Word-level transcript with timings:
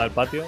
banda 0.00 0.04
del 0.04 0.12
patio. 0.12 0.44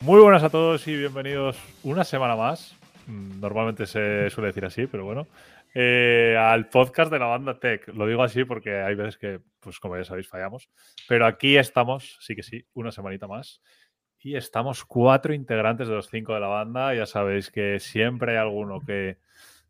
Muy 0.00 0.20
buenas 0.20 0.42
a 0.42 0.50
todos 0.50 0.86
y 0.88 0.96
bienvenidos 0.96 1.56
una 1.84 2.02
semana 2.02 2.34
más. 2.34 2.76
Mm, 3.06 3.38
Normalmente 3.40 3.86
se 3.86 4.28
suele 4.30 4.48
decir 4.48 4.64
así, 4.64 4.86
pero 4.88 5.04
bueno. 5.04 5.28
eh, 5.72 6.36
al 6.38 6.68
podcast 6.68 7.12
de 7.12 7.18
la 7.20 7.26
banda 7.26 7.58
Tech. 7.60 7.86
Lo 7.88 8.06
digo 8.08 8.24
así 8.24 8.44
porque 8.44 8.80
hay 8.80 8.96
veces 8.96 9.18
que, 9.18 9.40
pues 9.60 9.78
como 9.78 9.96
ya 9.96 10.04
sabéis, 10.04 10.28
fallamos. 10.28 10.68
Pero 11.08 11.26
aquí 11.26 11.56
estamos, 11.56 12.16
sí 12.20 12.34
que 12.34 12.42
sí, 12.42 12.66
una 12.74 12.90
semanita 12.90 13.28
más. 13.28 13.60
Y 14.18 14.34
estamos 14.36 14.84
cuatro 14.84 15.32
integrantes 15.32 15.86
de 15.86 15.94
los 15.94 16.08
cinco 16.08 16.34
de 16.34 16.40
la 16.40 16.48
banda. 16.48 16.92
Ya 16.94 17.06
sabéis 17.06 17.50
que 17.50 17.78
siempre 17.78 18.32
hay 18.32 18.38
alguno 18.38 18.80
que 18.80 19.18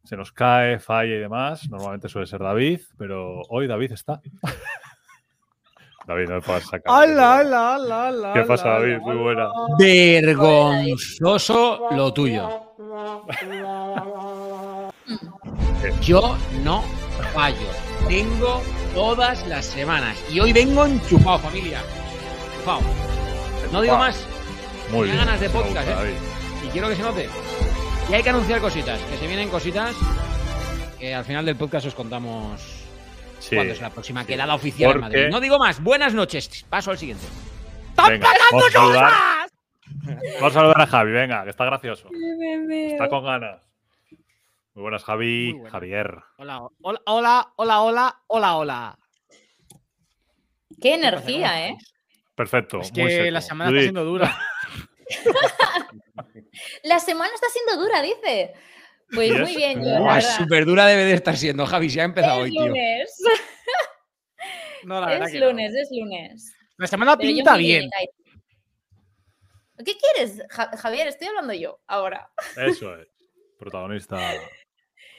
se 0.05 0.17
nos 0.17 0.33
cae, 0.33 0.79
falla 0.79 1.15
y 1.15 1.19
demás. 1.19 1.69
Normalmente 1.69 2.09
suele 2.09 2.27
ser 2.27 2.41
David, 2.41 2.81
pero 2.97 3.43
hoy 3.51 3.67
David 3.67 3.93
está. 3.93 4.23
David, 6.07 6.29
no 6.29 6.35
me 6.35 6.41
puedes 6.43 6.65
sacar. 6.65 6.83
¡Hala, 6.95 7.39
hala, 7.39 7.75
hala, 7.75 8.09
hala! 8.09 8.33
¿Qué 8.35 8.43
pasa, 8.43 8.69
David? 8.69 8.99
Muy 8.99 9.17
buena. 9.17 9.49
Vergonzoso 9.79 11.89
lo 11.93 12.13
tuyo. 12.13 12.49
Yo 16.03 16.37
no 16.63 16.83
fallo. 17.33 17.57
Tengo 18.09 18.61
todas 18.95 19.47
las 19.47 19.65
semanas. 19.65 20.17
Y 20.31 20.41
hoy 20.41 20.53
vengo 20.53 20.85
enchufado, 20.85 21.39
familia. 21.39 21.81
Enchufado. 22.53 22.81
No 23.73 23.81
digo 23.81 23.97
más. 23.97 24.27
Muy 24.93 25.09
Tenía 25.09 25.15
bien. 25.15 25.27
ganas 25.27 25.41
de 25.41 25.49
podcast, 25.49 25.89
gusta, 25.89 26.07
¿eh? 26.07 26.15
Y 26.65 26.67
quiero 26.69 26.89
que 26.91 26.97
se 26.97 27.03
note. 27.03 27.29
Y 28.11 28.15
hay 28.15 28.23
que 28.23 28.29
anunciar 28.31 28.61
cositas. 28.61 29.01
Que 29.01 29.17
se 29.17 29.27
vienen 29.27 29.49
cositas. 29.49 29.95
Que 30.99 31.15
al 31.15 31.25
final 31.25 31.47
del 31.47 31.57
podcast 31.57 31.87
os 31.87 31.95
contamos 31.95 32.84
Sí. 33.45 33.57
cuándo 33.57 33.75
es 33.75 33.81
la 33.81 33.91
próxima 33.91 34.27
quedada 34.27 34.55
oficial 34.55 34.93
en 34.93 35.01
Porque- 35.01 35.17
Madrid. 35.19 35.31
No 35.31 35.41
digo 35.41 35.59
más. 35.59 35.83
Buenas 35.83 36.15
noches. 36.15 36.65
Paso 36.71 36.91
al 36.91 36.99
siguiente. 36.99 37.27
Venga, 38.09 38.29
vamos 38.51 38.67
a 38.67 38.71
saludar. 38.71 39.13
Vamos 40.41 40.51
a 40.51 40.55
saludar 40.55 40.81
a 40.81 40.87
Javi, 40.87 41.13
venga, 41.13 41.45
que 41.45 41.51
está 41.51 41.65
gracioso. 41.67 42.09
Está 42.71 43.09
con 43.09 43.25
ganas. 43.25 43.63
Muy 44.75 44.83
buenas, 44.83 45.05
Javi. 45.05 45.45
Muy 45.51 45.53
buenas. 45.61 45.73
Javier. 45.73 46.19
Hola, 46.39 46.63
hola, 46.83 47.01
hola, 47.07 47.53
hola, 47.57 47.81
hola, 47.83 48.17
hola, 48.29 48.57
hola. 48.57 48.99
Qué 50.81 50.95
energía, 50.95 51.69
¿eh? 51.69 51.77
Perfecto. 52.35 52.81
Es 52.81 52.93
muy 52.93 53.05
que 53.05 53.11
seco. 53.11 53.31
la 53.31 53.41
semana 53.41 53.71
Judith, 53.71 53.81
está 53.83 53.93
siendo 53.93 54.05
dura. 54.05 54.39
La 56.83 56.99
semana 56.99 57.33
está 57.35 57.47
siendo 57.49 57.83
dura, 57.83 58.03
dice. 58.03 58.55
Pues 59.13 59.39
muy 59.39 59.57
bien, 59.57 59.83
yo, 59.85 60.65
dura 60.65 60.87
debe 60.87 61.05
de 61.05 61.15
estar 61.15 61.37
siendo, 61.37 61.67
Javi. 61.67 61.91
Si 61.91 62.01
ha 62.01 62.05
empezado 62.05 62.39
Es 62.41 62.45
hoy, 62.45 62.51
tío. 62.51 62.67
lunes. 62.67 63.17
No, 64.85 65.01
la 65.01 65.07
verdad 65.07 65.29
Es 65.29 65.33
que 65.33 65.41
no. 65.41 65.47
lunes, 65.47 65.75
es 65.75 65.89
lunes. 65.91 66.53
La 66.77 66.87
semana 66.87 67.17
Pero 67.17 67.29
pinta 67.33 67.57
bien. 67.57 67.89
¿Qué 69.85 69.95
quieres, 69.97 70.43
Ja- 70.51 70.77
Javier? 70.77 71.09
Estoy 71.09 71.29
hablando 71.29 71.55
yo 71.55 71.81
ahora. 71.87 72.31
Eso 72.57 72.95
es. 72.97 73.09
Protagonista. 73.59 74.19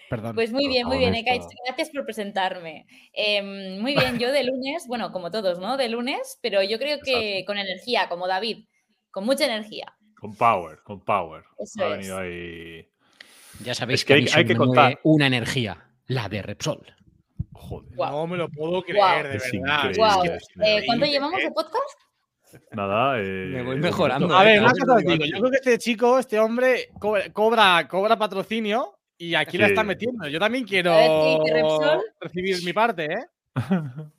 Perdón. 0.09 0.36
Pues 0.36 0.52
muy 0.52 0.67
bien, 0.67 0.86
muy 0.88 1.00
bien, 1.00 1.16
Ekaich. 1.16 1.39
Protagonista. 1.41 1.63
Gracias 1.66 1.89
por 1.89 2.06
presentarme. 2.06 2.85
Em, 3.12 3.79
muy 3.79 3.96
bien, 3.96 4.19
yo 4.19 4.31
de 4.31 4.44
lunes, 4.44 4.85
bueno, 4.88 5.12
como 5.12 5.31
todos, 5.31 5.57
¿no? 5.59 5.78
De 5.78 5.90
lunes, 5.90 6.38
pero 6.44 6.62
yo 6.62 6.78
creo 6.78 7.00
que 7.03 7.44
con 7.47 7.57
energía, 7.57 8.07
como 8.07 8.28
David, 8.28 8.66
con 9.09 9.25
mucha 9.25 9.46
energía. 9.46 9.91
Con 10.19 10.35
Power, 10.35 10.78
con 10.84 11.03
Power. 11.03 11.44
Eso 11.57 11.84
ha 11.84 11.88
es. 11.88 11.97
venido 11.97 12.17
ahí. 12.19 12.88
Ya 13.63 13.73
sabéis 13.73 14.01
Es 14.01 14.05
que 14.05 14.13
a 14.13 14.38
hay- 14.38 14.45
que 14.45 14.55
contar. 14.55 14.99
una 15.03 15.27
energía, 15.27 15.85
la 16.07 16.27
de 16.29 16.41
Repsol. 16.41 16.85
Joder. 17.53 17.89
No 17.97 18.27
me 18.27 18.38
lo 18.38 18.49
puedo 18.49 18.81
creer, 18.83 19.27
de 19.27 19.39
verdad. 19.61 19.91
Eh. 20.63 20.83
¿Cuánto 20.85 21.05
llevamos 21.05 21.41
de 21.41 21.51
podcast? 21.51 21.99
Nada. 22.71 23.19
eh, 23.19 23.23
Me 23.51 23.63
voy 23.63 23.77
mejorando. 23.77 24.35
A 24.38 24.43
eh, 24.43 24.45
ver, 24.45 24.59
una 24.61 24.71
claro, 24.71 24.85
cosa 24.85 24.95
os 24.97 25.03
digo. 25.19 25.25
Yo 25.25 25.39
creo 25.39 25.49
que 25.51 25.57
este 25.57 25.77
chico, 25.79 26.19
este 26.19 26.39
hombre, 26.39 26.89
cobra, 26.99 27.29
cobra, 27.33 27.88
cobra 27.88 28.17
patrocinio 28.17 28.97
y 29.17 29.33
aquí 29.35 29.57
la 29.57 29.66
Sí. 29.66 29.72
está 29.72 29.83
metiendo. 29.83 30.27
Yo 30.27 30.39
también 30.39 30.63
quiero 30.66 30.93
recibir 32.19 32.63
mi 32.63 32.73
parte, 32.73 33.05
¿eh? 33.05 33.25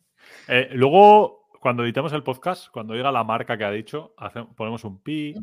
Eh, 0.49 0.69
luego, 0.73 1.49
cuando 1.61 1.83
editemos 1.85 2.13
el 2.13 2.23
podcast, 2.23 2.69
cuando 2.71 2.95
diga 2.95 3.11
la 3.11 3.25
marca 3.25 3.59
que 3.59 3.65
ha 3.65 3.71
dicho, 3.71 4.15
ponemos 4.57 4.85
un 4.85 5.03
pi, 5.03 5.35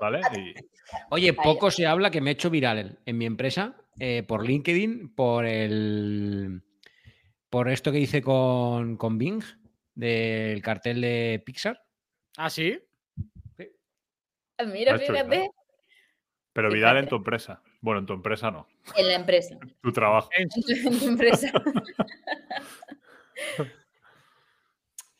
¿vale? 0.00 0.20
Y 0.36 0.54
Oye, 1.10 1.32
poco 1.32 1.70
se 1.70 1.86
habla 1.86 2.10
que 2.10 2.20
me 2.20 2.30
he 2.30 2.32
hecho 2.34 2.50
viral 2.50 2.78
en, 2.78 2.98
en 3.04 3.18
mi 3.18 3.26
empresa 3.26 3.76
eh, 3.98 4.22
por 4.26 4.46
LinkedIn, 4.46 5.14
por 5.14 5.46
el. 5.46 6.62
Por 7.48 7.68
esto 7.68 7.92
que 7.92 8.00
hice 8.00 8.22
con, 8.22 8.96
con 8.96 9.18
Bing, 9.18 9.42
del 9.94 10.60
cartel 10.62 11.00
de 11.00 11.42
Pixar. 11.44 11.80
¿Ah, 12.36 12.50
sí? 12.50 12.78
Ah, 14.58 14.64
Mira, 14.64 14.98
fíjate, 14.98 15.50
pero 16.52 16.70
Vidal 16.70 16.96
en 16.98 17.08
tu 17.08 17.16
empresa. 17.16 17.62
Bueno, 17.80 18.00
en 18.00 18.06
tu 18.06 18.14
empresa 18.14 18.50
no. 18.50 18.66
en 18.96 19.08
la 19.08 19.14
empresa. 19.14 19.58
Tu 19.82 19.92
trabajo. 19.92 20.30
¿En, 20.36 20.48
En 20.54 20.62
tu, 20.62 20.88
en 20.88 20.98
tu 20.98 21.06
empresa. 21.06 21.52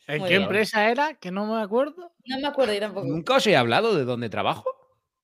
en 0.07 0.19
Muy 0.19 0.29
qué 0.29 0.35
bien. 0.35 0.43
empresa 0.43 0.89
era? 0.91 1.15
Que 1.15 1.31
no 1.31 1.47
me 1.47 1.61
acuerdo. 1.63 2.13
No 2.27 2.39
me 2.41 2.47
acuerdo 2.47 2.73
yo 2.75 2.81
tampoco. 2.81 3.07
Nunca 3.07 3.37
os 3.37 3.47
he 3.47 3.57
hablado 3.57 3.95
de 3.97 4.05
dónde 4.05 4.29
trabajo. 4.29 4.65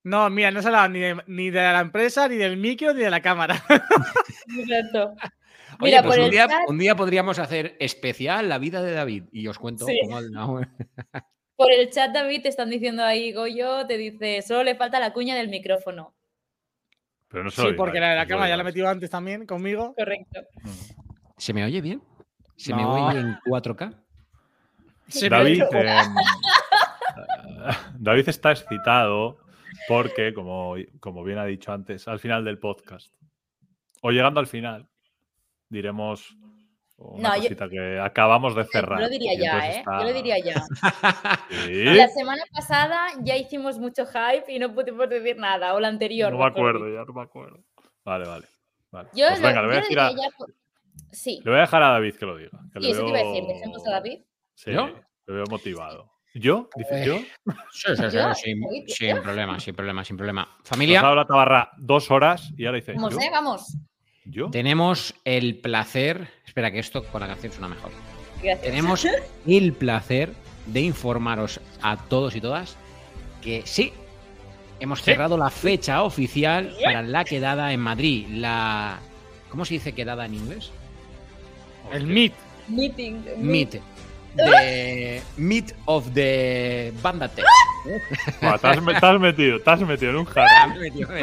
No, 0.05 0.29
mira, 0.31 0.51
no 0.51 0.61
se 0.63 0.69
hablaba 0.69 0.89
ni 0.89 0.99
de, 1.01 1.23
ni 1.29 1.51
de 1.51 1.61
la 1.61 1.81
empresa, 1.81 2.27
ni 2.29 2.37
del 2.37 2.57
micro, 2.57 2.93
ni 2.93 3.01
de 3.03 3.11
la 3.11 3.21
cámara. 3.23 3.63
Exacto. 4.59 5.15
Oye, 5.81 5.91
Mira, 5.93 6.03
pues 6.03 6.13
por 6.17 6.19
un 6.19 6.25
el 6.27 6.31
día, 6.31 6.49
chat- 6.49 6.69
un 6.69 6.79
día 6.79 6.95
podríamos 6.97 7.39
hacer 7.39 7.77
especial 7.81 8.49
la 8.49 8.59
vida 8.59 8.83
de 8.83 8.93
David 8.93 9.25
y 9.33 9.47
os 9.49 9.59
cuento 9.59 9.87
Sí. 9.87 9.99
cómo. 10.03 10.21
no, 10.21 10.61
Por 11.57 11.71
el 11.73 11.91
chat, 11.91 12.11
David, 12.13 12.43
te 12.43 12.49
están 12.49 12.69
diciendo 12.71 13.05
ahí, 13.05 13.33
Goyo, 13.33 13.87
te 13.87 13.97
dice, 13.97 14.43
solo 14.43 14.65
le 14.65 14.75
falta 14.75 14.99
la 14.99 15.13
cuña 15.13 15.35
del 15.37 15.49
micrófono. 15.49 16.15
Pero 17.29 17.45
no 17.45 17.51
lo 17.51 17.51
Sí, 17.53 17.73
porque 17.77 18.01
la 18.01 18.11
de 18.11 18.17
la 18.17 18.27
cámara 18.27 18.49
ya 18.49 18.57
la 18.57 18.63
he 18.63 18.67
metido 18.67 18.89
antes 18.89 19.09
también 19.09 19.47
conmigo. 19.47 19.95
Correcto. 19.97 20.41
¿Se 21.39 21.53
me 21.55 21.65
oye 21.65 21.81
bien? 21.81 22.03
¿Se 22.57 22.75
me 22.75 22.85
oye 22.85 23.21
en 23.21 23.37
4K? 23.47 24.02
David, 25.29 25.63
em, 25.73 26.15
David 27.99 28.29
está 28.29 28.53
excitado 28.53 29.39
porque, 29.89 30.33
como, 30.35 30.75
como 31.01 31.25
bien 31.25 31.39
ha 31.39 31.45
dicho 31.45 31.73
antes, 31.73 32.07
al 32.09 32.19
final 32.19 32.45
del 32.45 32.59
podcast, 32.59 33.13
o 34.03 34.11
llegando 34.11 34.41
al 34.41 34.47
final, 34.47 34.87
diremos 35.69 36.37
una 36.97 37.31
No, 37.31 37.37
yo- 37.37 37.43
cosita 37.43 37.69
que 37.69 37.99
acabamos 37.99 38.55
de 38.55 38.63
Yo 38.63 38.69
cerrar. 38.71 39.01
lo 39.01 39.09
diría 39.09 39.33
ya, 39.37 39.69
¿eh? 39.73 39.79
está- 39.79 39.99
Yo 40.01 40.05
lo 40.05 40.13
diría 40.13 40.39
ya. 40.39 40.63
Sí, 41.51 41.85
La 41.85 42.09
semana 42.09 42.43
pasada 42.53 43.09
ya 43.23 43.37
hicimos 43.37 43.79
mucho 43.79 44.05
hype 44.07 44.53
y 44.53 44.59
no 44.59 44.73
pudimos 44.75 45.09
decir 45.09 45.37
nada, 45.37 45.75
o 45.75 45.81
la 45.81 45.89
anterior. 45.89 46.31
no 46.33 46.39
me 46.39 46.47
acuerdo, 46.47 46.89
ya 46.89 47.05
no 47.05 47.13
me 47.13 47.23
acuerdo. 47.23 47.59
Vale, 48.05 48.27
vale. 48.29 48.47
vale. 48.91 49.09
Yo, 49.15 49.27
Pues 49.29 49.41
lo- 49.41 49.49
venga, 49.49 49.63
le 49.63 49.67
voy 49.69 49.75
yo 49.77 49.79
a 49.79 49.81
lo 49.81 49.83
decir 49.83 49.99
a, 50.01 50.09
diría 50.11 50.29
ya 50.29 50.47
Sí, 51.11 51.41
le 51.45 51.51
voy 51.51 51.59
a 51.59 51.63
dejar 51.63 51.83
a 51.83 51.89
David 51.93 52.15
que 52.17 52.27
lo 52.27 52.37
diga. 52.37 52.51
que 52.73 52.81
sí, 52.81 52.91
eso 52.91 53.03
te 53.05 53.09
iba 53.09 53.19
a 53.19 53.23
decir. 53.25 53.45
Dejemos 53.47 53.87
a 53.87 53.91
David. 53.91 54.23
Sí, 54.55 54.73
¿Yo? 54.73 54.87
le 55.27 55.35
veo 55.35 55.45
motivado. 55.51 56.11
¿Yo? 56.35 56.69
¿Dices 56.77 56.93
Eh, 57.03 57.05
yo? 57.07 57.17
Sí, 57.73 57.97
sí, 57.97 58.11
sí, 58.11 58.17
Yo, 58.17 58.35
sin, 58.35 58.63
sin 58.87 59.23
problema, 59.23 59.61
sin 59.61 59.75
problema, 59.75 60.05
sin 60.05 60.17
problema. 60.17 60.49
Nos 60.59 60.69
Familia, 60.69 61.01
ha 61.01 61.03
dado 61.03 61.17
la 61.17 61.27
tabarra 61.27 61.71
dos 61.79 62.11
horas 62.11 62.53
y 62.57 62.65
ahora 62.67 62.77
dice. 62.77 62.93
Vamos, 62.95 63.15
¿yo? 63.15 63.21
¿eh? 63.21 63.29
Vamos. 63.31 63.77
¿Yo? 64.25 64.51
tenemos 64.51 65.15
el 65.25 65.59
placer. 65.59 66.29
Espera, 66.47 66.71
que 66.71 66.79
esto 66.79 67.05
con 67.05 67.21
la 67.21 67.27
canción 67.27 67.53
suena 67.53 67.69
mejor. 67.69 67.91
Gracias. 68.43 68.63
Tenemos 68.63 69.07
el 69.47 69.73
placer 69.73 70.33
de 70.67 70.81
informaros 70.81 71.61
a 71.83 71.97
todos 71.97 72.35
y 72.37 72.41
todas 72.41 72.77
que 73.43 73.63
sí, 73.67 73.93
hemos 74.79 75.01
Sí. 75.01 75.07
cerrado 75.07 75.37
la 75.37 75.51
fecha 75.51 76.03
oficial 76.05 76.73
para 76.85 77.03
la 77.03 77.25
quedada 77.25 77.73
en 77.73 77.81
Madrid. 77.81 78.27
La. 78.31 79.01
¿Cómo 79.51 79.65
se 79.65 79.75
dice 79.75 79.93
quedada 79.93 80.25
en 80.27 80.35
inglés? 80.35 80.71
El 81.93 82.07
Meet. 82.07 82.33
Meeting. 82.69 83.25
Meet. 83.39 83.81
The 84.37 85.23
Meet 85.37 85.75
of 85.87 86.13
the 86.15 86.93
Banda 87.03 87.29
Tech. 87.29 87.45
Buah, 88.41 88.59
te, 88.59 88.67
has, 88.69 88.81
me- 88.83 88.95
te 88.95 89.07
has 89.07 89.21
metido, 89.21 89.61
te 89.61 89.71
has 89.71 89.81
metido 89.81 90.11
en 90.13 90.17
un 90.19 90.25
jarro. 90.25 90.75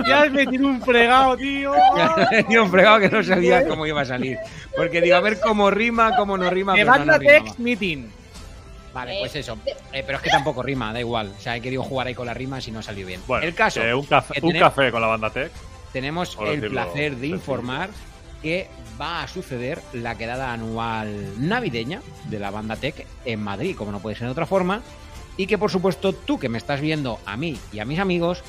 Ya 0.08 0.22
has 0.24 0.32
metido 0.32 0.68
un 0.68 0.82
fregado, 0.82 1.38
tío. 1.38 1.72
Me 2.18 2.24
he 2.24 2.42
metido 2.44 2.64
un 2.64 2.72
fregado 2.72 3.00
que 3.00 3.10
no 3.10 3.24
sabía 3.24 3.68
cómo 3.68 3.86
iba 3.88 4.02
a 4.02 4.06
salir. 4.06 4.38
Porque 4.76 5.02
digo, 5.02 5.16
a 5.16 5.22
ver 5.22 5.40
cómo 5.40 5.70
rima, 5.72 6.16
cómo 6.16 6.38
no 6.38 6.50
rima. 6.50 6.74
De 6.76 6.84
no, 6.84 6.96
Meeting. 7.58 8.12
Vale, 8.94 9.14
Eh, 9.16 9.18
pues 9.22 9.36
eso. 9.36 9.58
Eh, 9.94 10.04
pero 10.06 10.18
es 10.18 10.24
que 10.24 10.30
tampoco 10.32 10.62
rima, 10.64 10.92
da 10.92 11.00
igual. 11.00 11.32
O 11.38 11.40
sea, 11.42 11.56
he 11.56 11.62
querido 11.62 11.84
jugar 11.84 12.08
ahí 12.08 12.16
con 12.16 12.26
las 12.26 12.36
rimas 12.36 12.68
y 12.68 12.72
no 12.72 12.80
ha 12.80 12.84
salido 12.84 13.08
bien. 13.08 13.22
Bueno, 13.28 13.46
el 13.46 13.54
caso, 13.54 13.82
que 13.82 13.94
un, 13.94 14.06
café, 14.06 14.34
que 14.34 14.46
un 14.46 14.52
tenemos- 14.54 14.70
café 14.74 14.92
con 14.92 15.02
la 15.02 15.08
banda 15.08 15.30
Tech. 15.30 15.52
tenemos 15.94 16.38
el 16.42 16.46
decirlo 16.62 16.70
placer 16.84 17.16
de 17.16 17.28
informar 17.28 17.90
que 18.42 18.70
va 19.00 19.24
a 19.24 19.28
suceder 19.28 19.82
la 19.94 20.18
quedada 20.18 20.54
anual 20.54 21.34
navideña 21.40 22.02
de 22.30 22.40
la 22.40 22.52
banda 22.52 22.76
Tech 22.76 23.06
en 23.26 23.42
Madrid, 23.42 23.76
como 23.76 23.92
no 23.92 24.00
puede 24.00 24.16
ser 24.16 24.28
de 24.28 24.32
otra 24.32 24.46
forma. 24.46 24.82
Y 25.38 25.48
que 25.48 25.58
por 25.58 25.72
supuesto 25.72 26.14
tú 26.14 26.38
que 26.38 26.50
me 26.50 26.58
estás 26.58 26.82
viendo 26.82 27.20
a 27.26 27.38
mí 27.38 27.58
y 27.72 27.80
a 27.80 27.86
mis 27.86 28.00
amigos, 28.00 28.44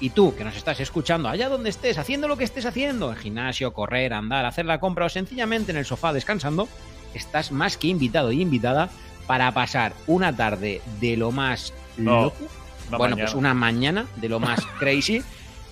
y 0.00 0.10
tú 0.10 0.34
que 0.34 0.44
nos 0.44 0.56
estás 0.56 0.80
escuchando 0.80 1.28
allá 1.28 1.48
donde 1.48 1.70
estés, 1.70 1.98
haciendo 1.98 2.28
lo 2.28 2.36
que 2.36 2.44
estés 2.44 2.66
haciendo, 2.66 3.10
en 3.10 3.16
gimnasio, 3.16 3.72
correr, 3.72 4.12
andar, 4.14 4.44
hacer 4.44 4.64
la 4.66 4.80
compra 4.80 5.06
o 5.06 5.08
sencillamente 5.08 5.70
en 5.72 5.78
el 5.78 5.84
sofá 5.84 6.12
descansando, 6.12 6.68
estás 7.14 7.52
más 7.52 7.76
que 7.76 7.88
invitado 7.88 8.32
y 8.32 8.40
invitada 8.40 8.90
para 9.26 9.52
pasar 9.52 9.92
una 10.06 10.34
tarde 10.34 10.80
de 11.00 11.16
lo 11.16 11.30
más 11.30 11.72
No, 11.96 12.24
loco. 12.24 12.36
Bueno, 12.90 13.16
mañana. 13.16 13.16
pues 13.24 13.34
una 13.34 13.54
mañana 13.54 14.06
de 14.16 14.28
lo 14.28 14.40
más 14.40 14.60
crazy 14.78 15.22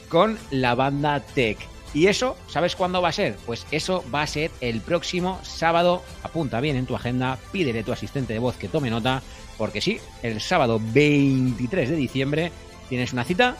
con 0.09 0.39
la 0.51 0.75
banda 0.75 1.21
Tech. 1.21 1.59
¿Y 1.95 2.07
eso, 2.07 2.37
sabes 2.49 2.75
cuándo 2.75 3.03
va 3.03 3.11
a 3.11 3.13
ser? 3.13 3.37
Pues 3.45 3.67
eso 3.71 4.03
va 4.13 4.23
a 4.23 4.27
ser 4.27 4.51
el 4.61 4.81
próximo 4.81 5.39
sábado. 5.43 6.03
Apunta 6.23 6.61
bien 6.61 6.77
en 6.77 6.87
tu 6.87 6.97
agenda, 6.97 7.39
pídele 7.53 7.81
a 7.81 7.85
tu 7.85 7.93
asistente 7.93 8.33
de 8.33 8.39
voz 8.39 8.57
que 8.57 8.69
tome 8.69 8.89
nota, 8.89 9.23
porque 9.59 9.83
sí, 9.83 10.01
el 10.23 10.41
sábado 10.41 10.81
23 10.83 11.91
de 11.91 11.97
diciembre 11.97 12.53
tienes 12.89 13.13
una 13.13 13.25
cita 13.25 13.57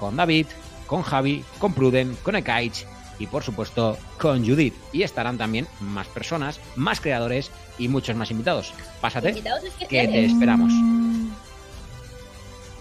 con 0.00 0.16
David, 0.16 0.46
con 0.86 1.02
Javi, 1.02 1.44
con 1.58 1.72
Pruden, 1.72 2.16
con 2.22 2.34
Ekaich 2.34 2.84
y 3.20 3.26
por 3.26 3.44
supuesto 3.44 3.96
con 4.18 4.44
Judith. 4.44 4.74
Y 4.92 5.04
estarán 5.04 5.38
también 5.38 5.68
más 5.80 6.08
personas, 6.08 6.60
más 6.74 7.00
creadores 7.00 7.52
y 7.78 7.86
muchos 7.86 8.16
más 8.16 8.32
invitados. 8.32 8.72
Pásate, 9.00 9.30
Invitados 9.30 9.62
que 9.88 10.08
te 10.08 10.24
esperamos. 10.24 10.72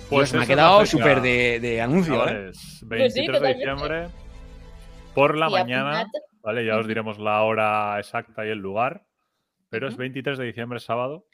Pues 0.09 0.31
Dios, 0.31 0.39
me 0.39 0.43
ha 0.43 0.47
quedado 0.47 0.85
súper 0.85 1.21
de, 1.21 1.59
de 1.59 1.81
anuncio, 1.81 2.15
¿eh? 2.15 2.17
chavales. 2.17 2.79
23 2.81 2.89
Pues 2.89 3.13
sí, 3.13 3.27
de 3.27 3.53
diciembre 3.53 4.07
por 5.17 5.35
la 5.35 5.47
Y 5.47 5.51
mañana. 5.51 6.07
¿vale? 6.43 6.63
Ya 6.65 6.77
os 6.77 6.87
diremos 6.87 7.17
la 7.17 7.41
hora 7.41 7.97
exacta 7.99 8.45
y 8.45 8.49
el 8.49 8.59
lugar, 8.59 9.05
pero 9.69 9.87
es 9.87 9.93
Ujú. 9.95 10.01
23 10.01 10.37
de 10.37 10.45
diciembre, 10.45 10.79
sábado, 10.79 11.25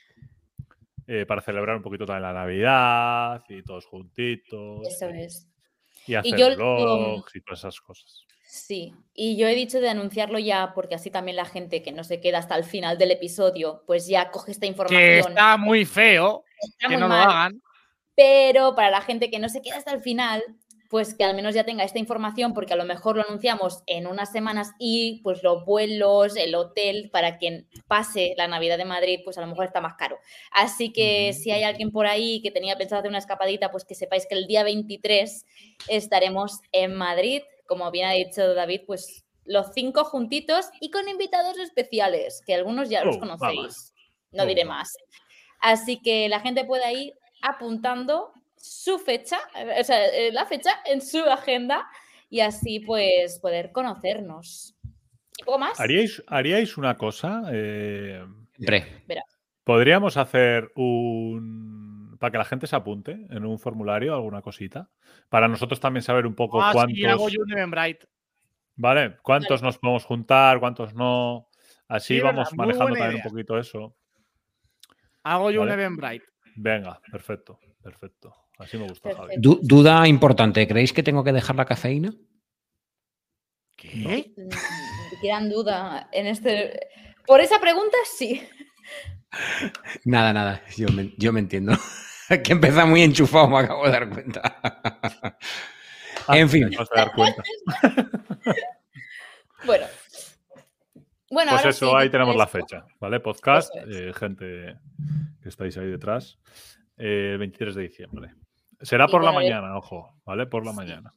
eh, 1.05 1.25
para 1.25 1.41
celebrar 1.41 1.75
un 1.75 1.83
poquito 1.83 2.05
también 2.05 2.23
la 2.23 2.33
Navidad 2.33 3.43
y 3.49 3.61
todos 3.61 3.85
juntitos. 3.85 4.87
Eso 4.87 5.09
es. 5.09 5.47
Y 6.07 6.15
hacer 6.15 6.37
yo 6.39 6.49
lo- 6.51 6.55
vlogs 7.15 7.35
y 7.35 7.41
todas 7.41 7.59
esas 7.59 7.81
cosas. 7.81 8.25
Sí, 8.45 8.93
y 9.13 9.35
yo 9.35 9.47
he 9.47 9.55
dicho 9.55 9.81
de 9.81 9.89
anunciarlo 9.89 10.37
ya 10.39 10.73
porque 10.73 10.95
así 10.95 11.09
también 11.11 11.35
la 11.35 11.45
gente 11.45 11.81
que 11.81 11.91
no 11.91 12.03
se 12.03 12.21
queda 12.21 12.37
hasta 12.37 12.55
el 12.55 12.63
final 12.63 12.97
del 12.97 13.11
episodio, 13.11 13.83
pues 13.85 14.07
ya 14.07 14.29
coge 14.31 14.51
esta 14.51 14.65
información. 14.65 15.01
Que 15.01 15.19
está 15.19 15.57
muy 15.57 15.83
feo. 15.85 16.43
Está 16.61 16.87
que 16.87 16.93
muy 16.93 17.01
no 17.01 17.07
lo 17.09 17.15
hagan. 17.15 17.61
Pero 18.15 18.75
para 18.75 18.91
la 18.91 19.01
gente 19.01 19.29
que 19.31 19.39
no 19.39 19.49
se 19.49 19.61
queda 19.61 19.77
hasta 19.77 19.91
el 19.91 20.01
final, 20.01 20.43
pues 20.93 21.15
que 21.15 21.23
al 21.23 21.35
menos 21.35 21.55
ya 21.55 21.63
tenga 21.63 21.83
esta 21.83 21.97
información, 21.97 22.53
porque 22.53 22.73
a 22.73 22.75
lo 22.75 22.85
mejor 22.85 23.15
lo 23.15 23.23
anunciamos 23.23 23.81
en 23.87 24.05
unas 24.05 24.31
semanas 24.31 24.73
y 24.77 25.21
pues 25.23 25.41
los 25.41 25.65
vuelos, 25.65 26.35
el 26.35 26.53
hotel, 26.53 27.09
para 27.11 27.39
quien 27.39 27.67
pase 27.87 28.35
la 28.37 28.47
Navidad 28.47 28.77
de 28.77 28.85
Madrid, 28.85 29.21
pues 29.23 29.39
a 29.39 29.41
lo 29.41 29.47
mejor 29.47 29.65
está 29.65 29.81
más 29.81 29.95
caro. 29.95 30.19
Así 30.51 30.93
que 30.93 31.33
si 31.33 31.49
hay 31.49 31.63
alguien 31.63 31.89
por 31.89 32.05
ahí 32.05 32.43
que 32.43 32.51
tenía 32.51 32.77
pensado 32.77 32.99
hacer 32.99 33.09
una 33.09 33.17
escapadita, 33.17 33.71
pues 33.71 33.85
que 33.85 33.95
sepáis 33.95 34.27
que 34.27 34.35
el 34.35 34.45
día 34.45 34.63
23 34.63 35.43
estaremos 35.87 36.59
en 36.71 36.93
Madrid, 36.93 37.41
como 37.65 37.89
bien 37.89 38.05
ha 38.07 38.11
dicho 38.11 38.53
David, 38.53 38.81
pues 38.85 39.25
los 39.45 39.73
cinco 39.73 40.03
juntitos 40.05 40.67
y 40.79 40.91
con 40.91 41.09
invitados 41.09 41.57
especiales, 41.57 42.43
que 42.45 42.53
algunos 42.53 42.89
ya 42.89 43.03
los 43.03 43.15
Oh, 43.15 43.19
vamos. 43.19 43.39
conocéis. 43.39 43.93
No 44.31 44.43
Oh, 44.43 44.45
diré 44.45 44.63
más. 44.63 44.93
Así 45.59 45.99
que 45.99 46.29
la 46.29 46.39
gente 46.39 46.65
puede 46.65 46.93
ir 46.93 47.13
apuntando 47.41 48.31
su 48.63 48.97
fecha, 48.97 49.37
eh, 49.55 49.75
o 49.81 49.83
sea, 49.83 50.05
eh, 50.07 50.31
la 50.31 50.45
fecha 50.45 50.71
en 50.85 51.01
su 51.01 51.19
agenda 51.19 51.85
y 52.29 52.39
así 52.39 52.79
pues 52.79 53.37
poder 53.39 53.73
conocernos. 53.73 54.77
¿Y 55.37 55.43
poco 55.43 55.59
más? 55.59 55.77
¿Haríais, 55.81 56.23
haríais 56.27 56.77
una 56.77 56.95
cosa? 56.95 57.43
Eh. 57.51 58.25
¿Podríamos 59.65 60.15
hacer 60.15 60.71
un... 60.75 62.15
para 62.19 62.31
que 62.31 62.37
la 62.37 62.45
gente 62.45 62.67
se 62.67 62.75
apunte 62.77 63.11
en 63.29 63.45
un 63.45 63.59
formulario, 63.59 64.13
alguna 64.13 64.41
cosita? 64.41 64.89
Para 65.27 65.49
nosotros 65.49 65.81
también 65.81 66.03
saber 66.03 66.25
un 66.25 66.35
poco 66.35 66.61
Ah, 66.61 66.69
cuántos... 66.71 66.95
sí, 66.95 67.05
hago 67.05 67.27
yo 67.27 67.41
un 67.41 67.51
Eventbrite. 67.51 68.07
¿Vale? 68.75 69.17
¿Cuántos 69.21 69.61
nos 69.61 69.77
podemos 69.77 70.05
juntar? 70.05 70.59
¿Cuántos 70.61 70.93
no? 70.95 71.49
Así 71.89 72.15
Sí, 72.15 72.21
vamos 72.21 72.49
verdad, 72.49 72.57
manejando 72.57 72.85
también 72.95 73.11
idea. 73.11 73.23
un 73.25 73.29
poquito 73.29 73.59
eso. 73.59 73.95
Hago 75.23 75.51
yo 75.51 75.59
Vale. 75.59 75.73
un 75.73 75.79
Eventbrite. 75.79 76.25
Venga, 76.55 77.01
perfecto, 77.11 77.59
perfecto. 77.81 78.33
Así 78.59 78.77
me 78.77 78.87
gusta, 78.87 79.09
Javi. 79.09 79.19
Perfecto. 79.35 79.41
Du- 79.49 79.59
duda 79.61 80.07
importante, 80.07 80.67
¿creéis 80.67 80.93
que 80.93 81.03
tengo 81.03 81.23
que 81.23 81.33
dejar 81.33 81.55
la 81.55 81.65
cafeína? 81.65 82.13
¿Qué? 83.75 84.33
Gran 85.21 85.49
duda 85.49 86.09
en 86.11 86.27
este... 86.27 86.79
Por 87.25 87.41
esa 87.41 87.59
pregunta, 87.59 87.97
sí. 88.17 88.41
Nada, 90.05 90.31
nada, 90.33 90.61
yo 90.77 90.87
me, 90.89 91.13
yo 91.17 91.33
me 91.33 91.39
entiendo. 91.39 91.73
que 92.43 92.51
empieza 92.53 92.85
muy 92.85 93.01
enchufado, 93.01 93.47
me 93.47 93.59
acabo 93.59 93.85
de 93.85 93.91
dar 93.91 94.09
cuenta. 94.09 94.41
Ah, 96.27 96.37
en 96.37 96.49
fin. 96.49 96.69
te 96.69 96.77
de 96.77 96.85
dar 96.95 97.11
cuenta. 97.13 97.43
Bueno. 99.65 99.85
Bueno, 101.31 101.51
Pues 101.51 101.61
ahora 101.61 101.69
eso, 101.69 101.89
sí, 101.89 101.95
ahí 101.97 102.09
tenemos 102.09 102.35
la 102.35 102.47
fecha, 102.47 102.85
¿vale? 102.99 103.19
Podcast, 103.21 103.73
es. 103.75 103.95
eh, 103.95 104.13
gente 104.13 104.75
que 105.41 105.49
estáis 105.49 105.77
ahí 105.77 105.87
detrás, 105.87 106.37
eh, 107.05 107.35
23 107.37 107.75
de 107.75 107.81
diciembre. 107.83 108.29
Será 108.81 109.07
por 109.07 109.23
la 109.23 109.31
mañana, 109.31 109.77
ojo, 109.77 110.21
¿vale? 110.25 110.45
Por 110.45 110.65
la 110.65 110.71
Sí. 110.71 110.77
mañana. 110.77 111.13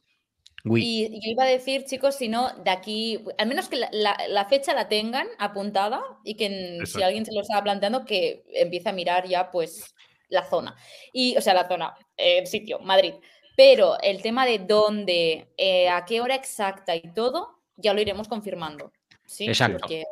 Y 0.65 1.07
yo 1.21 1.31
iba 1.31 1.43
a 1.43 1.47
decir, 1.47 1.85
chicos, 1.85 2.15
si 2.15 2.27
no, 2.27 2.49
de 2.63 2.71
aquí, 2.71 3.23
al 3.37 3.47
menos 3.47 3.69
que 3.69 3.77
la, 3.77 3.89
la- 3.93 4.17
la 4.27 4.45
fecha 4.45 4.73
la 4.73 4.89
tengan 4.89 5.27
apuntada 5.39 6.01
y 6.25 6.35
que 6.35 6.45
en- 6.79 6.85
si 6.87 7.01
alguien 7.01 7.25
se 7.25 7.33
lo 7.33 7.41
estaba 7.41 7.63
planteando, 7.63 8.03
que 8.05 8.43
empiece 8.53 8.89
a 8.89 8.93
mirar 8.93 9.25
ya, 9.27 9.49
pues, 9.49 9.93
la 10.29 10.43
zona. 10.43 10.75
Y, 11.13 11.37
o 11.37 11.41
sea, 11.41 11.53
la 11.53 11.67
zona, 11.69 11.95
eh, 12.17 12.39
el 12.39 12.47
sitio, 12.47 12.79
Madrid. 12.79 13.13
Pero 13.55 13.97
el 14.01 14.21
tema 14.21 14.45
de 14.45 14.59
dónde, 14.59 15.47
eh, 15.57 15.87
a 15.89 16.03
qué 16.05 16.19
hora 16.19 16.35
exacta 16.35 16.95
y 16.95 17.13
todo, 17.13 17.61
ya 17.77 17.93
lo 17.93 18.01
iremos 18.01 18.27
confirmando. 18.27 18.91
¿sí? 19.25 19.45
Exacto. 19.47 19.77
Porque 19.79 20.03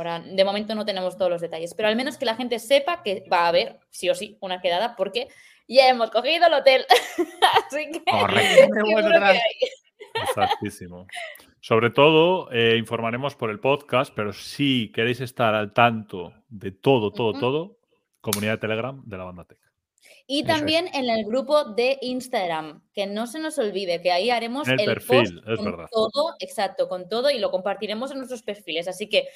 ahora, 0.00 0.20
de 0.20 0.44
momento 0.44 0.74
no 0.74 0.84
tenemos 0.84 1.16
todos 1.16 1.30
los 1.30 1.40
detalles. 1.40 1.74
Pero 1.74 1.88
al 1.88 1.96
menos 1.96 2.16
que 2.16 2.24
la 2.24 2.36
gente 2.36 2.58
sepa 2.58 3.02
que 3.02 3.24
va 3.30 3.44
a 3.44 3.48
haber, 3.48 3.78
sí 3.90 4.08
o 4.08 4.14
sí, 4.14 4.36
una 4.40 4.60
quedada, 4.60 4.96
porque 4.96 5.28
ya 5.68 5.88
hemos 5.88 6.10
cogido 6.10 6.46
el 6.46 6.54
hotel. 6.54 6.84
Así 7.66 7.90
que. 7.90 8.02
Exactísimo. 10.22 11.06
Sobre 11.60 11.90
todo, 11.90 12.50
eh, 12.52 12.76
informaremos 12.78 13.36
por 13.36 13.50
el 13.50 13.60
podcast, 13.60 14.12
pero 14.14 14.32
si 14.32 14.90
queréis 14.92 15.20
estar 15.20 15.54
al 15.54 15.72
tanto 15.72 16.32
de 16.48 16.72
todo, 16.72 17.12
todo, 17.12 17.38
todo, 17.38 17.78
comunidad 18.20 18.52
de 18.52 18.58
Telegram 18.58 19.02
de 19.04 19.16
la 19.18 19.24
banda 19.24 19.44
Tech. 19.44 19.58
Y 20.26 20.40
Eso 20.40 20.52
es. 20.52 20.56
también 20.56 20.88
en 20.94 21.10
el 21.10 21.24
grupo 21.26 21.64
de 21.64 21.98
Instagram, 22.00 22.82
que 22.94 23.06
no 23.06 23.26
se 23.26 23.40
nos 23.40 23.58
olvide 23.58 24.00
que 24.00 24.12
ahí 24.12 24.30
haremos 24.30 24.68
En 24.68 24.74
el 24.74 24.80
el, 24.80 24.86
perfil, 24.86 25.34
post 25.34 25.48
es 25.48 25.56
con 25.56 25.64
verdad. 25.64 25.86
todo, 25.90 26.34
exacto, 26.38 26.88
con 26.88 27.08
todo 27.08 27.30
y 27.30 27.38
lo 27.38 27.50
compartiremos 27.50 28.10
en 28.10 28.18
nuestros 28.18 28.42
perfiles. 28.42 28.88
Así 28.88 29.08
que, 29.08 29.28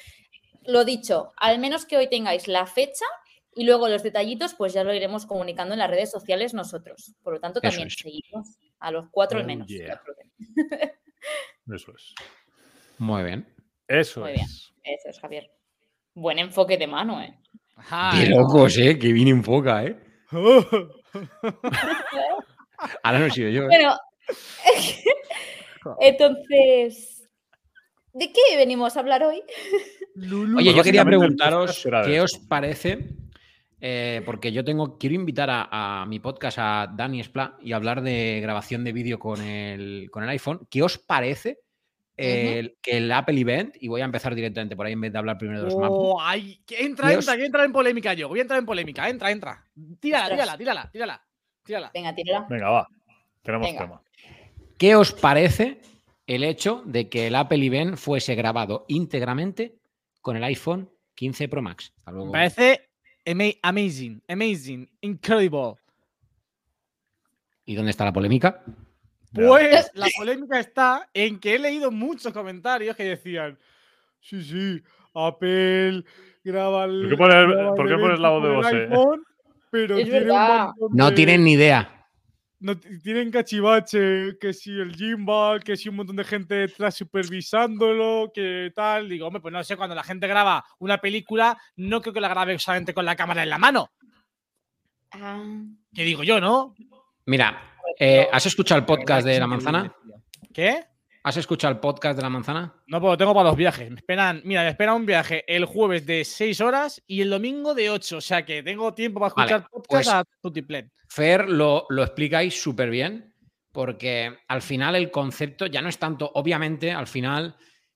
lo 0.67 0.85
dicho, 0.85 1.33
al 1.37 1.59
menos 1.59 1.85
que 1.85 1.97
hoy 1.97 2.09
tengáis 2.09 2.47
la 2.47 2.65
fecha 2.65 3.05
y 3.53 3.63
luego 3.65 3.87
los 3.87 4.03
detallitos, 4.03 4.53
pues 4.53 4.73
ya 4.73 4.83
lo 4.83 4.93
iremos 4.93 5.25
comunicando 5.25 5.73
en 5.73 5.79
las 5.79 5.89
redes 5.89 6.11
sociales 6.11 6.53
nosotros. 6.53 7.13
Por 7.23 7.33
lo 7.33 7.39
tanto, 7.39 7.61
también 7.61 7.87
es. 7.87 7.95
seguimos 7.97 8.57
a 8.79 8.91
los 8.91 9.07
cuatro 9.11 9.37
al 9.39 9.45
Oh, 9.45 9.47
menos. 9.47 9.67
yeah. 9.67 10.01
Eso 11.73 11.93
es. 11.95 12.13
muy 12.97 13.23
bien. 13.23 13.47
Eso 13.87 14.21
Muy 14.21 14.33
bien. 14.33 14.45
es. 14.45 14.73
Eso 14.83 15.09
es, 15.09 15.19
Javier. 15.19 15.49
Buen 16.13 16.37
enfoque 16.39 16.77
de 16.77 16.87
mano, 16.87 17.21
¿eh? 17.21 17.37
Ajá, 17.75 18.11
Qué 18.19 18.27
locos, 18.29 18.77
¿eh? 18.77 18.97
Que 18.99 19.11
bien 19.13 19.27
enfoca, 19.29 19.83
¿eh? 19.85 19.97
Ahora 23.03 23.19
no 23.19 23.25
he 23.25 23.31
sido 23.31 23.49
yo. 23.49 23.63
¿eh? 23.63 23.67
Bueno, 23.67 23.97
entonces, 25.99 27.14
¿de 28.15 28.31
qué 28.31 28.57
venimos 28.57 28.97
a 28.97 29.01
hablar 29.01 29.23
hoy? 29.23 29.43
Lulu. 30.15 30.57
Oye, 30.57 30.73
yo 30.73 30.81
quería 30.83 31.05
preguntaros 31.05 31.85
qué 32.05 32.21
os 32.21 32.37
parece, 32.39 33.09
eh, 33.81 34.21
porque 34.25 34.51
yo 34.51 34.63
tengo, 34.63 34.97
quiero 34.97 35.15
invitar 35.15 35.49
a, 35.49 36.01
a 36.01 36.05
mi 36.05 36.19
podcast 36.19 36.57
a 36.59 36.87
Dani 36.95 37.21
Spla 37.23 37.57
y 37.61 37.73
hablar 37.73 38.01
de 38.01 38.39
grabación 38.41 38.83
de 38.83 38.93
vídeo 38.93 39.19
con 39.19 39.41
el, 39.41 40.09
con 40.11 40.23
el 40.23 40.29
iPhone. 40.29 40.65
¿Qué 40.69 40.81
os 40.81 40.97
parece 40.97 41.59
el- 42.17 42.77
que 42.81 42.95
el 42.97 43.11
Apple 43.11 43.37
Event, 43.39 43.75
y 43.81 43.89
voy 43.89 43.99
a 43.99 44.05
empezar 44.05 44.33
directamente 44.33 44.75
por 44.77 44.85
ahí 44.85 44.93
en 44.93 45.01
vez 45.01 45.11
de 45.11 45.17
hablar 45.19 45.37
primero 45.37 45.59
de 45.59 45.65
los 45.65 45.75
Oh, 45.77 46.17
ay, 46.21 46.61
que 46.65 46.81
entra, 46.85 47.09
Dios. 47.09 47.25
entra, 47.25 47.35
que 47.37 47.45
entra 47.45 47.65
en 47.65 47.73
polémica 47.73 48.13
yo. 48.13 48.29
Voy 48.29 48.39
a 48.39 48.43
entrar 48.43 48.57
en 48.59 48.65
polémica. 48.65 49.09
Entra, 49.09 49.31
entra. 49.31 49.65
Tírala, 49.99 50.29
tírala, 50.29 50.57
tírala, 50.57 50.89
tírala. 50.91 51.21
Tírala. 51.65 51.91
Venga, 51.93 52.15
tírala. 52.15 52.47
Venga, 52.49 52.69
va. 52.69 52.87
Tenemos 53.41 53.67
Venga. 53.67 53.81
tema. 53.81 54.01
¿qué 54.77 54.95
os 54.95 55.11
parece 55.11 55.81
el 56.27 56.43
hecho 56.43 56.81
de 56.85 57.09
que 57.09 57.27
el 57.27 57.35
Apple 57.35 57.65
Event 57.65 57.97
fuese 57.97 58.35
grabado 58.35 58.85
íntegramente 58.87 59.75
con 60.21 60.35
el 60.37 60.43
iPhone 60.43 60.89
15 61.15 61.47
Pro 61.49 61.61
Max? 61.61 61.93
Hasta 61.99 62.11
luego. 62.11 62.31
Parece 62.31 62.89
ama- 63.25 63.53
amazing, 63.61 64.21
amazing, 64.27 64.89
incredible. 65.01 65.75
¿Y 67.65 67.75
dónde 67.75 67.91
está 67.91 68.05
la 68.05 68.13
polémica? 68.13 68.63
Pues 69.33 69.91
la 69.95 70.07
polémica 70.17 70.59
está 70.59 71.09
en 71.13 71.39
que 71.39 71.55
he 71.55 71.59
leído 71.59 71.91
muchos 71.91 72.31
comentarios 72.31 72.95
que 72.95 73.03
decían: 73.03 73.57
Sí, 74.19 74.41
sí, 74.43 74.81
Apple 75.13 76.03
graba 76.43 76.85
el. 76.85 77.09
¿Por 77.09 77.09
qué 77.09 77.95
pones- 77.95 78.19
la 78.19 78.29
voz 78.29 78.43
de 78.43 78.49
Bose? 78.49 78.89
pero 79.71 79.97
Es 79.97 80.05
tiene 80.05 80.25
No 80.91 81.13
tienen 81.13 81.43
ni 81.43 81.53
idea. 81.53 81.94
No 82.65 82.75
tienen 82.79 83.29
cachivache, 83.29 84.39
que 84.39 84.51
si 84.51 84.71
el 84.71 84.95
gimbal, 84.95 85.63
que 85.63 85.77
si 85.77 85.87
un 85.87 85.97
montón 85.97 86.15
de 86.15 86.23
gente 86.23 86.55
detrás 86.55 86.95
supervisándolo, 86.95 88.31
que 88.33 88.71
tal. 88.73 89.07
Digo, 89.07 89.27
hombre, 89.27 89.39
pues 89.39 89.51
no 89.51 89.63
sé, 89.63 89.77
cuando 89.77 89.93
la 89.93 90.03
gente 90.03 90.25
graba 90.25 90.65
una 90.79 90.97
película, 90.97 91.55
no 91.75 92.01
creo 92.01 92.11
que 92.11 92.21
la 92.21 92.27
grabe 92.27 92.57
solamente 92.57 92.95
con 92.95 93.05
la 93.05 93.15
cámara 93.15 93.43
en 93.43 93.51
la 93.51 93.59
mano. 93.59 93.91
Ah, 95.11 95.43
¿Qué 95.93 96.03
digo 96.03 96.23
yo, 96.23 96.41
no? 96.41 96.73
Mira, 97.27 97.77
eh, 97.99 98.27
¿has 98.31 98.47
escuchado 98.47 98.79
el 98.79 98.85
podcast 98.85 99.27
de 99.27 99.39
la 99.39 99.45
manzana? 99.45 99.95
¿Qué? 100.51 100.85
¿Has 101.25 101.37
escuchado 101.37 101.73
el 101.73 101.79
podcast 101.79 102.15
de 102.17 102.21
la 102.21 102.29
manzana? 102.29 102.71
No 102.85 103.01
puedo, 103.01 103.17
tengo 103.17 103.33
para 103.33 103.49
dos 103.49 103.57
viajes. 103.57 103.89
Me 103.89 103.95
esperan, 103.95 104.43
mira, 104.45 104.61
me 104.61 104.69
espera 104.69 104.93
un 104.93 105.07
viaje 105.07 105.43
el 105.47 105.65
jueves 105.65 106.05
de 106.05 106.23
6 106.23 106.61
horas 106.61 107.01
y 107.07 107.21
el 107.21 107.31
domingo 107.31 107.73
de 107.73 107.89
8. 107.89 108.17
O 108.17 108.21
sea 108.21 108.45
que 108.45 108.61
tengo 108.61 108.93
tiempo 108.93 109.19
para 109.19 109.33
Vale, 109.33 109.51
escuchar 109.55 109.71
podcast 109.71 109.89
pues- 109.89 110.07
a 110.07 110.23
Tutiplen. 110.39 110.91
Fer 111.09 111.49
lo, 111.49 111.87
lo 111.89 112.03
explicáis 112.03 112.61
súper 112.61 112.91
bien, 112.91 113.33
porque 113.71 114.37
al 114.47 114.61
final 114.61 114.95
el 114.95 115.09
concepto 115.09 115.65
ya 115.65 115.81
no 115.81 115.89
es 115.89 115.97
tanto, 115.97 116.29
obviamente, 116.35 116.91
al 116.91 117.07
final, 117.07 117.55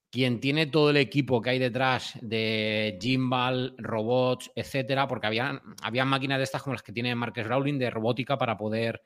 quien 0.10 0.40
tiene 0.40 0.66
todo 0.66 0.90
el 0.90 0.98
equipo 0.98 1.40
que 1.40 1.52
hay 1.52 1.60
detrás 1.60 2.18
de 2.24 2.98
gimbal, 3.00 3.76
robots, 3.78 4.50
etcétera, 4.56 5.08
porque 5.08 5.28
había, 5.28 5.62
había 5.84 6.04
máquinas 6.04 6.40
de 6.40 6.46
estas 6.46 6.64
como 6.64 6.74
las 6.74 6.82
que 6.82 6.94
tiene 6.94 7.14
Marcus 7.14 7.46
Rowling 7.46 7.78
de 7.78 7.92
robótica 7.92 8.40
para 8.40 8.58
poder 8.58 9.04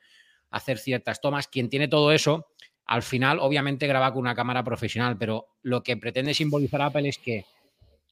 hacer 0.48 0.78
ciertas 0.78 1.20
tomas. 1.20 1.46
Quien 1.46 1.68
tiene 1.68 1.88
todo 1.88 2.10
eso, 2.10 2.46
al 2.86 3.02
final, 3.02 3.38
obviamente, 3.40 3.86
graba 3.86 4.12
con 4.12 4.20
una 4.22 4.34
cámara 4.34 4.62
profesional, 4.64 5.16
pero 5.18 5.46
lo 5.62 5.82
que 5.82 5.96
pretende 5.96 6.34
simbolizar 6.34 6.82
Apple 6.82 7.08
es 7.08 7.18
que 7.18 7.44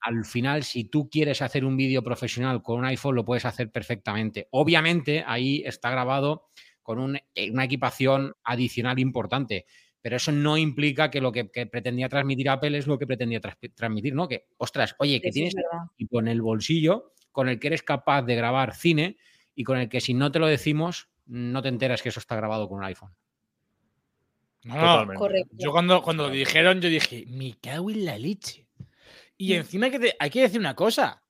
al 0.01 0.25
final, 0.25 0.65
si 0.65 0.85
tú 0.85 1.09
quieres 1.09 1.43
hacer 1.43 1.65
un 1.65 1.77
vídeo 1.77 2.03
profesional 2.03 2.63
con 2.63 2.79
un 2.81 2.87
iPhone, 2.87 3.15
lo 3.15 3.25
puedes 3.25 3.45
hacer 3.45 3.71
perfectamente. 3.71 4.49
Obviamente, 4.51 5.23
ahí 5.27 5.63
está 5.65 5.91
grabado 5.91 6.47
con 6.83 6.99
un- 6.99 7.17
eh, 7.35 7.51
una 7.53 7.65
equipación 7.65 8.35
adicional 8.43 8.99
importante, 8.99 9.67
pero 10.01 10.17
eso 10.17 10.33
no 10.33 10.57
implica 10.59 11.11
que 11.11 11.21
lo 11.21 11.31
que, 11.31 11.49
que 11.53 11.67
pretendía 11.67 12.09
transmitir 12.09 12.49
Apple 12.51 12.77
es 12.77 12.89
lo 12.89 12.99
que 12.99 13.07
pretendía 13.07 13.41
transmitir, 13.41 14.15
¿no? 14.15 14.27
Que, 14.27 14.47
ostras, 14.57 14.97
oye, 14.99 15.21
que 15.21 15.29
eso 15.29 15.35
tienes 15.35 15.55
equipo 15.95 16.19
en 16.19 16.27
el 16.29 16.43
bolsillo 16.43 17.13
con 17.31 17.49
el 17.49 17.61
que 17.61 17.69
eres 17.69 17.85
capaz 17.85 18.23
de 18.23 18.35
grabar 18.35 18.75
cine 18.75 19.17
y 19.55 19.63
con 19.63 19.79
el 19.79 19.89
que 19.89 20.01
si 20.01 20.15
no 20.15 20.33
te 20.33 20.41
lo 20.41 20.49
decimos, 20.49 21.09
no 21.27 21.63
te 21.63 21.69
enteras 21.69 22.03
que 22.03 22.09
eso 22.09 22.19
está 22.19 22.35
grabado 22.35 22.69
con 22.69 22.79
un 22.79 22.85
iPhone. 22.85 23.15
No, 24.65 24.75
no, 24.77 24.81
Totalmente. 24.81 25.19
Correcto. 25.19 25.57
Yo 25.59 25.73
cuando, 25.73 26.03
cuando 26.03 26.25
lo 26.29 26.31
dijeron, 26.31 26.81
yo 26.81 26.89
dije, 26.89 27.25
me 27.29 27.59
cago 27.61 27.91
en 27.91 28.05
la 28.05 28.19
leche. 28.19 28.69
Y 29.37 29.55
encima 29.55 29.87
hay 29.87 29.93
que, 29.93 29.99
te- 29.99 30.17
hay 30.19 30.31
que 30.31 30.43
decir 30.43 30.61
una 30.61 30.77
cosa, 30.77 31.23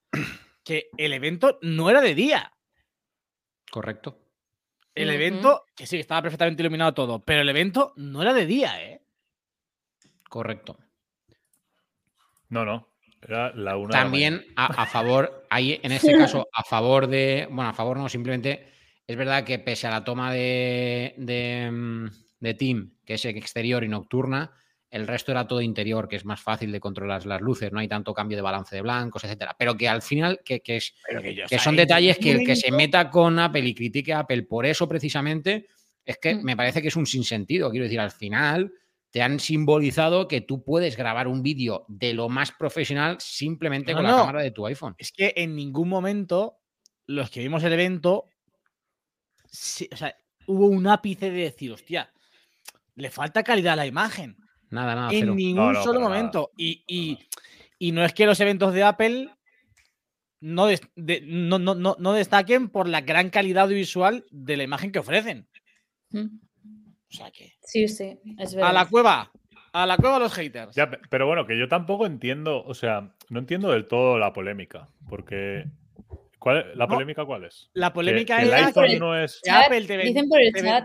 que 0.62 0.90
el 0.98 1.12
evento 1.14 1.58
no 1.62 1.88
era 1.88 2.00
de 2.02 2.14
día. 2.14 2.52
Correcto. 3.70 4.18
El 4.94 5.08
evento, 5.08 5.64
que 5.74 5.86
sí, 5.86 5.96
estaba 5.98 6.20
perfectamente 6.20 6.62
iluminado 6.62 6.92
todo, 6.92 7.18
pero 7.24 7.40
el 7.40 7.48
evento 7.48 7.94
no 7.96 8.20
era 8.20 8.34
de 8.34 8.44
día, 8.44 8.82
¿eh? 8.84 9.00
Correcto. 10.28 10.76
No, 12.50 12.66
no. 12.66 12.88
Era 13.22 13.54
la 13.54 13.76
una. 13.76 13.88
de 13.88 13.92
la 13.94 14.02
También 14.02 14.44
a, 14.56 14.66
a 14.82 14.86
favor, 14.86 15.46
ahí 15.48 15.80
en 15.82 15.92
este 15.92 16.12
caso, 16.18 16.46
a 16.52 16.62
favor 16.64 17.06
de, 17.06 17.46
bueno, 17.50 17.70
a 17.70 17.74
favor 17.74 17.96
no, 17.96 18.08
simplemente 18.10 18.70
es 19.06 19.16
verdad 19.16 19.44
que 19.44 19.58
pese 19.58 19.86
a 19.86 19.90
la 19.90 20.04
toma 20.04 20.32
de, 20.32 21.14
de, 21.16 21.70
mm, 21.70 22.06
de 22.42 22.54
Team, 22.54 22.94
que 23.04 23.14
es 23.14 23.24
exterior 23.24 23.84
y 23.84 23.88
nocturna, 23.88 24.52
el 24.90 25.06
resto 25.06 25.32
era 25.32 25.46
todo 25.46 25.62
interior, 25.62 26.06
que 26.06 26.16
es 26.16 26.24
más 26.26 26.40
fácil 26.42 26.70
de 26.70 26.78
controlar 26.78 27.24
las 27.24 27.40
luces, 27.40 27.72
no 27.72 27.80
hay 27.80 27.88
tanto 27.88 28.12
cambio 28.12 28.36
de 28.36 28.42
balance 28.42 28.76
de 28.76 28.82
blancos, 28.82 29.24
etcétera. 29.24 29.56
Pero 29.58 29.74
que 29.74 29.88
al 29.88 30.02
final, 30.02 30.40
que, 30.44 30.60
que 30.60 30.76
es, 30.76 30.94
que, 31.48 31.58
son 31.58 31.76
detalles 31.76 32.18
que 32.18 32.32
el 32.32 32.46
que 32.46 32.56
se 32.56 32.70
meta 32.70 33.08
con 33.08 33.38
Apple 33.38 33.66
y 33.66 33.74
critique 33.74 34.12
a 34.12 34.20
Apple 34.20 34.42
por 34.42 34.66
eso 34.66 34.86
precisamente, 34.86 35.66
es 36.04 36.18
que 36.18 36.34
Mm. 36.34 36.42
me 36.42 36.56
parece 36.56 36.82
que 36.82 36.88
es 36.88 36.96
un 36.96 37.06
sinsentido. 37.06 37.70
Quiero 37.70 37.84
decir, 37.84 38.00
al 38.00 38.10
final 38.10 38.72
te 39.10 39.22
han 39.22 39.40
simbolizado 39.40 40.28
que 40.28 40.40
tú 40.40 40.62
puedes 40.64 40.96
grabar 40.96 41.28
un 41.28 41.42
vídeo 41.42 41.84
de 41.88 42.12
lo 42.12 42.28
más 42.28 42.52
profesional 42.52 43.16
simplemente 43.20 43.92
No, 43.92 43.98
con 43.98 44.06
la 44.06 44.16
cámara 44.16 44.42
de 44.42 44.50
tu 44.50 44.66
iPhone. 44.66 44.94
Es 44.98 45.12
que 45.12 45.32
en 45.36 45.54
ningún 45.54 45.88
momento 45.88 46.58
los 47.06 47.30
que 47.30 47.40
vimos 47.40 47.62
el 47.64 47.72
evento, 47.72 48.28
sí, 49.46 49.88
o 49.92 49.96
sea, 49.96 50.16
hubo 50.46 50.66
un 50.66 50.86
ápice 50.86 51.30
de 51.30 51.42
decir, 51.42 51.72
hostia, 51.72 52.12
le 52.94 53.10
falta 53.10 53.42
calidad 53.42 53.74
a 53.74 53.76
la 53.76 53.86
imagen. 53.86 54.36
Nada, 54.70 54.94
nada, 54.94 55.12
en 55.12 55.20
cero. 55.20 55.34
ningún 55.34 55.72
no, 55.74 55.82
solo 55.82 56.00
nada. 56.00 56.08
momento. 56.10 56.50
Y, 56.56 56.82
y- 56.86 57.18
y 57.78 57.92
no 57.92 58.04
es 58.04 58.12
que 58.14 58.26
los 58.26 58.40
eventos 58.40 58.72
de 58.74 58.82
Apple 58.84 59.28
no, 60.40 60.66
des- 60.66 60.80
de- 60.96 61.20
no, 61.24 61.58
no- 61.58 61.74
no- 61.74 61.96
no 61.98 62.12
destaquen 62.12 62.68
por 62.68 62.88
la 62.88 63.00
gran 63.02 63.30
calidad 63.30 63.64
audiovisual 63.64 64.24
de 64.30 64.56
la 64.56 64.62
imagen 64.64 64.90
que 64.92 64.98
ofrecen. 64.98 65.46
Mm. 66.10 66.26
O 66.26 67.14
sea 67.14 67.30
que. 67.30 67.52
Sí, 67.62 67.86
sí, 67.88 68.18
es 68.38 68.52
A 68.54 68.56
verdad. 68.56 68.72
la 68.74 68.86
cueva. 68.88 69.30
A 69.74 69.86
la 69.86 69.96
cueva 69.96 70.18
los 70.18 70.32
haters. 70.34 70.74
Ya, 70.74 70.90
pero 71.10 71.26
bueno, 71.26 71.46
que 71.46 71.58
yo 71.58 71.66
tampoco 71.68 72.04
entiendo, 72.06 72.62
o 72.64 72.74
sea, 72.74 73.14
no 73.30 73.38
entiendo 73.38 73.70
del 73.72 73.86
todo 73.88 74.18
la 74.18 74.32
polémica, 74.32 74.88
porque 75.08 75.64
¿cuál, 76.38 76.72
¿la 76.74 76.86
No. 76.86 76.92
polémica 76.94 77.24
cuál 77.24 77.44
es? 77.44 77.70
La 77.72 77.88
Que- 77.90 77.94
polémica 77.94 78.36
que 78.38 78.42
el 78.42 78.52
iPhone 78.52 78.98
no 78.98 79.16
es... 79.18 79.40
que 79.42 79.50
Apple 79.50 79.86
te 79.86 79.96
ven- 79.96 80.06
Dicen 80.08 80.28
por 80.28 80.40
el 80.42 80.52
te 80.52 80.60
ven- 80.62 80.70
chat. 80.72 80.84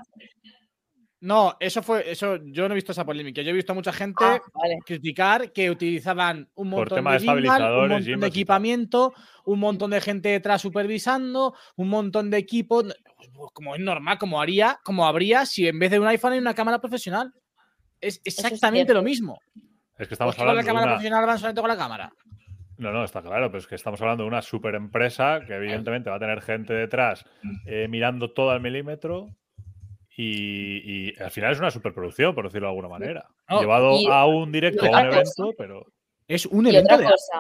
No, 1.20 1.58
eso 1.60 1.82
fue. 1.82 2.12
Eso, 2.12 2.38
yo 2.46 2.68
no 2.68 2.74
he 2.74 2.76
visto 2.76 2.92
esa 2.92 3.04
polémica. 3.06 3.42
Yo 3.42 3.50
he 3.50 3.54
visto 3.54 3.72
a 3.72 3.76
mucha 3.76 3.92
gente 3.92 4.24
Ah, 4.24 4.40
vale. 4.54 4.78
criticar 4.86 5.52
que 5.52 5.72
utilizaban 5.72 6.48
un 6.56 6.70
montón 6.70 7.04
de 7.04 7.12
de 7.12 7.20
gimbal, 7.20 7.64
un 7.74 7.90
montón 7.90 8.20
de 8.20 8.28
equipamiento, 8.28 9.14
un 9.46 9.60
montón 9.60 9.90
de 9.92 10.02
gente 10.02 10.30
detrás 10.30 10.62
supervisando, 10.62 11.56
un 11.76 11.90
montón 11.90 12.30
de 12.30 12.38
equipos. 12.38 12.96
Como 13.54 13.74
es 13.74 13.82
normal, 13.82 14.20
como 14.20 14.40
haría, 14.40 14.80
como 14.84 15.08
habría 15.08 15.46
si 15.48 15.68
en 15.68 15.80
vez 15.80 15.90
de 15.90 16.00
un 16.00 16.06
iPhone 16.08 16.34
hay 16.34 16.40
una 16.40 16.54
cámara 16.54 16.80
profesional. 16.80 17.34
Es 18.00 18.22
es 18.24 18.38
exactamente 18.38 18.94
lo 18.94 19.02
mismo. 19.02 19.40
Es 19.98 20.08
que 20.08 20.14
estamos 20.14 20.36
Pues 20.36 20.36
que 20.36 20.38
con 20.38 20.46
la 20.46 20.52
hablando 20.52 20.62
de 20.62 20.68
cámara 20.68 20.86
una... 20.86 20.94
profesional 20.94 21.26
van 21.26 21.40
solamente 21.40 21.62
con 21.62 21.70
la 21.70 21.78
cámara. 21.78 22.14
No, 22.78 22.92
no, 22.92 23.04
está 23.04 23.24
claro, 23.24 23.48
pero 23.48 23.58
es 23.58 23.66
que 23.66 23.74
estamos 23.74 24.00
hablando 24.02 24.22
de 24.24 24.28
una 24.28 24.44
super 24.44 24.76
empresa 24.76 25.40
que 25.48 25.56
evidentemente 25.56 26.12
va 26.12 26.18
a 26.18 26.20
tener 26.20 26.42
gente 26.44 26.76
detrás 26.76 27.26
eh, 27.66 27.88
mirando 27.90 28.32
todo 28.34 28.52
al 28.52 28.62
milímetro 28.62 29.30
y, 30.20 31.10
y 31.12 31.14
al 31.22 31.32
final 31.32 31.54
es 31.54 31.60
una 31.60 31.72
superproducción, 31.72 32.34
por 32.36 32.44
decirlo 32.46 32.68
de 32.68 32.72
alguna 32.72 32.90
manera. 32.90 33.30
No, 33.48 33.62
Llevado 33.62 33.96
y 33.98 34.08
a 34.08 34.26
un 34.26 34.52
directo, 34.52 34.84
a 34.86 34.88
un 34.88 34.92
cosa. 34.92 35.08
evento, 35.20 35.54
pero... 35.58 35.86
Es 36.28 36.46
un 36.48 36.66
Y 36.66 36.72
evento 36.72 36.96
otra 36.96 37.06
de 37.06 37.12
cosa, 37.14 37.40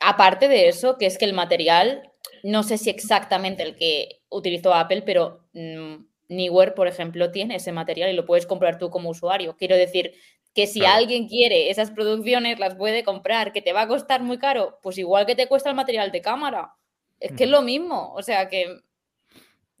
aparte 0.00 0.48
de 0.48 0.68
eso, 0.68 0.96
que 0.98 1.06
es 1.06 1.18
que 1.18 1.24
el 1.24 1.32
material, 1.34 2.12
no 2.42 2.62
sé 2.62 2.78
si 2.78 2.90
exactamente 2.90 3.62
el 3.62 3.76
que 3.76 4.20
utilizó 4.30 4.72
Apple, 4.74 5.02
pero 5.02 5.40
mm, 5.52 5.96
Neewer, 6.28 6.74
por 6.74 6.88
ejemplo, 6.88 7.30
tiene 7.30 7.56
ese 7.56 7.72
material 7.72 8.10
y 8.10 8.14
lo 8.16 8.24
puedes 8.24 8.46
comprar 8.46 8.78
tú 8.78 8.90
como 8.90 9.10
usuario. 9.10 9.56
Quiero 9.56 9.76
decir 9.76 10.14
que 10.54 10.66
si 10.66 10.80
Claro. 10.80 10.96
alguien 10.98 11.26
quiere 11.28 11.70
esas 11.70 11.90
producciones, 11.90 12.58
las 12.60 12.76
puede 12.76 13.02
comprar, 13.02 13.52
que 13.52 13.60
te 13.62 13.72
va 13.72 13.82
a 13.82 13.88
costar 13.88 14.22
muy 14.22 14.38
caro, 14.38 14.78
pues 14.82 14.96
igual 14.98 15.26
que 15.26 15.34
te 15.34 15.48
cuesta 15.48 15.68
el 15.68 15.74
material 15.74 16.12
de 16.12 16.20
cámara. 16.22 16.74
Es 17.20 17.32
que 17.32 17.44
es 17.44 17.50
lo 17.50 17.62
mismo, 17.62 18.12
o 18.14 18.22
sea 18.22 18.48
que... 18.48 18.80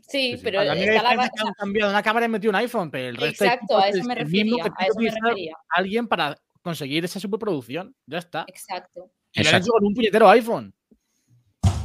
Sí, 0.06 0.32
Sí, 0.32 0.36
sí. 0.36 0.40
pero 0.44 0.60
está 0.60 0.74
la 0.74 0.80
diferencia 0.80 1.24
es 1.24 1.30
que 1.30 1.48
han 1.48 1.54
cambiado 1.54 1.90
una 1.90 2.02
cámara 2.02 2.26
y 2.26 2.28
metido 2.28 2.50
un 2.50 2.56
iPhone, 2.56 2.90
pero 2.90 3.08
el 3.08 3.16
resto 3.16 3.44
Exacto, 3.44 3.78
a 3.78 3.88
eso 3.88 3.98
es 3.98 4.04
me 4.06 4.14
refería, 4.14 4.64
que 4.64 4.70
a 4.76 4.86
eso 4.86 5.00
me 5.00 5.10
refería. 5.10 5.56
alguien 5.70 6.06
para 6.08 6.36
conseguir 6.62 7.04
esa 7.04 7.18
superproducción. 7.20 7.94
Ya 8.06 8.18
está. 8.18 8.44
Exacto, 8.48 9.10
Y 9.32 9.42
lo 9.42 9.48
han 9.48 9.54
Exacto. 9.56 9.64
hecho 9.64 9.72
con 9.72 9.84
un 9.86 9.94
puñetero 9.94 10.28
iPhone. 10.30 10.74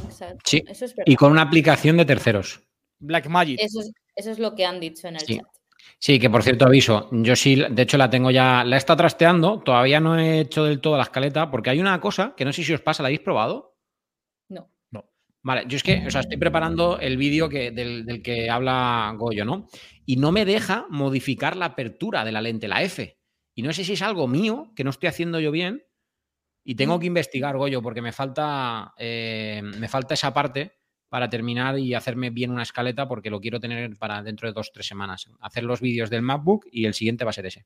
exacto. 0.04 0.38
Sí, 0.44 0.62
Eso 0.66 0.84
es 0.84 0.94
verdad. 0.94 1.10
Y 1.12 1.16
con 1.16 1.32
una 1.32 1.42
aplicación 1.42 1.96
de 1.96 2.04
terceros. 2.04 2.60
Blackmagic. 2.98 3.58
Eso 3.60 3.80
es, 3.80 3.92
eso 4.14 4.30
es 4.30 4.38
lo 4.38 4.54
que 4.54 4.66
han 4.66 4.80
dicho 4.80 5.08
en 5.08 5.14
el 5.16 5.20
Sí. 5.22 5.36
chat. 5.38 5.46
Sí, 5.98 6.18
que 6.18 6.28
por 6.28 6.42
cierto 6.42 6.66
aviso, 6.66 7.08
yo 7.10 7.34
sí, 7.36 7.56
de 7.70 7.82
hecho 7.82 7.96
la 7.96 8.10
tengo 8.10 8.30
ya, 8.30 8.64
la 8.64 8.76
he 8.76 8.78
estado 8.78 8.98
trasteando, 8.98 9.60
todavía 9.60 9.98
no 9.98 10.18
he 10.18 10.40
hecho 10.40 10.64
del 10.64 10.80
todo 10.80 10.96
la 10.98 11.04
escaleta, 11.04 11.50
porque 11.50 11.70
hay 11.70 11.80
una 11.80 11.98
cosa 12.00 12.34
que 12.36 12.44
no 12.44 12.52
sé 12.52 12.62
si 12.64 12.72
os 12.74 12.80
pasa, 12.82 13.02
¿la 13.02 13.06
habéis 13.08 13.20
probado? 13.20 13.69
Vale, 15.42 15.64
yo 15.66 15.76
es 15.76 15.82
que, 15.82 16.06
o 16.06 16.10
sea, 16.10 16.20
estoy 16.20 16.36
preparando 16.36 16.98
el 16.98 17.16
vídeo 17.16 17.48
que, 17.48 17.70
del, 17.70 18.04
del 18.04 18.22
que 18.22 18.50
habla 18.50 19.14
Goyo, 19.16 19.44
¿no? 19.44 19.68
Y 20.04 20.16
no 20.16 20.32
me 20.32 20.44
deja 20.44 20.86
modificar 20.90 21.56
la 21.56 21.66
apertura 21.66 22.24
de 22.24 22.32
la 22.32 22.42
lente, 22.42 22.68
la 22.68 22.82
F. 22.82 23.16
Y 23.54 23.62
no 23.62 23.72
sé 23.72 23.84
si 23.84 23.94
es 23.94 24.02
algo 24.02 24.28
mío 24.28 24.70
que 24.76 24.84
no 24.84 24.90
estoy 24.90 25.08
haciendo 25.08 25.40
yo 25.40 25.50
bien. 25.50 25.82
Y 26.62 26.74
tengo 26.74 26.98
Mm. 26.98 27.00
que 27.00 27.06
investigar, 27.06 27.56
Goyo, 27.56 27.80
porque 27.80 28.02
me 28.02 28.12
falta, 28.12 28.92
eh, 28.98 29.62
me 29.64 29.88
falta 29.88 30.12
esa 30.12 30.32
parte 30.34 30.72
para 31.08 31.28
terminar 31.30 31.78
y 31.78 31.94
hacerme 31.94 32.28
bien 32.30 32.50
una 32.50 32.62
escaleta, 32.62 33.08
porque 33.08 33.30
lo 33.30 33.40
quiero 33.40 33.58
tener 33.58 33.96
para 33.96 34.22
dentro 34.22 34.46
de 34.46 34.52
dos 34.52 34.68
o 34.68 34.72
tres 34.74 34.86
semanas. 34.86 35.26
Hacer 35.40 35.64
los 35.64 35.80
vídeos 35.80 36.10
del 36.10 36.22
MacBook 36.22 36.66
y 36.70 36.84
el 36.84 36.92
siguiente 36.94 37.24
va 37.24 37.30
a 37.30 37.32
ser 37.32 37.46
ese. 37.46 37.64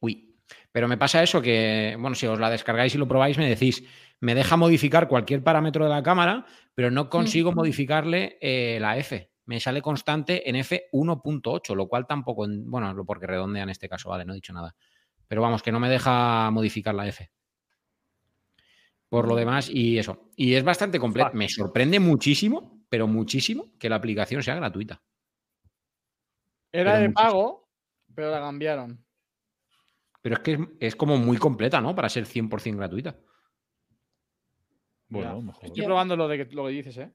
Uy, 0.00 0.29
pero 0.72 0.88
me 0.88 0.96
pasa 0.98 1.22
eso 1.22 1.40
que, 1.42 1.96
bueno, 1.98 2.14
si 2.14 2.26
os 2.26 2.38
la 2.38 2.50
descargáis 2.50 2.94
y 2.94 2.98
lo 2.98 3.08
probáis, 3.08 3.38
me 3.38 3.48
decís, 3.48 3.82
me 4.20 4.34
deja 4.34 4.56
modificar 4.56 5.08
cualquier 5.08 5.42
parámetro 5.42 5.84
de 5.84 5.90
la 5.90 6.02
cámara, 6.02 6.46
pero 6.74 6.90
no 6.90 7.08
consigo 7.10 7.52
modificarle 7.52 8.38
eh, 8.40 8.78
la 8.80 8.96
F. 8.98 9.30
Me 9.46 9.58
sale 9.58 9.82
constante 9.82 10.48
en 10.48 10.56
F1.8, 10.56 11.74
lo 11.74 11.88
cual 11.88 12.06
tampoco, 12.06 12.44
en- 12.44 12.70
bueno, 12.70 12.92
lo 12.94 13.04
porque 13.04 13.26
redondea 13.26 13.64
en 13.64 13.70
este 13.70 13.88
caso, 13.88 14.08
vale, 14.10 14.24
no 14.24 14.32
he 14.32 14.36
dicho 14.36 14.52
nada. 14.52 14.76
Pero 15.26 15.42
vamos, 15.42 15.62
que 15.62 15.72
no 15.72 15.80
me 15.80 15.88
deja 15.88 16.50
modificar 16.50 16.94
la 16.94 17.08
F. 17.08 17.30
Por 19.08 19.26
lo 19.26 19.34
demás, 19.34 19.68
y 19.68 19.98
eso. 19.98 20.30
Y 20.36 20.54
es 20.54 20.62
bastante 20.62 21.00
completo. 21.00 21.30
Me 21.34 21.48
sorprende 21.48 21.98
muchísimo, 21.98 22.84
pero 22.88 23.08
muchísimo, 23.08 23.72
que 23.78 23.88
la 23.88 23.96
aplicación 23.96 24.42
sea 24.42 24.54
gratuita. 24.54 25.02
Era 26.72 26.92
pero 26.92 27.02
de 27.02 27.08
muchísimo. 27.08 27.14
pago, 27.14 27.68
pero 28.14 28.30
la 28.30 28.38
cambiaron. 28.40 29.04
Pero 30.22 30.36
es 30.36 30.40
que 30.40 30.52
es, 30.52 30.60
es 30.80 30.96
como 30.96 31.16
muy 31.16 31.36
completa, 31.38 31.80
¿no? 31.80 31.94
Para 31.94 32.08
ser 32.08 32.26
100% 32.26 32.76
gratuita. 32.76 33.16
Bueno, 35.08 35.42
mejor. 35.42 35.64
Estoy 35.64 35.84
probando 35.84 36.16
lo, 36.16 36.28
de 36.28 36.46
que, 36.46 36.54
lo 36.54 36.66
que 36.66 36.72
dices, 36.72 36.96
¿eh? 36.98 37.12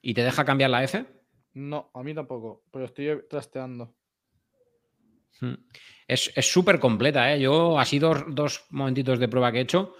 ¿Y 0.00 0.14
te 0.14 0.24
deja 0.24 0.44
cambiar 0.44 0.70
la 0.70 0.82
F? 0.82 1.06
No, 1.54 1.90
a 1.94 2.02
mí 2.02 2.14
tampoco, 2.14 2.64
pero 2.72 2.86
estoy 2.86 3.24
trasteando. 3.28 3.94
Mm. 5.40 5.54
Es 6.08 6.30
súper 6.34 6.78
completa, 6.78 7.32
¿eh? 7.32 7.40
Yo 7.40 7.78
así 7.78 7.98
dos, 7.98 8.24
dos 8.28 8.66
momentitos 8.70 9.18
de 9.18 9.28
prueba 9.28 9.52
que 9.52 9.58
he 9.58 9.62
hecho 9.62 9.94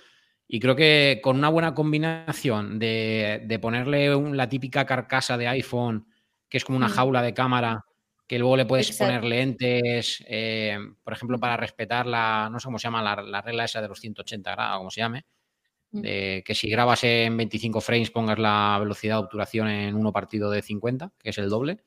y 0.47 0.61
creo 0.61 0.77
que 0.77 1.21
con 1.23 1.39
una 1.39 1.49
buena 1.49 1.75
combinación 1.75 2.79
de, 2.79 3.59
ponerle 3.62 4.15
la 4.33 4.49
típica 4.49 4.85
carcasa 4.85 5.39
de 5.39 5.49
iPhone, 5.49 6.07
que 6.49 6.59
es 6.59 6.65
como 6.65 6.77
una 6.77 6.89
Mm. 6.89 6.93
jaula 6.93 7.23
de 7.23 7.33
cámara, 7.33 7.87
que 8.33 8.39
luego 8.39 8.57
le 8.57 8.65
puedes 8.65 8.89
Exacto. 8.89 9.11
poner 9.12 9.25
lentes, 9.29 10.25
eh, 10.27 10.79
por 11.05 11.12
ejemplo, 11.12 11.39
para 11.39 11.55
respetar 11.59 12.07
la, 12.07 12.49
no 12.51 12.59
sé 12.59 12.65
cómo 12.65 12.79
se 12.79 12.85
llama, 12.85 13.03
la, 13.03 13.21
la 13.21 13.43
regla 13.43 13.67
esa 13.67 13.83
de 13.83 13.89
los 13.89 14.01
180 14.01 14.53
grados, 14.53 14.79
como 14.79 14.91
se 14.91 15.03
llame, 15.03 15.27
Mm. 15.91 16.01
de 16.01 16.43
que 16.47 16.55
si 16.55 16.71
grabas 16.71 17.05
en 17.05 17.37
25 17.37 17.83
frames 17.83 18.11
pongas 18.11 18.39
la 18.39 18.79
velocidad 18.81 19.17
de 19.17 19.25
obturación 19.25 19.69
en 19.69 19.95
uno 19.95 20.12
partido 20.15 20.51
de 20.51 20.62
50, 20.62 21.12
que 21.19 21.29
es 21.29 21.37
el 21.37 21.51
doble. 21.51 21.81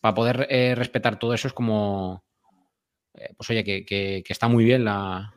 Para 0.00 0.14
poder 0.14 0.46
eh, 0.48 0.76
respetar 0.76 1.18
todo 1.18 1.34
eso 1.34 1.48
es 1.48 1.54
como, 1.54 2.22
eh, 3.14 3.30
pues 3.36 3.50
oye, 3.50 3.64
que, 3.64 3.84
que- 3.84 4.22
que 4.24 4.32
está 4.32 4.46
muy 4.46 4.64
bien 4.64 4.84
la, 4.84 5.34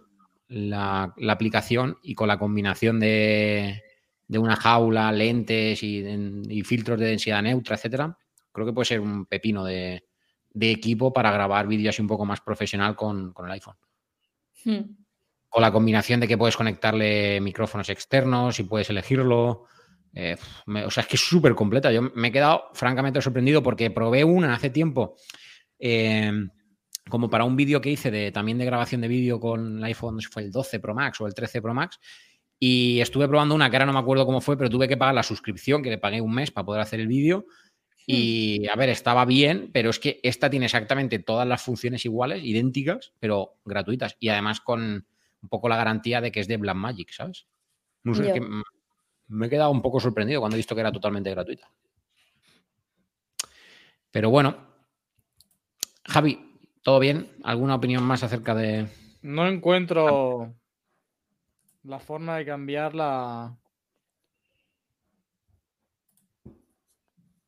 la- 0.50 1.16
la 1.18 1.34
aplicación 1.34 1.98
y 2.04 2.14
con 2.14 2.28
la 2.28 2.38
combinación 2.38 3.00
de, 3.00 3.82
de 4.28 4.38
una 4.38 4.56
jaula, 4.56 5.12
lentes 5.12 5.82
y, 5.82 6.06
y 6.48 6.62
filtros 6.62 7.00
de 7.00 7.08
densidad 7.08 7.42
neutra, 7.42 7.76
etcétera, 7.78 8.16
creo 8.52 8.68
que 8.68 8.74
puede 8.74 8.86
ser 8.86 9.00
un 9.00 9.26
pepino 9.26 9.64
de, 9.66 10.04
de 10.54 10.72
equipo 10.72 11.14
para 11.14 11.32
grabar 11.32 11.68
vídeos 11.68 11.94
así 11.96 12.02
un 12.02 12.08
poco 12.08 12.26
más 12.26 12.42
profesional 12.42 12.96
con, 12.96 13.34
con 13.34 13.46
el 13.46 13.52
iPhone. 13.54 13.76
Hmm. 14.66 14.82
Con 15.50 15.62
la 15.62 15.72
combinación 15.72 16.20
de 16.20 16.28
que 16.28 16.38
puedes 16.38 16.58
conectarle 16.58 17.40
micrófonos 17.42 17.90
externos 17.90 18.60
y 18.60 18.64
puedes 18.64 18.90
elegirlo. 18.90 19.66
Eh, 20.14 20.36
me- 20.66 20.86
o 20.86 20.90
sea, 20.92 21.02
es 21.04 21.08
que 21.08 21.16
es 21.16 21.22
súper 21.28 21.54
completa. 21.56 21.92
Yo 21.92 22.02
me 22.02 22.30
he 22.30 22.32
quedado 22.32 22.66
francamente 22.74 23.22
sorprendido 23.22 23.62
porque 23.64 23.92
probé 23.92 24.24
una 24.24 24.54
hace 24.56 24.70
tiempo. 24.70 25.16
eh, 25.80 26.32
como 27.10 27.30
para 27.30 27.46
un 27.46 27.56
vídeo 27.56 27.80
que 27.80 27.90
hice 27.92 28.12
de, 28.12 28.32
también 28.34 28.58
de 28.58 28.66
grabación 28.66 29.00
de 29.00 29.08
vídeo 29.08 29.40
con 29.40 29.78
el 29.78 29.84
iPhone, 29.86 30.16
no 30.16 30.22
sé 30.22 30.28
si 30.28 30.34
fue 30.34 30.44
el 30.44 30.52
12 30.52 30.80
Pro 30.82 30.94
Max 30.94 31.22
o 31.22 31.28
el 31.28 31.34
13 31.34 31.62
Pro 31.62 31.74
Max, 31.74 32.00
y 32.60 33.00
estuve 33.00 33.30
probando 33.30 33.56
una 33.56 33.70
que 33.70 33.78
ahora 33.78 33.86
no 33.86 33.94
me 33.94 34.00
acuerdo 34.00 34.26
cómo 34.26 34.42
fue, 34.42 34.58
pero 34.58 34.70
tuve 34.70 34.90
que 34.90 34.98
pagar 34.98 35.16
la 35.16 35.24
suscripción, 35.24 35.82
que 35.82 35.90
le 35.92 36.00
pagué 36.00 36.20
un 36.20 36.34
mes 36.34 36.52
para 36.52 36.66
poder 36.66 36.82
hacer 36.82 37.00
el 37.00 37.08
vídeo. 37.08 37.46
Y 38.10 38.70
a 38.70 38.76
ver, 38.76 38.88
estaba 38.88 39.26
bien, 39.26 39.70
pero 39.74 39.90
es 39.90 40.00
que 40.00 40.22
esta 40.24 40.50
tiene 40.50 40.68
exactamente 40.68 41.20
todas 41.20 41.46
las 41.46 41.62
funciones 41.62 42.06
iguales, 42.06 42.42
idénticas, 42.42 43.12
pero 43.20 43.58
gratuitas. 43.66 44.16
Y 44.22 44.30
además 44.30 44.62
con 44.62 45.06
un 45.42 45.50
poco 45.50 45.68
la 45.68 45.76
garantía 45.76 46.22
de 46.22 46.32
que 46.32 46.40
es 46.40 46.48
de 46.48 46.56
Blackmagic, 46.56 47.12
¿sabes? 47.12 47.48
No 48.04 48.16
sé, 48.16 48.28
Ya. 48.28 48.34
que 48.34 48.42
mm, 48.42 48.64
me 49.28 49.48
he 49.48 49.50
quedado 49.50 49.72
un 49.72 49.82
poco 49.82 50.00
sorprendido 50.00 50.40
cuando 50.40 50.56
he 50.56 50.58
visto 50.58 50.74
que 50.74 50.82
era 50.82 50.92
totalmente 50.92 51.30
gratuita. 51.30 51.70
Pero 54.10 54.30
bueno, 54.30 54.56
Javi, 56.06 56.60
¿todo 56.82 57.00
bien? 57.00 57.30
¿Alguna 57.44 57.76
opinión 57.76 58.04
más 58.04 58.24
acerca 58.24 58.56
de, 58.56 58.88
No 59.22 59.48
encuentro 59.48 60.56
la 61.84 62.00
forma 62.00 62.38
de 62.38 62.46
cambiar 62.46 62.96
la. 62.96 63.58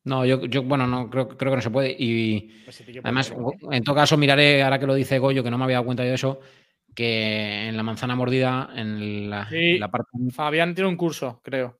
No, 0.04 0.24
yo, 0.24 0.44
yo 0.46 0.62
bueno, 0.62 0.86
no 0.86 1.10
creo, 1.10 1.28
creo 1.28 1.52
que 1.52 1.56
no 1.56 1.62
se 1.62 1.70
puede. 1.70 1.94
Y 1.98 2.62
Pues 2.64 2.78
que 2.78 3.00
además, 3.04 3.32
en 3.70 3.84
todo 3.84 3.94
caso, 3.94 4.16
miraré, 4.16 4.62
ahora 4.62 4.78
que 4.78 4.86
lo 4.86 4.94
dice 4.94 5.18
Goyo, 5.18 5.42
que 5.44 5.50
no 5.50 5.58
me 5.58 5.64
había 5.64 5.76
dado 5.76 5.86
cuenta 5.86 6.02
yo 6.04 6.08
de 6.10 6.14
eso, 6.14 6.40
que 6.94 7.68
en 7.68 7.76
la 7.76 7.82
manzana 7.82 8.16
mordida, 8.16 8.70
en 8.74 9.28
la, 9.28 9.48
Sí. 9.48 9.56
en 9.74 9.80
la 9.80 9.90
parte 9.90 10.10
Fabián 10.32 10.74
tiene 10.74 10.88
un 10.88 10.96
curso, 10.96 11.40
creo. 11.44 11.78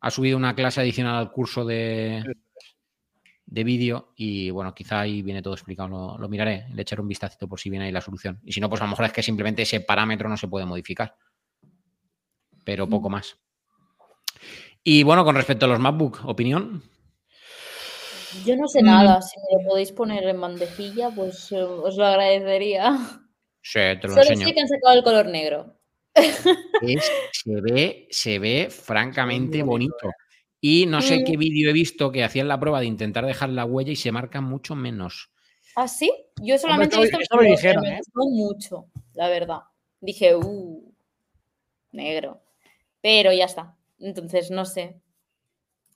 ha 0.00 0.10
subido 0.10 0.36
una 0.36 0.54
clase 0.54 0.80
adicional 0.80 1.16
al 1.16 1.30
curso 1.32 1.64
de, 1.64 2.22
de 3.46 3.64
vídeo 3.64 4.12
y 4.16 4.50
bueno, 4.50 4.74
quizá 4.74 5.00
ahí 5.00 5.22
viene 5.22 5.42
todo 5.42 5.54
explicado, 5.54 5.88
lo, 5.88 6.18
lo 6.18 6.28
miraré, 6.28 6.66
le 6.74 6.82
echaré 6.82 7.00
un 7.02 7.08
vistacito 7.08 7.48
por 7.48 7.58
si 7.60 7.70
viene 7.70 7.86
ahí 7.86 7.92
la 7.92 8.00
solución. 8.00 8.38
Y 8.44 8.52
si 8.52 8.60
no, 8.60 8.68
pues 8.68 8.80
a 8.80 8.84
lo 8.84 8.90
mejor 8.90 9.06
es 9.06 9.12
que 9.12 9.22
simplemente 9.22 9.62
ese 9.62 9.80
parámetro 9.80 10.28
no 10.28 10.36
se 10.36 10.48
puede 10.48 10.66
modificar. 10.66 11.16
Pero 12.64 12.88
poco 12.88 13.08
más. 13.10 13.36
Y 14.84 15.02
bueno, 15.04 15.24
con 15.24 15.34
respecto 15.36 15.64
a 15.66 15.68
los 15.68 15.78
MacBook, 15.80 16.20
¿opinión? 16.24 16.82
Yo 18.44 18.56
no 18.56 18.66
sé 18.68 18.82
Mm. 18.82 18.86
nada. 18.86 19.22
Si 19.22 19.36
me 19.38 19.62
lo 19.62 19.68
podéis 19.68 19.92
poner 19.92 20.24
en 20.24 20.40
bandejilla, 20.40 21.10
pues 21.10 21.50
eh, 21.52 21.62
os 21.62 21.96
lo 21.96 22.04
agradecería. 22.06 22.96
Sí, 23.60 23.78
te 24.00 24.08
lo 24.08 24.14
Solo 24.14 24.22
enseño. 24.30 24.48
sé 24.48 24.54
que 24.54 24.60
han 24.60 24.68
sacado 24.68 24.96
el 24.98 25.04
color 25.04 25.26
negro. 25.26 25.76
Es- 26.82 27.10
se 27.32 27.60
ve, 27.60 28.08
se 28.10 28.38
ve 28.38 28.68
francamente 28.70 29.62
bonito. 29.62 30.10
Y 30.60 30.86
no 30.86 31.00
sé 31.02 31.18
Mm. 31.20 31.24
qué 31.24 31.36
vídeo 31.36 31.70
he 31.70 31.72
visto 31.72 32.10
que 32.12 32.24
hacían 32.24 32.48
la 32.48 32.58
prueba 32.60 32.80
de 32.80 32.86
intentar 32.86 33.24
dejar 33.26 33.50
la 33.50 33.64
huella 33.64 33.92
y 33.92 33.96
se 33.96 34.12
marca 34.12 34.40
mucho 34.40 34.74
menos. 34.74 35.30
¿Ah, 35.76 35.88
sí? 35.88 36.12
Yo 36.40 36.58
solamente 36.58 36.96
he 36.96 37.00
visto 37.00 37.18
me 37.18 37.26
color, 37.26 37.46
dijeron, 37.46 37.82
me 37.82 37.94
¿eh? 37.94 37.98
gustó 37.98 38.28
mucho, 38.30 38.86
la 39.14 39.28
verdad. 39.28 39.58
Dije, 40.00 40.36
uh, 40.36 40.92
negro. 41.92 42.42
Pero 43.00 43.32
ya 43.32 43.44
está. 43.46 43.76
Entonces, 43.98 44.50
no 44.50 44.64
sé. 44.64 45.00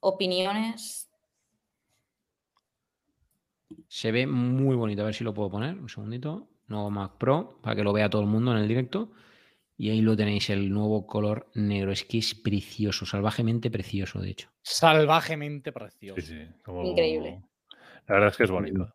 Opiniones. 0.00 1.05
Se 3.88 4.10
ve 4.12 4.26
muy 4.26 4.76
bonito. 4.76 5.02
A 5.02 5.06
ver 5.06 5.14
si 5.14 5.24
lo 5.24 5.34
puedo 5.34 5.50
poner. 5.50 5.76
Un 5.78 5.88
segundito. 5.88 6.48
Nuevo 6.68 6.90
Mac 6.90 7.12
Pro 7.18 7.60
para 7.62 7.76
que 7.76 7.84
lo 7.84 7.92
vea 7.92 8.10
todo 8.10 8.22
el 8.22 8.28
mundo 8.28 8.52
en 8.52 8.58
el 8.58 8.68
directo. 8.68 9.12
Y 9.78 9.90
ahí 9.90 10.00
lo 10.00 10.16
tenéis, 10.16 10.48
el 10.50 10.70
nuevo 10.70 11.06
color 11.06 11.50
negro. 11.54 11.92
Es 11.92 12.04
que 12.04 12.18
es 12.18 12.34
precioso, 12.34 13.04
salvajemente 13.04 13.70
precioso, 13.70 14.20
de 14.20 14.30
hecho. 14.30 14.48
Salvajemente 14.62 15.70
precioso. 15.70 16.20
Sí, 16.20 16.26
sí. 16.26 16.46
como- 16.64 16.84
Increíble. 16.84 17.42
La 18.08 18.14
verdad 18.14 18.30
es 18.30 18.36
que 18.36 18.44
es 18.44 18.50
bonito. 18.50 18.94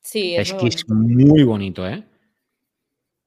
Sí, 0.00 0.34
Es, 0.36 0.48
es, 0.50 0.54
que 0.54 0.60
muy 0.60 0.68
es 0.68 0.84
bonito. 0.86 1.26
muy 1.32 1.42
bonito, 1.44 1.88
¿eh? 1.88 2.04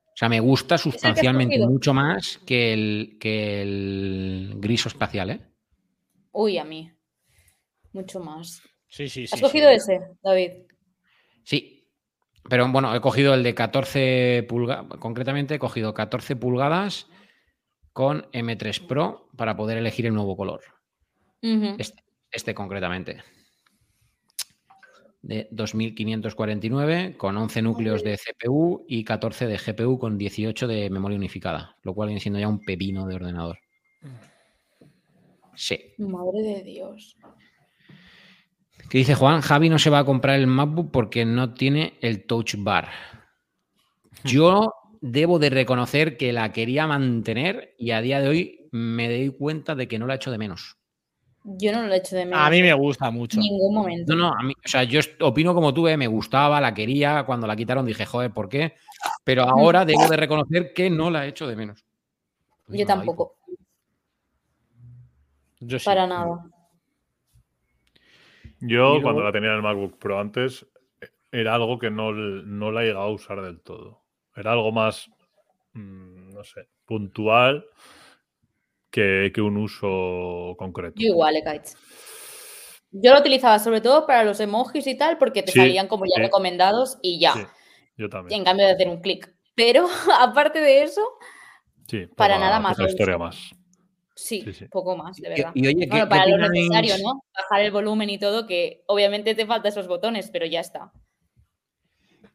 O 0.05 0.15
sea, 0.15 0.29
me 0.29 0.39
gusta 0.39 0.77
sustancialmente 0.77 1.57
mucho 1.65 1.93
más 1.93 2.37
que 2.45 2.73
el, 2.73 3.17
que 3.19 3.61
el 3.63 4.53
gris 4.57 4.85
espacial, 4.85 5.31
¿eh? 5.31 5.39
Uy, 6.31 6.57
a 6.59 6.63
mí. 6.63 6.91
Mucho 7.93 8.19
más. 8.19 8.61
Sí, 8.87 9.07
sí, 9.09 9.25
sí. 9.25 9.33
¿Has 9.33 9.39
sí. 9.39 9.41
cogido 9.41 9.69
ese, 9.69 9.99
David? 10.23 10.51
Sí. 11.43 11.89
Pero 12.49 12.67
bueno, 12.69 12.93
he 12.93 12.99
cogido 13.01 13.33
el 13.33 13.43
de 13.43 13.55
14 13.55 14.45
pulgadas. 14.47 14.87
Concretamente 14.99 15.55
he 15.55 15.59
cogido 15.59 15.93
14 15.93 16.35
pulgadas 16.35 17.07
con 17.93 18.23
M3 18.31 18.85
Pro 18.85 19.29
para 19.37 19.55
poder 19.55 19.77
elegir 19.77 20.05
el 20.05 20.13
nuevo 20.13 20.35
color. 20.35 20.61
Este, 21.41 22.03
este 22.31 22.53
concretamente. 22.53 23.23
De 25.21 25.47
2549 25.51 27.15
con 27.17 27.37
11 27.37 27.61
núcleos 27.61 28.03
de 28.03 28.17
CPU 28.17 28.85
y 28.89 29.05
14 29.05 29.47
de 29.47 29.57
GPU 29.57 29.97
con 29.97 30.17
18 30.17 30.67
de 30.67 30.89
memoria 30.89 31.17
unificada, 31.17 31.77
lo 31.83 31.93
cual 31.93 32.09
viene 32.09 32.19
siendo 32.19 32.39
ya 32.39 32.49
un 32.49 32.59
pepino 32.59 33.07
de 33.07 33.15
ordenador. 33.15 33.59
Sí. 35.55 35.79
Madre 35.97 36.41
de 36.41 36.63
Dios. 36.63 37.15
¿Qué 38.89 38.99
dice 38.99 39.15
Juan? 39.15 39.41
Javi 39.41 39.69
no 39.69 39.79
se 39.79 39.89
va 39.89 39.99
a 39.99 40.05
comprar 40.05 40.39
el 40.39 40.47
MacBook 40.47 40.91
porque 40.91 41.25
no 41.25 41.53
tiene 41.53 41.97
el 42.01 42.25
Touch 42.25 42.55
Bar. 42.57 42.89
Yo 44.23 44.73
debo 45.01 45.39
de 45.39 45.49
reconocer 45.49 46.15
que 46.17 46.31
la 46.31 46.51
quería 46.51 46.87
mantener 46.87 47.75
y 47.77 47.91
a 47.91 48.01
día 48.01 48.21
de 48.21 48.29
hoy 48.29 48.69
me 48.71 49.09
doy 49.09 49.29
cuenta 49.31 49.75
de 49.75 49.87
que 49.87 49.99
no 49.99 50.07
la 50.07 50.15
echo 50.15 50.31
de 50.31 50.37
menos. 50.37 50.77
Yo 51.43 51.73
no 51.73 51.85
lo 51.85 51.93
he 51.93 51.97
hecho 51.97 52.15
de 52.15 52.25
menos. 52.25 52.39
A 52.39 52.49
mí 52.49 52.61
me 52.61 52.69
en 52.69 52.77
gusta 52.77 53.11
mucho. 53.11 53.37
ningún 53.37 53.75
momento. 53.75 54.15
No, 54.15 54.29
no, 54.29 54.33
a 54.33 54.43
mí, 54.43 54.53
o 54.53 54.67
sea, 54.67 54.83
yo 54.83 55.01
opino 55.19 55.53
como 55.53 55.73
tú, 55.73 55.87
eh, 55.89 55.97
me 55.97 56.07
gustaba, 56.07 56.61
la 56.61 56.73
quería, 56.73 57.23
cuando 57.25 57.47
la 57.47 57.55
quitaron 57.55 57.85
dije, 57.85 58.05
joder, 58.05 58.31
¿por 58.31 58.47
qué? 58.47 58.75
Pero 59.25 59.43
ahora 59.49 59.83
debo 59.83 60.07
de 60.07 60.15
reconocer 60.15 60.73
que 60.73 60.89
no 60.89 61.11
la 61.11 61.27
echo 61.27 61.45
de 61.45 61.55
menos. 61.57 61.83
Pues 62.65 62.79
Yo 62.79 62.85
no 62.85 62.89
la 62.89 62.95
tampoco. 62.95 63.35
Yo 65.59 65.79
sí. 65.79 65.85
Para 65.85 66.07
nada. 66.07 66.45
Yo, 68.65 68.97
Y 68.97 69.01
cuando 69.01 69.23
la 69.23 69.31
tenía 69.31 69.49
en 69.49 69.57
el 69.57 69.61
MacBook 69.61 69.97
Pro 69.99 70.19
antes, 70.19 70.65
eh, 71.01 71.09
era 71.31 71.55
algo 71.55 71.77
que 71.77 71.91
no, 71.91 72.13
no 72.13 72.71
la 72.71 72.83
he 72.83 72.87
llegado 72.87 73.05
a 73.05 73.11
usar 73.11 73.41
del 73.41 73.61
todo. 73.61 74.03
Era 74.35 74.53
algo 74.53 74.71
más, 74.71 75.09
mm, 75.73 76.29
no 76.33 76.43
sé, 76.45 76.69
puntual 76.85 77.65
que, 78.89 79.31
que 79.33 79.41
un 79.41 79.57
uso 79.57 80.55
concreto. 80.57 80.95
Yo 80.95 81.07
igual, 81.07 81.35
Ekaitz. 81.35 81.75
Yo 82.91 83.11
lo 83.11 83.19
utilizaba 83.19 83.59
sobre 83.59 83.81
todo 83.81 84.05
para 84.05 84.23
los 84.23 84.39
emojis 84.39 84.87
y 84.87 84.97
tal, 84.97 85.17
porque 85.17 85.43
te 85.43 85.51
Sí, 85.51 85.59
salían 85.59 85.87
como 85.87 86.05
ya 86.05 86.15
sí. 86.15 86.21
recomendados 86.21 86.99
y 87.01 87.19
ya. 87.19 87.33
Sí, 87.33 87.41
yo 87.97 88.07
también. 88.07 88.39
En 88.39 88.45
cambio 88.45 88.65
de 88.65 88.73
hacer 88.73 88.87
un 88.87 89.01
clic. 89.01 89.33
Pero 89.55 89.87
aparte 90.19 90.59
de 90.61 90.83
eso, 90.83 91.01
Sí, 91.87 92.07
para 92.15 92.37
nada 92.39 92.59
más 92.61 92.77
lo 92.77 92.87
historia 92.87 93.17
más. 93.17 93.51
Sí, 94.23 94.41
Sí, 94.41 94.53
sí. 94.53 94.65
poco 94.69 94.95
más, 94.97 95.17
de 95.17 95.29
verdad. 95.29 95.51
Y, 95.53 95.67
oye, 95.67 95.75
¿qué, 95.79 95.87
Bueno, 95.87 96.09
para 96.09 96.25
lo 96.25 96.35
opináis? 96.35 96.69
necesario, 96.69 96.95
¿no? 97.03 97.23
Bajar 97.33 97.61
el 97.65 97.71
volumen 97.71 98.09
y 98.09 98.17
todo, 98.17 98.47
que 98.47 98.83
obviamente 98.87 99.35
te 99.35 99.45
faltan 99.45 99.69
esos 99.71 99.87
botones, 99.87 100.29
pero 100.31 100.45
ya 100.45 100.59
está. 100.61 100.91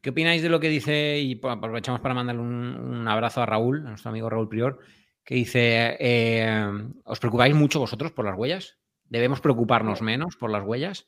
¿Qué 0.01 0.11
opináis 0.11 0.41
de 0.41 0.49
lo 0.49 0.59
que 0.59 0.69
dice? 0.69 1.19
Y 1.19 1.39
aprovechamos 1.43 1.99
para 2.01 2.13
mandarle 2.13 2.41
un, 2.41 2.49
un 2.49 3.07
abrazo 3.07 3.41
a 3.41 3.45
Raúl, 3.45 3.85
a 3.85 3.89
nuestro 3.89 4.09
amigo 4.11 4.29
Raúl 4.29 4.47
Prior, 4.47 4.79
que 5.25 5.35
dice: 5.35 5.97
eh, 5.99 6.71
¿Os 7.03 7.19
preocupáis 7.19 7.53
mucho 7.53 7.79
vosotros 7.79 8.11
por 8.13 8.25
las 8.25 8.37
huellas? 8.37 8.77
¿Debemos 9.09 9.41
preocuparnos 9.41 10.01
menos 10.01 10.37
por 10.37 10.51
las 10.51 10.63
huellas? 10.63 11.07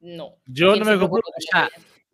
No. 0.00 0.34
Yo 0.46 0.72
¿Quién 0.72 0.80
no 0.84 0.90
me 0.90 0.96
preocupo. 0.96 1.20
O 1.20 1.40
sea? 1.50 1.70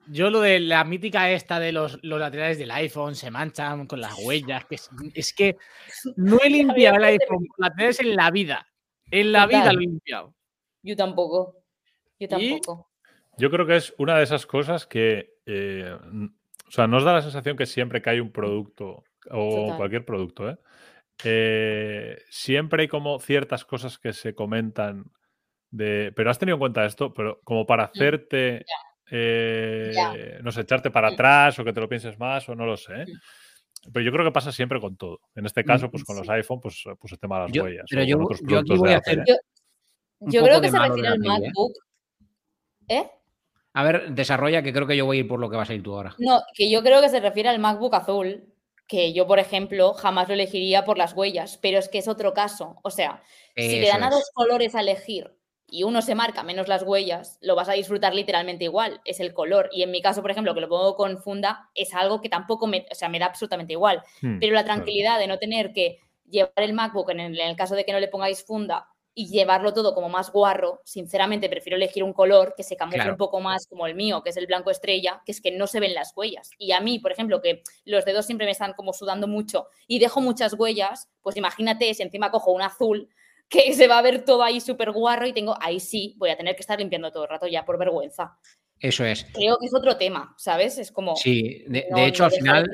Yo 0.07 0.31
lo 0.31 0.41
de 0.41 0.61
la 0.61 0.85
mítica 0.85 1.31
esta 1.31 1.59
de 1.59 1.73
los, 1.73 1.99
los 2.03 2.19
laterales 2.19 2.59
del 2.59 2.71
iPhone 2.71 3.15
se 3.15 3.31
manchan 3.31 3.87
con 3.87 4.01
las 4.01 4.15
huellas. 4.19 4.65
Que 4.67 4.75
es, 4.77 4.91
es 5.15 5.33
que 5.33 5.57
no 6.17 6.39
he 6.43 6.51
limpiado 6.51 6.97
el 6.97 7.05
iPhone 7.05 7.47
con 7.47 7.57
laterales 7.59 8.01
en 8.01 8.17
la 8.17 8.31
vida. 8.31 8.67
En 9.11 9.33
la 9.33 9.47
vida 9.47 9.73
lo 9.73 9.81
he 9.81 9.83
limpiado. 9.83 10.35
Yo 10.83 10.97
tampoco. 10.97 11.57
Yo 12.19 12.27
¿Y? 12.27 12.29
tampoco. 12.29 12.91
Yo 13.39 13.51
creo 13.51 13.67
que 13.67 13.77
es 13.77 13.95
una 13.99 14.17
de 14.19 14.25
esas 14.25 14.47
cosas 14.47 14.87
que, 14.87 15.35
eh, 15.47 15.97
o 16.67 16.71
sea, 16.71 16.87
nos 16.87 17.05
da 17.05 17.15
la 17.15 17.23
sensación 17.23 17.57
que 17.57 17.67
siempre 17.67 18.03
que 18.03 18.11
hay 18.11 18.21
un 18.21 18.31
producto 18.31 19.05
o 19.31 19.51
Total. 19.51 19.77
cualquier 19.77 20.05
producto, 20.05 20.51
¿eh? 20.51 20.59
Eh, 21.25 22.19
siempre 22.31 22.83
hay 22.83 22.89
como 22.89 23.19
ciertas 23.21 23.65
cosas 23.65 23.99
que 23.99 24.13
se 24.13 24.35
comentan 24.35 25.13
de, 25.71 26.13
pero 26.15 26.31
has 26.31 26.39
tenido 26.39 26.57
en 26.57 26.61
cuenta 26.61 26.85
esto, 26.85 27.15
pero 27.15 27.41
como 27.45 27.65
para 27.65 27.85
hacerte, 27.85 28.65
eh, 29.11 30.39
no 30.43 30.51
sé, 30.53 30.63
echarte 30.63 30.91
para 30.91 31.11
Mm. 31.11 31.15
atrás 31.15 31.59
o 31.59 31.65
que 31.65 31.73
te 31.73 31.81
lo 31.81 31.89
pienses 31.89 32.19
más 32.19 32.49
o 32.49 32.55
no 32.55 32.65
lo 32.67 32.77
sé. 32.77 32.95
¿eh? 33.03 33.07
Pero 33.93 34.05
yo 34.05 34.13
creo 34.13 34.25
que 34.25 34.31
pasa 34.33 34.53
siempre 34.53 34.81
con 34.81 34.97
todo. 34.97 35.21
En 35.35 35.45
este 35.47 35.65
caso, 35.65 35.91
pues 35.91 36.05
con 36.05 36.17
los 36.17 36.29
iPhone, 36.29 36.61
pues, 36.61 36.83
pues 37.01 37.13
el 37.13 37.19
tema 37.19 37.37
de 37.39 37.43
las 37.45 37.53
Yo- 37.53 37.65
huellas. 37.65 37.85
pero 37.91 38.05
yo- 38.05 38.19
yo 38.47 38.59
aquí 38.61 38.77
voy 38.77 38.93
a 38.93 38.99
hacer- 38.99 39.19
¿eh? 39.21 39.37
Yo, 40.21 40.43
creo 40.45 40.61
que 40.61 40.71
se 40.71 40.79
refiere 40.79 41.09
al 41.09 41.15
¿eh? 41.17 41.19
MacBook. 41.29 41.73
¿Eh? 42.89 43.11
A 43.75 43.85
ver, 43.85 44.13
desarrolla 44.13 44.63
que 44.63 44.73
creo 44.73 44.87
que 44.87 44.97
yo 44.97 45.07
voy 45.07 45.17
a 45.17 45.21
ir 45.21 45.29
por 45.29 45.41
lo 45.41 45.51
que 45.51 45.57
vas 45.57 45.69
a 45.71 45.75
ir 45.75 45.83
tú 45.83 45.95
ahora. 45.97 46.15
No, 46.19 46.43
que 46.55 46.71
yo 46.71 46.83
creo 46.83 47.01
que 47.01 47.09
se 47.09 47.21
refiere 47.21 47.49
al 47.49 47.59
MacBook 47.59 47.95
azul, 47.95 48.45
que 48.87 49.13
yo, 49.15 49.27
por 49.27 49.39
ejemplo, 49.39 49.95
jamás 49.95 50.29
lo 50.29 50.35
elegiría 50.35 50.85
por 50.85 50.99
las 50.99 51.15
huellas, 51.15 51.59
pero 51.61 51.79
es 51.79 51.89
que 51.89 51.99
es 51.99 52.07
otro 52.07 52.35
caso. 52.35 52.77
O 52.85 52.91
sea, 52.91 53.23
si 53.57 53.81
le 53.81 53.89
dan 53.89 54.05
a 54.05 54.11
dos 54.11 54.31
colores 54.35 54.75
a 54.75 54.81
elegir 54.81 55.35
y 55.75 55.85
uno 55.85 56.03
se 56.03 56.15
marca 56.15 56.43
menos 56.43 56.69
las 56.69 56.83
huellas, 56.83 57.39
lo 57.41 57.55
vas 57.57 57.69
a 57.71 57.73
disfrutar 57.73 58.15
literalmente 58.15 58.65
igual, 58.65 59.01
es 59.07 59.21
el 59.21 59.33
color. 59.33 59.71
Y 59.73 59.83
en 59.83 59.91
mi 59.91 60.03
caso, 60.03 60.21
por 60.21 60.31
ejemplo, 60.31 60.53
que 60.55 60.61
lo 60.61 60.69
pongo 60.69 60.95
con 60.97 61.17
funda, 61.19 61.71
es 61.75 61.95
algo 61.95 62.21
que 62.21 62.29
tampoco 62.29 62.67
me, 62.67 62.85
o 62.91 62.95
sea, 62.95 63.09
me 63.09 63.19
da 63.19 63.27
absolutamente 63.27 63.73
igual. 63.73 64.03
Hmm, 64.21 64.39
Pero 64.39 64.53
la 64.53 64.65
claro. 64.65 64.77
tranquilidad 64.77 65.19
de 65.19 65.27
no 65.29 65.39
tener 65.39 65.73
que 65.73 65.99
llevar 66.29 66.53
el 66.57 66.75
MacBook 66.75 67.09
en 67.11 67.21
el, 67.21 67.41
en 67.41 67.49
el 67.49 67.57
caso 67.57 67.75
de 67.75 67.85
que 67.87 67.93
no 67.93 68.01
le 68.01 68.09
pongáis 68.09 68.45
funda 68.45 68.87
y 69.15 69.29
llevarlo 69.29 69.73
todo 69.75 69.95
como 69.95 70.09
más 70.11 70.31
guarro, 70.33 70.81
sinceramente 70.85 71.49
prefiero 71.49 71.77
elegir 71.77 72.03
un 72.05 72.13
color 72.15 72.55
que 72.57 72.63
se 72.63 72.77
camufle 72.77 72.97
Claro. 72.99 73.13
un 73.13 73.19
poco 73.19 73.41
más 73.41 73.67
como 73.67 73.87
el 73.87 73.95
mío, 73.95 74.23
que 74.23 74.31
es 74.31 74.37
el 74.39 74.47
blanco 74.47 74.71
estrella, 74.71 75.23
que 75.25 75.33
es 75.33 75.41
que 75.41 75.51
no 75.53 75.67
se 75.67 75.81
ven 75.81 75.95
las 75.95 76.13
huellas. 76.17 76.51
Y 76.59 76.73
a 76.73 76.81
mí, 76.81 76.99
por 76.99 77.13
ejemplo, 77.13 77.41
que 77.43 77.63
los 77.85 78.05
dedos 78.05 78.27
siempre 78.27 78.47
me 78.47 78.53
están 78.53 78.75
como 78.75 78.93
sudando 78.93 79.27
mucho 79.27 79.69
y 79.87 79.99
dejo 79.99 80.21
muchas 80.21 80.53
huellas, 80.55 81.09
pues 81.23 81.37
imagínate 81.37 81.93
si 81.95 82.03
encima 82.03 82.31
cojo 82.31 82.53
un 82.53 82.63
azul 82.63 83.09
que 83.53 83.75
se 83.75 83.87
va 83.87 83.99
a 83.99 84.03
ver 84.03 84.25
todo 84.25 84.43
ahí 84.43 84.61
súper 84.61 84.91
guarro 84.93 85.27
y 85.27 85.33
tengo, 85.33 85.55
ahí 85.61 85.79
sí, 85.79 86.15
voy 86.19 86.31
a 86.31 86.37
tener 86.37 86.57
que 86.57 86.63
estar 86.63 86.79
limpiando 86.79 87.13
todo 87.13 87.25
el 87.25 87.29
rato 87.31 87.47
ya 87.47 87.65
por 87.65 87.79
vergüenza. 87.79 88.37
Eso 88.81 89.05
es. 89.05 89.25
Creo 89.33 89.59
que 89.61 89.67
es 89.67 89.75
otro 89.75 89.97
tema, 89.97 90.35
¿sabes? 90.39 90.79
Es 90.79 90.91
como... 90.91 91.15
Sí, 91.15 91.65
de, 91.69 91.87
no- 91.91 91.97
de 91.99 92.07
hecho, 92.07 92.23
no 92.23 92.27
al 92.27 92.33
final, 92.33 92.71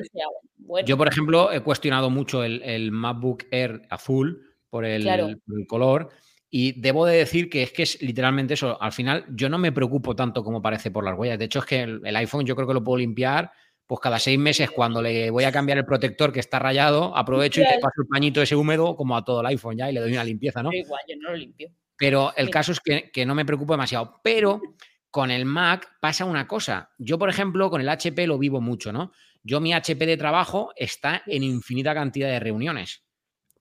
bueno. 0.57 0.87
yo, 0.87 0.97
por 0.97 1.07
ejemplo, 1.07 1.51
he 1.51 1.59
cuestionado 1.61 2.09
mucho 2.09 2.43
el, 2.43 2.63
el 2.63 2.91
MacBook 2.91 3.43
Air 3.51 3.81
azul 3.91 4.41
por 4.69 4.85
el, 4.85 5.03
Claro. 5.03 5.27
por 5.45 5.59
el 5.59 5.67
color. 5.67 6.09
Y 6.49 6.79
debo 6.81 7.05
de 7.05 7.17
decir 7.17 7.47
que 7.47 7.61
es 7.61 7.71
que 7.71 7.83
es 7.83 8.01
literalmente 8.01 8.55
eso. 8.55 8.81
Al 8.81 8.91
final, 8.91 9.23
yo 9.35 9.49
no 9.49 9.59
me 9.59 9.71
preocupo 9.71 10.15
tanto 10.15 10.43
como 10.43 10.63
parece 10.63 10.89
por 10.89 11.03
las 11.03 11.15
huellas. 11.15 11.37
De 11.37 11.45
hecho, 11.45 11.59
es 11.59 11.65
que 11.65 11.81
el, 11.83 12.01
el 12.03 12.15
iPhone 12.15 12.43
yo 12.43 12.55
creo 12.55 12.67
que 12.67 12.73
lo 12.73 12.83
puedo 12.83 12.97
limpiar 12.97 13.51
pues 13.89 14.01
cada 14.01 14.19
seis 14.19 14.37
meses 14.37 14.69
cuando 14.69 15.01
le 15.01 15.31
voy 15.31 15.45
a 15.45 15.51
cambiar 15.51 15.79
el 15.79 15.85
protector 15.85 16.31
que 16.31 16.39
está 16.39 16.59
rayado, 16.59 17.17
aprovecho 17.17 17.59
y 17.59 17.63
le 17.63 17.69
Claro. 17.69 17.81
paso 17.81 18.01
el 18.03 18.07
pañito 18.07 18.39
ese 18.39 18.55
húmedo 18.55 18.95
como 18.95 19.17
a 19.17 19.25
todo 19.25 19.41
el 19.41 19.47
iPhone 19.47 19.77
ya 19.77 19.89
y 19.89 19.93
le 19.93 19.99
doy 19.99 20.11
una 20.11 20.23
limpieza, 20.23 20.61
¿no? 20.61 20.71
Yo 20.71 20.77
igual, 20.77 21.01
yo 21.07 21.15
no 21.17 21.31
lo 21.31 21.35
limpio. 21.35 21.71
Pero 21.97 22.31
el 22.37 22.51
caso 22.51 22.71
es 22.71 22.79
que, 22.81 23.09
que 23.11 23.25
no 23.25 23.33
me 23.33 23.45
preocupo 23.45 23.73
demasiado. 23.73 24.21
Pero 24.23 24.61
con 25.09 25.31
el 25.31 25.45
Mac 25.45 25.97
pasa 25.99 26.25
una 26.25 26.47
cosa. 26.47 26.91
Yo, 26.99 27.17
por 27.17 27.31
ejemplo, 27.31 27.71
con 27.71 27.81
el 27.81 27.89
HP 27.89 28.27
lo 28.27 28.37
vivo 28.37 28.61
mucho, 28.61 28.93
¿no? 28.93 29.11
Yo 29.41 29.59
mi 29.59 29.73
HP 29.73 30.05
de 30.05 30.17
trabajo 30.17 30.71
está 30.75 31.23
en 31.25 31.41
infinita 31.41 31.95
cantidad 31.95 32.29
de 32.29 32.39
reuniones 32.39 33.03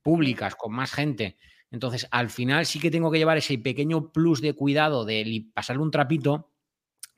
públicas 0.03 0.57
con 0.57 0.75
más 0.75 0.93
gente. 0.93 1.39
Entonces, 1.71 2.07
al 2.11 2.29
final 2.29 2.67
sí 2.67 2.79
que 2.81 2.91
tengo 2.91 3.11
que 3.11 3.17
llevar 3.17 3.39
ese 3.39 3.57
pequeño 3.57 4.13
plus 4.13 4.43
de 4.43 4.53
cuidado 4.53 5.07
de 5.07 5.47
pasarle 5.55 5.81
un 5.81 5.91
trapito, 5.91 6.53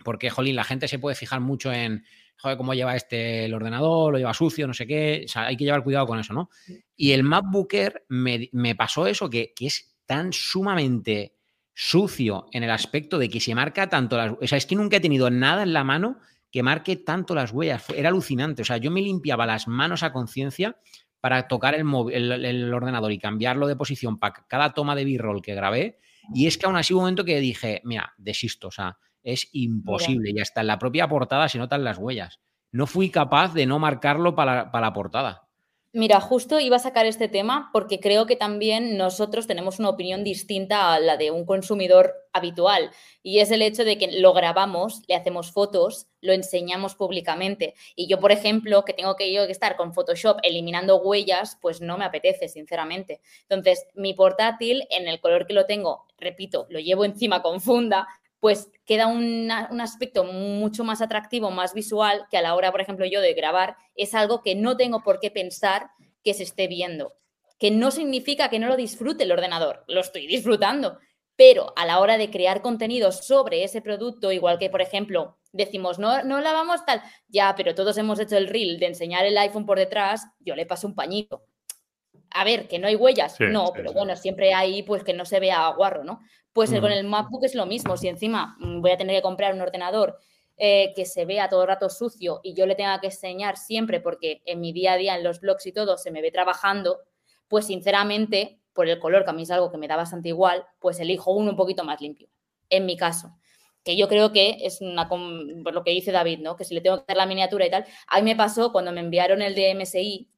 porque, 0.04 0.30
jolín, 0.30 0.54
la 0.54 0.62
gente 0.62 0.86
se 0.86 1.00
puede 1.00 1.16
fijar 1.16 1.40
mucho 1.40 1.72
en, 1.72 2.04
joder, 2.40 2.56
cómo 2.56 2.74
lleva 2.74 2.96
este 2.96 3.44
el 3.44 3.54
ordenador, 3.54 4.12
lo 4.12 4.18
lleva 4.18 4.34
sucio, 4.34 4.66
no 4.66 4.74
sé 4.74 4.86
qué. 4.86 5.22
O 5.26 5.28
sea, 5.28 5.46
hay 5.46 5.56
que 5.56 5.64
llevar 5.64 5.82
cuidado 5.84 6.06
con 6.06 6.18
eso, 6.18 6.32
¿no? 6.32 6.50
Y 6.96 7.12
el 7.12 7.22
MacBook 7.22 7.72
Air 7.74 8.04
me, 8.08 8.48
me 8.52 8.74
pasó 8.74 9.06
eso, 9.06 9.28
que, 9.28 9.52
que 9.54 9.66
es 9.66 9.96
tan 10.06 10.32
sumamente 10.32 11.34
sucio 11.74 12.46
en 12.52 12.62
el 12.62 12.70
aspecto 12.70 13.18
de 13.18 13.28
que 13.28 13.40
se 13.40 13.54
marca 13.54 13.88
tanto 13.88 14.16
las... 14.16 14.32
O 14.32 14.46
sea, 14.46 14.58
es 14.58 14.66
que 14.66 14.76
nunca 14.76 14.96
he 14.96 15.00
tenido 15.00 15.30
nada 15.30 15.62
en 15.62 15.72
la 15.72 15.84
mano 15.84 16.18
que 16.50 16.62
marque 16.62 16.96
tanto 16.96 17.34
las 17.34 17.52
huellas. 17.52 17.88
Era 17.90 18.08
alucinante. 18.08 18.62
O 18.62 18.64
sea, 18.64 18.76
yo 18.76 18.90
me 18.90 19.00
limpiaba 19.00 19.46
las 19.46 19.68
manos 19.68 20.02
a 20.02 20.12
conciencia 20.12 20.76
para 21.20 21.46
tocar 21.48 21.74
el, 21.74 21.86
el, 22.12 22.44
el 22.44 22.74
ordenador 22.74 23.12
y 23.12 23.18
cambiarlo 23.18 23.66
de 23.66 23.76
posición 23.76 24.18
para 24.18 24.44
cada 24.48 24.72
toma 24.72 24.94
de 24.94 25.04
B-roll 25.04 25.42
que 25.42 25.54
grabé. 25.54 25.98
Y 26.34 26.46
es 26.46 26.58
que 26.58 26.66
aún 26.66 26.76
así 26.76 26.92
hubo 26.92 27.00
un 27.00 27.04
momento 27.04 27.24
que 27.24 27.40
dije, 27.40 27.80
mira, 27.84 28.14
desisto, 28.18 28.68
o 28.68 28.70
sea, 28.70 28.98
es 29.22 29.48
imposible. 29.52 30.30
Y 30.30 30.40
hasta 30.40 30.60
en 30.60 30.68
la 30.68 30.78
propia 30.78 31.08
portada 31.08 31.48
se 31.48 31.58
notan 31.58 31.84
las 31.84 31.98
huellas. 31.98 32.40
No 32.72 32.86
fui 32.86 33.10
capaz 33.10 33.52
de 33.54 33.66
no 33.66 33.78
marcarlo 33.78 34.34
para, 34.34 34.70
para 34.70 34.86
la 34.86 34.92
portada. 34.92 35.50
Mira, 35.92 36.20
justo 36.20 36.60
iba 36.60 36.76
a 36.76 36.78
sacar 36.78 37.04
este 37.06 37.26
tema 37.26 37.68
porque 37.72 37.98
creo 37.98 38.24
que 38.24 38.36
también 38.36 38.96
nosotros 38.96 39.48
tenemos 39.48 39.80
una 39.80 39.88
opinión 39.88 40.22
distinta 40.22 40.94
a 40.94 41.00
la 41.00 41.16
de 41.16 41.32
un 41.32 41.44
consumidor 41.44 42.14
habitual 42.32 42.92
y 43.24 43.40
es 43.40 43.50
el 43.50 43.60
hecho 43.60 43.84
de 43.84 43.98
que 43.98 44.20
lo 44.20 44.32
grabamos, 44.32 45.02
le 45.08 45.16
hacemos 45.16 45.50
fotos, 45.50 46.06
lo 46.20 46.32
enseñamos 46.32 46.94
públicamente 46.94 47.74
y 47.96 48.06
yo, 48.06 48.20
por 48.20 48.30
ejemplo, 48.30 48.84
que 48.84 48.92
tengo 48.92 49.16
que 49.16 49.32
yo 49.32 49.46
que 49.46 49.52
estar 49.52 49.76
con 49.76 49.92
Photoshop 49.92 50.38
eliminando 50.44 50.98
huellas, 50.98 51.58
pues 51.60 51.80
no 51.80 51.98
me 51.98 52.04
apetece, 52.04 52.46
sinceramente. 52.46 53.20
Entonces, 53.48 53.88
mi 53.94 54.14
portátil 54.14 54.84
en 54.90 55.08
el 55.08 55.18
color 55.18 55.44
que 55.44 55.54
lo 55.54 55.66
tengo, 55.66 56.06
repito, 56.18 56.68
lo 56.70 56.78
llevo 56.78 57.04
encima 57.04 57.42
con 57.42 57.60
funda, 57.60 58.06
pues 58.40 58.72
queda 58.86 59.06
un 59.06 59.50
aspecto 59.50 60.24
mucho 60.24 60.82
más 60.82 61.02
atractivo, 61.02 61.50
más 61.50 61.74
visual, 61.74 62.26
que 62.30 62.38
a 62.38 62.42
la 62.42 62.54
hora, 62.54 62.72
por 62.72 62.80
ejemplo, 62.80 63.04
yo 63.06 63.20
de 63.20 63.34
grabar, 63.34 63.76
es 63.94 64.14
algo 64.14 64.42
que 64.42 64.54
no 64.54 64.76
tengo 64.76 65.02
por 65.02 65.20
qué 65.20 65.30
pensar 65.30 65.90
que 66.24 66.34
se 66.34 66.42
esté 66.42 66.66
viendo. 66.66 67.12
Que 67.58 67.70
no 67.70 67.90
significa 67.90 68.48
que 68.48 68.58
no 68.58 68.66
lo 68.66 68.76
disfrute 68.76 69.24
el 69.24 69.32
ordenador, 69.32 69.84
lo 69.86 70.00
estoy 70.00 70.26
disfrutando. 70.26 70.98
Pero 71.36 71.72
a 71.76 71.84
la 71.84 72.00
hora 72.00 72.16
de 72.16 72.30
crear 72.30 72.62
contenido 72.62 73.12
sobre 73.12 73.62
ese 73.62 73.82
producto, 73.82 74.32
igual 74.32 74.58
que, 74.58 74.70
por 74.70 74.80
ejemplo, 74.80 75.38
decimos, 75.52 75.98
no, 75.98 76.22
no 76.22 76.40
lavamos 76.40 76.84
tal, 76.86 77.02
ya, 77.28 77.54
pero 77.56 77.74
todos 77.74 77.98
hemos 77.98 78.18
hecho 78.20 78.36
el 78.36 78.48
reel 78.48 78.78
de 78.78 78.86
enseñar 78.86 79.26
el 79.26 79.36
iPhone 79.36 79.66
por 79.66 79.78
detrás, 79.78 80.26
yo 80.40 80.54
le 80.54 80.66
paso 80.66 80.86
un 80.86 80.94
pañito. 80.94 81.44
A 82.32 82.44
ver, 82.44 82.68
que 82.68 82.78
no 82.78 82.86
hay 82.86 82.96
huellas, 82.96 83.36
Sí, 83.36 83.44
no, 83.48 83.66
sí, 83.66 83.72
pero 83.76 83.90
sí. 83.90 83.94
bueno, 83.96 84.16
siempre 84.16 84.54
hay 84.54 84.82
pues 84.82 85.02
que 85.04 85.12
no 85.12 85.24
se 85.24 85.40
vea 85.40 85.68
guarro, 85.70 86.04
¿no? 86.04 86.20
Pues 86.52 86.72
el- 86.72 86.80
con 86.80 86.90
Ujú. 86.90 86.98
el 87.00 87.06
MacBook 87.06 87.44
es 87.44 87.54
lo 87.54 87.66
mismo. 87.66 87.96
Si 87.96 88.08
encima 88.08 88.56
mm, 88.60 88.80
voy 88.80 88.90
a 88.92 88.96
tener 88.96 89.16
que 89.16 89.22
comprar 89.22 89.54
un 89.54 89.60
ordenador 89.60 90.18
eh, 90.56 90.92
que 90.94 91.06
se 91.06 91.24
vea 91.24 91.48
todo 91.48 91.62
el 91.62 91.68
rato 91.68 91.88
sucio 91.88 92.40
y 92.42 92.54
yo 92.54 92.66
le 92.66 92.74
tenga 92.74 93.00
que 93.00 93.06
enseñar 93.06 93.56
siempre, 93.56 94.00
porque 94.00 94.42
en 94.44 94.60
mi 94.60 94.72
día 94.72 94.92
a 94.92 94.96
día, 94.96 95.16
en 95.16 95.24
los 95.24 95.40
blogs 95.40 95.66
y 95.66 95.72
todo, 95.72 95.96
se 95.96 96.10
me 96.10 96.20
ve 96.22 96.30
trabajando, 96.30 96.98
pues 97.48 97.66
sinceramente, 97.66 98.60
por 98.74 98.86
el 98.88 98.98
color, 99.00 99.24
que 99.24 99.30
a 99.30 99.32
mí 99.32 99.42
es 99.42 99.50
algo 99.50 99.72
que 99.72 99.78
me 99.78 99.88
da 99.88 99.96
bastante 99.96 100.28
igual, 100.28 100.64
pues 100.78 101.00
elijo 101.00 101.32
uno 101.32 101.50
un 101.52 101.56
poquito 101.56 101.82
más 101.84 102.00
limpio. 102.00 102.28
En 102.68 102.84
mi 102.86 102.96
caso. 102.96 103.30
Que 103.82 103.96
yo 103.96 104.06
creo 104.08 104.30
que 104.32 104.58
es 104.60 104.82
una, 104.82 105.08
por 105.08 105.72
lo 105.72 105.82
que 105.82 105.90
dice 105.92 106.12
David, 106.12 106.40
¿no? 106.40 106.54
Que 106.56 106.64
si 106.64 106.74
le 106.74 106.82
tengo 106.82 106.98
que 106.98 107.02
hacer 107.04 107.16
la 107.16 107.24
miniatura 107.26 107.64
y 107.66 107.70
tal. 107.70 107.86
A 108.08 108.18
mí 108.20 108.24
me 108.30 108.36
pasó 108.36 108.70
cuando 108.72 108.92
me 108.92 109.00
enviaron 109.00 109.40
el 109.40 109.54
de 109.54 109.70
MSI, 109.74 110.28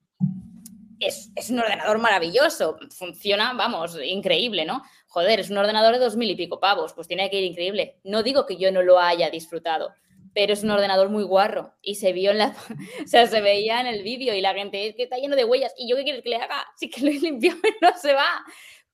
es, 1.04 1.30
es 1.36 1.50
un 1.50 1.58
ordenador 1.60 1.98
maravilloso, 1.98 2.76
funciona, 2.96 3.52
vamos, 3.54 3.98
increíble, 4.04 4.64
¿no? 4.64 4.82
Joder, 5.06 5.40
es 5.40 5.50
un 5.50 5.58
ordenador 5.58 5.94
de 5.94 6.00
dos 6.00 6.16
mil 6.16 6.30
y 6.30 6.34
pico 6.36 6.60
pavos, 6.60 6.92
pues 6.94 7.08
tiene 7.08 7.28
que 7.30 7.38
ir 7.38 7.44
increíble. 7.44 7.98
No 8.04 8.22
digo 8.22 8.46
que 8.46 8.56
yo 8.56 8.70
no 8.72 8.82
lo 8.82 8.98
haya 8.98 9.30
disfrutado, 9.30 9.90
pero 10.34 10.52
es 10.54 10.62
un 10.62 10.70
ordenador 10.70 11.10
muy 11.10 11.24
guarro 11.24 11.74
y 11.82 11.96
se 11.96 12.12
vio 12.12 12.30
en 12.30 12.38
la, 12.38 12.54
o 13.04 13.06
sea, 13.06 13.26
se 13.26 13.40
veía 13.40 13.80
en 13.80 13.86
el 13.86 14.02
vídeo 14.02 14.34
y 14.34 14.40
la 14.40 14.54
gente 14.54 14.86
es 14.88 14.94
que 14.96 15.02
está 15.04 15.16
lleno 15.18 15.36
de 15.36 15.44
huellas 15.44 15.74
y 15.76 15.88
yo 15.88 15.96
qué 15.96 16.04
quieres 16.04 16.22
que 16.22 16.30
le 16.30 16.36
haga, 16.36 16.64
sí 16.76 16.88
que 16.88 17.02
lo 17.02 17.08
he 17.10 17.18
limpiado 17.20 17.58
no 17.80 17.90
se 17.98 18.14
va. 18.14 18.44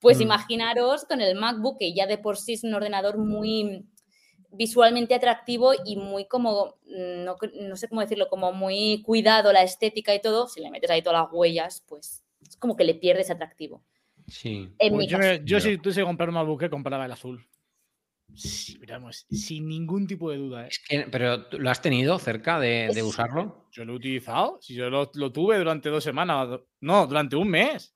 Pues 0.00 0.18
Mm. 0.18 0.22
imaginaros 0.22 1.04
con 1.06 1.20
el 1.20 1.34
MacBook 1.36 1.78
que 1.78 1.92
ya 1.92 2.06
de 2.06 2.18
por 2.18 2.36
sí 2.36 2.52
es 2.54 2.64
un 2.64 2.74
ordenador 2.74 3.18
muy 3.18 3.84
visualmente 4.50 5.14
atractivo 5.14 5.72
y 5.84 5.96
muy 5.96 6.26
como, 6.26 6.76
mm, 6.86 7.24
no, 7.24 7.76
sé 7.76 7.88
cómo 7.88 8.00
decirlo, 8.00 8.28
como 8.28 8.52
muy 8.52 9.02
cuidado 9.02 9.52
la 9.52 9.62
estética 9.62 10.14
y 10.14 10.20
todo, 10.20 10.48
si 10.48 10.60
le 10.60 10.70
metes 10.70 10.90
ahí 10.90 11.02
todas 11.02 11.22
las 11.22 11.32
huellas, 11.32 11.84
pues 11.86 12.24
es 12.46 12.56
como 12.56 12.76
que 12.76 12.84
le 12.84 12.94
pierdes 12.94 13.30
atractivo. 13.30 13.82
Sí. 14.26 14.70
En 14.78 14.94
Pues 14.94 15.06
mi 15.06 15.08
yo, 15.08 15.18
me- 15.18 15.60
si 15.60 15.78
tuviese 15.78 16.00
que 16.00 16.06
comprar 16.06 16.28
un 16.28 16.34
MacBook 16.34 16.68
compraba 16.70 17.06
el 17.06 17.12
azul. 17.12 17.46
Sí, 18.34 18.78
miramos, 18.78 19.26
sin 19.30 19.68
ningún 19.68 20.06
tipo 20.06 20.30
de 20.30 20.36
duda. 20.36 20.64
¿eh? 20.64 20.68
Es 20.70 20.78
que, 20.86 21.06
pero 21.10 21.46
¿tú 21.46 21.58
¿lo 21.58 21.70
has 21.70 21.80
tenido 21.80 22.18
cerca 22.18 22.60
de, 22.60 23.02
usarlo? 23.02 23.66
Yo 23.72 23.84
lo 23.84 23.94
he 23.94 23.96
utilizado. 23.96 24.58
Si 24.60 24.74
yo 24.74 24.90
lo, 24.90 25.10
lo 25.14 25.32
tuve 25.32 25.56
durante 25.58 25.88
dos 25.88 26.04
semanas. 26.04 26.60
No, 26.80 27.06
durante 27.06 27.36
un 27.36 27.48
mes. 27.48 27.94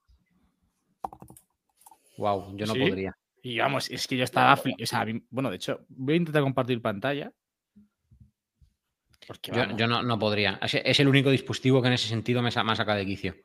Wow, 2.17 2.57
yo 2.57 2.65
no 2.65 2.73
¿Sí? 2.73 2.79
podría. 2.79 3.15
Y 3.45 3.59
vamos, 3.59 3.89
es 3.91 4.07
que 4.07 4.15
yo 4.15 4.23
estaba. 4.23 4.55
fli- 4.55 4.81
O 4.81 4.85
sea, 4.85 5.01
a 5.01 5.05
mí- 5.05 5.21
bueno, 5.29 5.49
de 5.49 5.57
hecho, 5.57 5.85
voy 5.89 6.13
a 6.13 6.17
intentar 6.17 6.41
compartir 6.41 6.81
pantalla. 6.81 7.31
Porque 9.27 9.51
Yo, 9.77 9.85
no, 9.87 10.01
no 10.01 10.17
podría. 10.17 10.59
Es, 10.61 10.73
es 10.75 10.99
el 11.01 11.07
único 11.09 11.29
dispositivo 11.29 11.81
que 11.81 11.87
en 11.89 11.93
ese 11.93 12.07
sentido 12.07 12.41
me, 12.41 12.51
sa- 12.51 12.63
me 12.63 12.71
ha 12.71 12.75
sacado 12.75 12.97
de 12.97 13.05
quicio. 13.05 13.35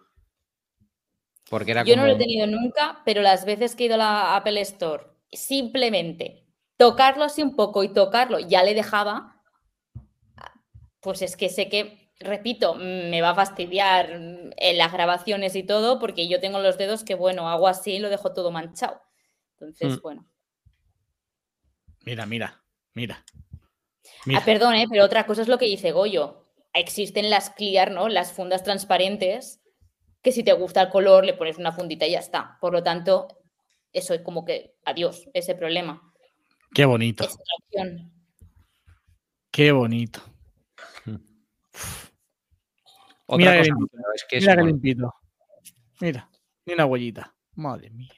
Porque 1.50 1.72
era 1.72 1.82
Yo 1.84 1.96
no 1.96 2.04
lo 2.06 2.12
he 2.12 2.16
tenido 2.16 2.46
nunca, 2.46 3.02
pero 3.04 3.22
las 3.22 3.44
veces 3.44 3.74
que 3.74 3.84
he 3.84 3.86
ido 3.86 3.94
a 3.96 3.98
la 3.98 4.36
Apple 4.36 4.60
Store, 4.60 5.04
simplemente 5.32 6.44
tocarlo 6.76 7.24
así 7.24 7.42
un 7.42 7.56
poco 7.56 7.82
y 7.82 7.92
tocarlo, 7.92 8.38
ya 8.38 8.62
le 8.62 8.74
dejaba, 8.74 9.42
pues 11.00 11.22
es 11.22 11.36
que 11.36 11.48
sé 11.48 11.68
que, 11.68 12.12
repito, 12.20 12.74
me 12.76 13.20
va 13.20 13.30
a 13.30 13.34
fastidiar 13.34 14.10
en 14.10 14.78
las 14.78 14.92
grabaciones 14.92 15.56
y 15.56 15.62
todo, 15.64 15.98
porque 15.98 16.28
yo 16.28 16.38
tengo 16.38 16.60
los 16.60 16.76
dedos 16.78 17.02
que, 17.02 17.14
bueno, 17.16 17.48
hago 17.48 17.66
así 17.66 17.94
y 17.94 17.98
lo 17.98 18.10
dejo 18.10 18.32
todo 18.32 18.50
manchado. 18.52 19.00
Entonces, 19.60 19.96
Mm. 19.96 20.00
bueno. 20.02 20.26
Mira, 22.04 22.26
mira, 22.26 22.62
mira. 22.94 23.24
Ah, 23.26 24.22
Mira. 24.26 24.44
perdón, 24.44 24.74
¿eh? 24.76 24.86
pero 24.88 25.04
otra 25.04 25.26
cosa 25.26 25.42
es 25.42 25.48
lo 25.48 25.58
que 25.58 25.66
dice 25.66 25.90
Goyo. 25.92 26.46
Existen 26.72 27.28
las 27.30 27.50
clear, 27.50 27.90
¿no? 27.90 28.08
Las 28.08 28.32
fundas 28.32 28.62
transparentes, 28.62 29.60
que 30.22 30.32
si 30.32 30.42
te 30.44 30.52
gusta 30.52 30.82
el 30.82 30.88
color 30.90 31.24
le 31.24 31.34
pones 31.34 31.58
una 31.58 31.72
fundita 31.72 32.06
y 32.06 32.12
ya 32.12 32.20
está. 32.20 32.56
Por 32.60 32.72
lo 32.72 32.82
tanto, 32.82 33.26
eso 33.92 34.14
es 34.14 34.22
como 34.22 34.44
que 34.44 34.76
adiós, 34.84 35.28
ese 35.34 35.54
problema. 35.54 36.12
Qué 36.74 36.84
bonito. 36.84 37.24
Es. 37.24 37.36
Qué 39.50 39.72
bonito. 39.72 40.20
Otra 43.26 43.36
Mira 43.36 43.58
cosa, 43.58 43.62
limpito. 43.64 43.90
pero 43.92 44.12
es 44.14 44.24
que 44.28 44.36
es 44.36 44.42
Mira 44.42 44.54
qué 44.54 44.60
bueno. 44.62 44.72
limpito. 44.72 45.14
Mira, 46.00 46.30
ni 46.64 46.72
una 46.74 46.86
huellita. 46.86 47.34
Madre 47.56 47.90
mía. 47.90 48.12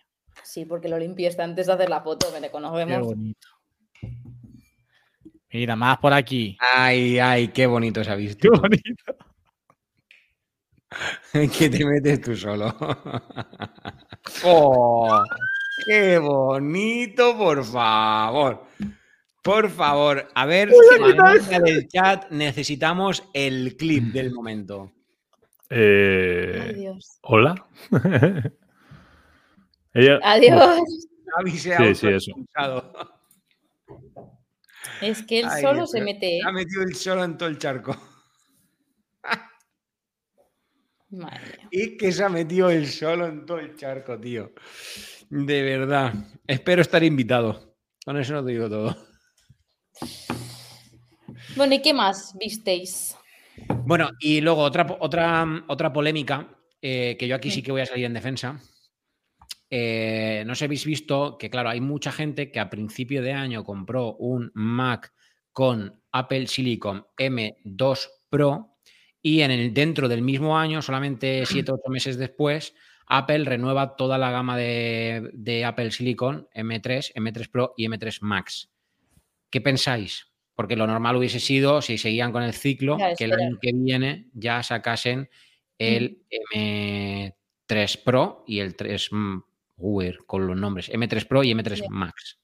Sí, 0.50 0.64
porque 0.64 0.88
lo 0.88 0.98
limpiaste 0.98 1.42
antes 1.42 1.68
de 1.68 1.72
hacer 1.74 1.88
la 1.88 2.00
foto, 2.00 2.26
que 2.34 2.40
te 2.40 2.46
Qué 2.46 2.50
conocemos. 2.50 3.06
bonito. 3.06 3.48
Mira, 5.52 5.76
más 5.76 5.98
por 5.98 6.12
aquí. 6.12 6.56
Ay, 6.58 7.20
ay, 7.20 7.48
qué 7.48 7.66
bonito 7.66 8.02
se 8.02 8.10
ha 8.10 8.16
visto. 8.16 8.50
Qué 8.50 8.58
bonito. 8.58 9.04
que 11.56 11.70
te 11.70 11.84
metes 11.84 12.20
tú 12.20 12.34
solo. 12.34 12.74
¡Oh! 14.44 15.22
¡Qué 15.86 16.18
bonito, 16.18 17.38
por 17.38 17.64
favor! 17.64 18.64
Por 19.44 19.70
favor, 19.70 20.26
a 20.34 20.46
ver, 20.46 20.72
en 20.98 21.62
del 21.62 21.86
chat 21.86 22.28
necesitamos 22.32 23.22
el 23.34 23.76
clip 23.76 24.12
del 24.12 24.32
momento. 24.32 24.90
Eh, 25.70 26.72
Adiós. 26.74 27.20
Hola. 27.22 27.54
Ella. 29.94 30.18
Adiós. 30.22 30.80
Javi 31.36 31.50
se 31.58 31.74
ha 31.74 31.78
Sí, 31.78 31.94
sí, 31.94 32.08
eso. 32.08 32.32
Es 35.00 35.22
que 35.22 35.40
él 35.40 35.46
Ay, 35.48 35.62
solo 35.62 35.86
se 35.86 36.00
mete. 36.00 36.38
¿eh? 36.38 36.40
Ha 36.44 36.52
metido 36.52 36.82
el 36.82 36.94
solo 36.94 37.24
en 37.24 37.36
todo 37.36 37.48
el 37.48 37.58
charco. 37.58 37.96
Madre. 41.10 41.68
Y 41.70 41.96
que 41.96 42.12
se 42.12 42.22
ha 42.22 42.28
metido 42.28 42.70
el 42.70 42.86
solo 42.86 43.26
en 43.26 43.44
todo 43.44 43.58
el 43.58 43.74
charco, 43.76 44.18
tío. 44.18 44.52
De 45.28 45.62
verdad. 45.62 46.14
Espero 46.46 46.82
estar 46.82 47.02
invitado. 47.02 47.76
Con 48.04 48.16
eso 48.16 48.34
no 48.34 48.44
te 48.44 48.52
digo 48.52 48.68
todo. 48.68 48.96
Bueno, 51.56 51.74
¿y 51.74 51.82
qué 51.82 51.92
más 51.92 52.36
visteis? 52.38 53.16
Bueno, 53.84 54.10
y 54.20 54.40
luego 54.40 54.62
otra, 54.62 54.86
otra, 55.00 55.64
otra 55.68 55.92
polémica, 55.92 56.48
eh, 56.80 57.16
que 57.18 57.26
yo 57.26 57.34
aquí 57.34 57.50
sí 57.50 57.62
que 57.62 57.72
voy 57.72 57.80
a 57.82 57.86
salir 57.86 58.04
en 58.04 58.14
defensa. 58.14 58.60
Eh, 59.70 60.42
no 60.46 60.54
sé 60.54 60.60
si 60.60 60.64
habéis 60.64 60.84
visto 60.84 61.38
que, 61.38 61.48
claro, 61.48 61.68
hay 61.70 61.80
mucha 61.80 62.10
gente 62.10 62.50
que 62.50 62.58
a 62.58 62.68
principio 62.68 63.22
de 63.22 63.32
año 63.32 63.62
compró 63.62 64.16
un 64.16 64.50
Mac 64.54 65.12
con 65.52 66.02
Apple 66.10 66.48
Silicon 66.48 67.06
M2 67.16 68.08
Pro 68.28 68.76
y 69.22 69.42
en 69.42 69.50
el, 69.50 69.72
dentro 69.72 70.08
del 70.08 70.22
mismo 70.22 70.58
año, 70.58 70.82
solamente 70.82 71.44
7 71.46 71.70
o 71.70 71.74
8 71.76 71.90
meses 71.90 72.18
después, 72.18 72.74
Apple 73.06 73.44
renueva 73.44 73.96
toda 73.96 74.18
la 74.18 74.30
gama 74.30 74.56
de, 74.56 75.30
de 75.34 75.64
Apple 75.64 75.90
Silicon 75.90 76.48
M3, 76.54 77.12
M3 77.14 77.50
Pro 77.50 77.74
y 77.76 77.86
M3 77.86 78.18
Max. 78.22 78.70
¿Qué 79.50 79.60
pensáis? 79.60 80.28
Porque 80.54 80.76
lo 80.76 80.86
normal 80.86 81.16
hubiese 81.16 81.40
sido, 81.40 81.82
si 81.82 81.98
seguían 81.98 82.32
con 82.32 82.42
el 82.42 82.54
ciclo, 82.54 82.98
que 83.16 83.24
el 83.24 83.32
año 83.32 83.58
que 83.60 83.72
viene 83.72 84.28
ya 84.32 84.62
sacasen 84.62 85.28
el 85.78 86.24
M3 86.54 88.02
Pro 88.04 88.44
y 88.46 88.60
el 88.60 88.76
3 88.76 89.10
con 90.26 90.46
los 90.46 90.56
nombres 90.56 90.90
M3 90.90 91.26
Pro 91.26 91.42
y 91.42 91.52
M3 91.52 91.76
Ya. 91.80 91.86
Max. 91.88 92.38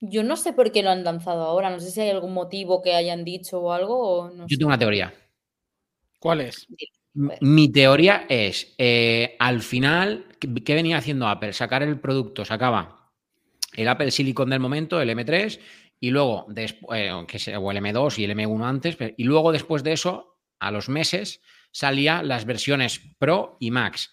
Yo 0.00 0.22
no 0.24 0.36
sé 0.36 0.52
por 0.52 0.72
qué 0.72 0.82
lo 0.82 0.90
han 0.90 1.04
lanzado 1.04 1.44
ahora. 1.44 1.70
No 1.70 1.78
sé 1.78 1.90
si 1.90 2.00
hay 2.00 2.10
algún 2.10 2.32
motivo 2.34 2.82
que 2.82 2.94
hayan 2.94 3.24
dicho 3.24 3.60
o 3.60 3.72
algo. 3.72 3.98
O 3.98 4.30
no 4.30 4.44
Yo 4.44 4.48
sé. 4.48 4.56
tengo 4.56 4.68
una 4.68 4.78
teoría. 4.78 5.14
¿Cuál 6.18 6.40
es? 6.42 6.66
Mi 7.14 7.70
teoría 7.70 8.24
es, 8.28 8.74
eh, 8.78 9.36
al 9.38 9.60
final, 9.60 10.26
¿qué, 10.40 10.74
venía 10.74 10.96
haciendo 10.96 11.28
Apple? 11.28 11.52
Sacar 11.52 11.82
el 11.82 12.00
producto, 12.00 12.44
sacaba 12.44 13.10
el 13.74 13.86
Apple 13.88 14.10
Silicon 14.10 14.48
del 14.50 14.60
momento, 14.60 15.00
el 15.00 15.10
M3, 15.10 15.60
y 16.00 16.10
luego, 16.10 16.46
después, 16.48 17.02
que 17.28 17.38
sea, 17.38 17.58
o 17.60 17.70
el 17.70 17.76
M2 17.78 18.18
y 18.18 18.24
el 18.24 18.30
M1 18.30 18.64
antes, 18.64 18.96
pero- 18.96 19.14
y 19.16 19.24
luego 19.24 19.52
después 19.52 19.82
de 19.82 19.92
eso, 19.92 20.38
a 20.58 20.70
los 20.70 20.88
meses, 20.88 21.42
salía 21.70 22.22
las 22.22 22.44
versiones 22.46 23.00
Pro 23.18 23.56
y 23.60 23.70
Max. 23.70 24.10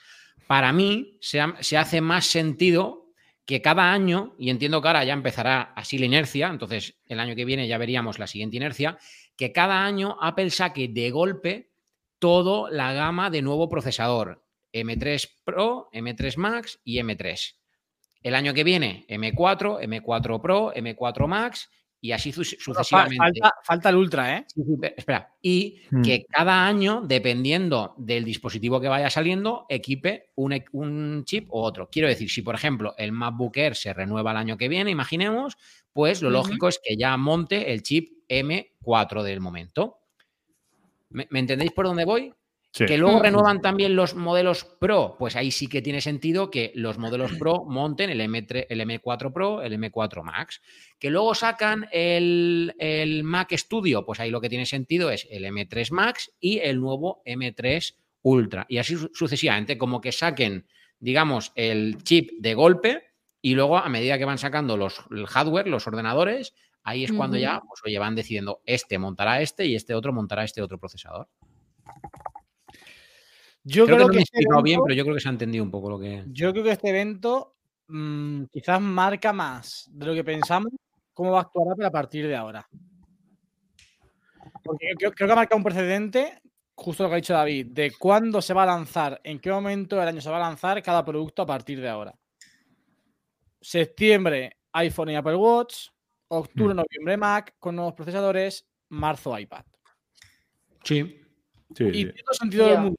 Para 0.48 0.72
mí, 0.74 1.18
se, 1.22 1.42
ha- 1.42 1.56
se 1.62 1.78
hace 1.78 2.02
más 2.02 2.26
sentido 2.26 3.08
que 3.46 3.62
cada 3.62 3.92
año, 3.92 4.36
y 4.38 4.50
entiendo 4.50 4.82
que 4.82 4.88
ahora 4.88 5.04
ya 5.04 5.14
empezará 5.14 5.74
así 5.76 5.98
la 5.98 6.06
inercia, 6.06 6.48
entonces 6.48 6.96
el 7.08 7.20
año 7.20 7.36
que 7.36 7.46
viene 7.46 7.68
ya 7.68 7.78
veríamos 7.80 8.20
la 8.20 8.28
siguiente 8.28 8.58
inercia, 8.58 8.98
que 9.36 9.52
cada 9.52 9.84
año 9.86 10.18
Apple 10.22 10.50
saque 10.52 10.88
de 10.88 11.10
golpe 11.10 11.72
toda 12.20 12.70
la 12.70 12.94
gama 12.94 13.30
de 13.30 13.42
nuevo 13.42 13.68
procesador. 13.70 14.44
M3 14.72 15.30
Pro, 15.44 15.90
M3 15.94 16.38
Max 16.38 16.80
y 16.84 17.00
M3. 17.00 17.56
El 18.22 18.36
año 18.36 18.54
que 18.54 18.64
viene, 18.64 19.06
M4, 19.08 19.80
M4 19.82 20.42
Pro, 20.42 20.74
M4 20.74 21.28
Max 21.28 21.70
y 22.02 22.12
así 22.14 22.32
sucesivamente. 22.32 23.18
Falta, 23.18 23.54
falta 23.64 23.90
el 23.90 23.96
Ultra, 23.98 24.38
¿eh? 24.38 24.46
Sí, 24.48 24.64
sí, 24.64 24.78
pe- 24.80 24.94
espera. 24.98 25.34
Y 25.42 25.82
Hmm. 25.92 26.02
que 26.02 26.26
cada 26.30 26.66
año, 26.66 27.02
dependiendo 27.06 27.94
del 27.98 28.24
dispositivo 28.24 28.80
que 28.80 28.88
vaya 28.88 29.10
saliendo, 29.10 29.66
equipe 29.70 30.32
un, 30.36 30.54
e- 30.54 30.66
un 30.72 31.24
chip 31.26 31.48
o 31.52 31.62
otro. 31.62 31.90
Quiero 31.90 32.08
decir, 32.08 32.30
si 32.30 32.42
por 32.42 32.56
ejemplo 32.56 32.96
el 32.98 33.12
MacBook 33.12 33.58
Air 33.58 33.76
se 33.76 33.94
renueva 33.94 34.32
el 34.32 34.38
año 34.38 34.58
que 34.58 34.70
viene, 34.70 34.92
imaginemos, 34.92 35.58
pues 35.92 36.22
lo 36.22 36.30
lógico 36.30 36.68
es 36.70 36.80
que 36.84 36.96
ya 36.96 37.18
monte 37.18 37.74
el 37.74 37.84
chip 37.84 38.14
M4 38.30 39.24
del 39.24 39.42
momento. 39.42 39.98
¿Me, 41.10 41.28
me 41.32 41.40
entendéis 41.40 41.72
por 41.72 41.86
dónde 41.86 42.06
voy? 42.06 42.34
Sí. 42.72 42.86
Que 42.86 43.00
luego 43.00 43.18
Mm. 43.18 43.24
renuevan 43.24 43.62
también 43.62 43.96
los 43.96 44.14
modelos 44.16 44.64
Pro, 44.64 45.16
pues 45.18 45.36
ahí 45.36 45.50
sí 45.50 45.68
que 45.68 45.82
tiene 45.82 46.02
sentido 46.02 46.52
que 46.52 46.72
los 46.76 47.00
modelos 47.00 47.34
Pro 47.34 47.66
monten 47.66 48.12
el, 48.12 48.22
M3, 48.22 48.68
el 48.70 48.82
M4 48.82 49.34
Pro, 49.34 49.64
el 49.64 49.74
M4 49.74 50.22
Max. 50.24 50.62
Que 51.00 51.10
luego 51.10 51.34
sacan 51.34 51.88
el, 51.92 52.76
el 52.78 53.24
Mac 53.24 53.52
Studio, 53.58 54.06
pues 54.06 54.20
ahí 54.20 54.30
lo 54.30 54.40
que 54.40 54.50
tiene 54.50 54.68
sentido 54.68 55.10
es 55.10 55.28
el 55.32 55.46
M3 55.46 55.92
Max 55.92 56.32
y 56.40 56.60
el 56.60 56.80
nuevo 56.80 57.24
M3 57.26 57.96
Ultra. 58.22 58.66
Y 58.70 58.78
así 58.78 58.96
su- 58.98 59.10
sucesivamente, 59.16 59.78
como 59.80 60.00
que 60.00 60.12
saquen, 60.12 60.68
digamos, 61.00 61.52
el 61.56 62.04
chip 62.04 62.30
de 62.40 62.54
golpe 62.54 63.04
y 63.42 63.56
luego 63.56 63.78
a 63.80 63.90
medida 63.90 64.20
que 64.20 64.26
van 64.26 64.38
sacando 64.38 64.78
los, 64.78 65.02
el 65.10 65.26
hardware, 65.26 65.68
los 65.68 65.88
ordenadores, 65.88 66.54
ahí 66.84 67.04
es 67.06 67.14
cuando 67.14 67.38
ya, 67.38 67.62
pues 67.68 67.82
oye, 67.84 67.98
van 67.98 68.14
decidiendo, 68.16 68.62
este 68.66 69.00
montará 69.00 69.42
este 69.42 69.66
y 69.66 69.76
este 69.76 69.96
otro 69.96 70.14
montará 70.14 70.44
este 70.44 70.62
otro 70.62 70.78
procesador. 70.78 71.28
Yo 73.64 73.86
creo, 73.86 73.98
creo, 73.98 74.08
que 74.08 74.12
no 74.12 74.14
me 74.14 74.20
he 74.20 74.24
este 74.24 74.38
explicado 74.38 74.64
bien, 74.64 74.74
evento- 74.76 74.86
pero 74.86 74.96
yo 74.98 75.04
creo 75.04 75.16
que 75.16 75.22
se 75.22 75.28
ha 75.30 75.32
entendido 75.32 75.64
un 75.64 75.72
poco 75.72 75.90
lo 75.90 76.00
que. 76.00 76.24
Yo 76.28 76.52
creo 76.52 76.64
que 76.64 76.72
este 76.72 76.90
evento 76.90 77.56
mm, 77.88 78.44
quizás 78.52 78.80
marca 78.82 79.34
más 79.34 79.90
de 79.92 80.06
lo 80.06 80.14
que 80.14 80.24
pensamos 80.24 80.72
cómo 81.14 81.32
va 81.32 81.40
a 81.40 81.42
actuar 81.42 81.74
Apple 81.74 81.86
a 81.86 81.92
partir 81.92 82.28
de 82.28 82.36
ahora. 82.36 82.68
Porque 84.64 84.88
yo 84.92 84.96
creo, 84.98 85.12
creo 85.12 85.28
que 85.28 85.34
ha 85.34 85.36
marcado 85.36 85.58
un 85.58 85.64
precedente, 85.64 86.42
justo 86.76 87.04
lo 87.04 87.10
que 87.10 87.16
ha 87.16 87.18
dicho 87.18 87.34
David, 87.34 87.68
de 87.72 87.92
cuándo 87.98 88.42
se 88.42 88.54
va 88.54 88.64
a 88.64 88.68
lanzar, 88.68 89.20
en 89.24 89.40
qué 89.40 89.52
momento 89.52 89.98
del 89.98 90.08
año 90.08 90.22
se 90.22 90.30
va 90.30 90.38
a 90.38 90.42
lanzar 90.50 90.82
cada 90.82 91.04
producto 91.04 91.42
a 91.42 91.46
partir 91.46 91.82
de 91.82 91.90
ahora. 91.90 92.14
Septiembre, 93.62 94.58
iPhone 94.74 95.10
y 95.10 95.16
Apple 95.16 95.36
Watch. 95.36 95.88
Octubre, 96.32 96.74
Mm. 96.74 96.78
noviembre, 96.78 97.18
Mac 97.18 97.56
con 97.60 97.76
nuevos 97.76 97.94
procesadores. 97.96 98.66
Marzo, 98.90 99.38
iPad. 99.38 99.66
Sí. 100.84 101.22
Sí, 101.76 101.84
Y 101.84 101.88
sí. 101.88 101.92
tiene 102.06 102.24
todo 102.24 102.34
sentido 102.34 102.68
del 102.68 102.80
mundo. 102.80 102.98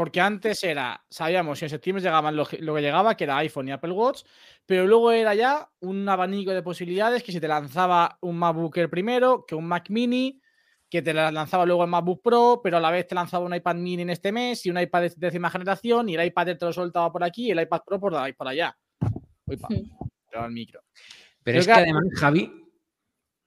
Porque 0.00 0.18
antes 0.18 0.64
era, 0.64 1.04
sabíamos 1.10 1.58
si 1.58 1.66
en 1.66 1.68
septiembre 1.68 2.02
llegaban 2.02 2.34
lo, 2.34 2.46
que- 2.46 2.56
lo 2.56 2.74
que 2.74 2.80
llegaba, 2.80 3.14
que 3.18 3.24
era 3.24 3.36
iPhone 3.36 3.68
y 3.68 3.72
Apple 3.72 3.92
Watch, 3.92 4.22
pero 4.64 4.86
luego 4.86 5.12
era 5.12 5.34
ya 5.34 5.68
un 5.80 6.08
abanico 6.08 6.52
de 6.52 6.62
posibilidades 6.62 7.22
que 7.22 7.32
si 7.32 7.38
te 7.38 7.46
lanzaba 7.46 8.16
un 8.22 8.38
MacBook 8.38 8.74
Air 8.78 8.88
primero, 8.88 9.44
que 9.46 9.54
un 9.54 9.66
Mac 9.66 9.90
Mini, 9.90 10.40
que 10.88 11.02
te 11.02 11.12
la- 11.12 11.30
lanzaba 11.30 11.66
luego 11.66 11.84
el 11.84 11.90
MacBook 11.90 12.22
Pro, 12.22 12.62
pero 12.64 12.78
a 12.78 12.80
la 12.80 12.90
vez 12.90 13.08
te 13.08 13.14
lanzaba 13.14 13.44
un 13.44 13.54
iPad 13.54 13.74
Mini 13.74 14.00
en 14.00 14.08
este 14.08 14.32
mes 14.32 14.64
y 14.64 14.70
un 14.70 14.80
iPad 14.80 15.02
de 15.02 15.12
décima 15.18 15.50
generación 15.50 16.08
y 16.08 16.14
el 16.14 16.24
iPad 16.24 16.48
Air 16.48 16.56
te 16.58 16.64
lo 16.64 16.72
soltaba 16.72 17.12
por 17.12 17.22
aquí 17.22 17.48
y 17.48 17.50
el 17.50 17.60
iPad 17.60 17.82
Pro 17.86 18.00
por 18.00 18.14
ahí 18.14 18.32
por 18.32 18.48
allá. 18.48 18.74
Uy, 19.44 19.58
pa. 19.58 19.68
Hmm. 19.68 20.50
micro. 20.54 20.80
Pero 21.42 21.56
Creo 21.56 21.60
es 21.60 21.66
que 21.66 21.72
que- 21.74 21.78
además, 21.78 22.04
Javi, 22.14 22.50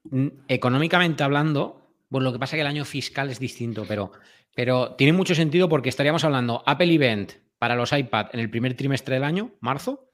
mm, 0.04 0.28
económicamente 0.50 1.24
hablando, 1.24 1.83
bueno, 2.14 2.26
lo 2.26 2.34
que 2.34 2.38
pasa 2.38 2.56
es 2.56 2.58
que 2.58 2.62
el 2.62 2.68
año 2.68 2.86
fiscal 2.86 3.32
es 3.32 3.40
distinto, 3.40 3.86
pero, 3.88 4.12
pero 4.56 4.94
tiene 4.96 5.14
mucho 5.14 5.34
sentido 5.34 5.68
porque 5.68 5.90
estaríamos 5.90 6.24
hablando 6.24 6.62
Apple 6.68 6.94
Event 6.94 7.32
para 7.58 7.76
los 7.76 7.92
iPad 7.92 8.28
en 8.34 8.40
el 8.40 8.52
primer 8.52 8.76
trimestre 8.76 9.16
del 9.16 9.24
año, 9.24 9.56
marzo, 9.62 10.12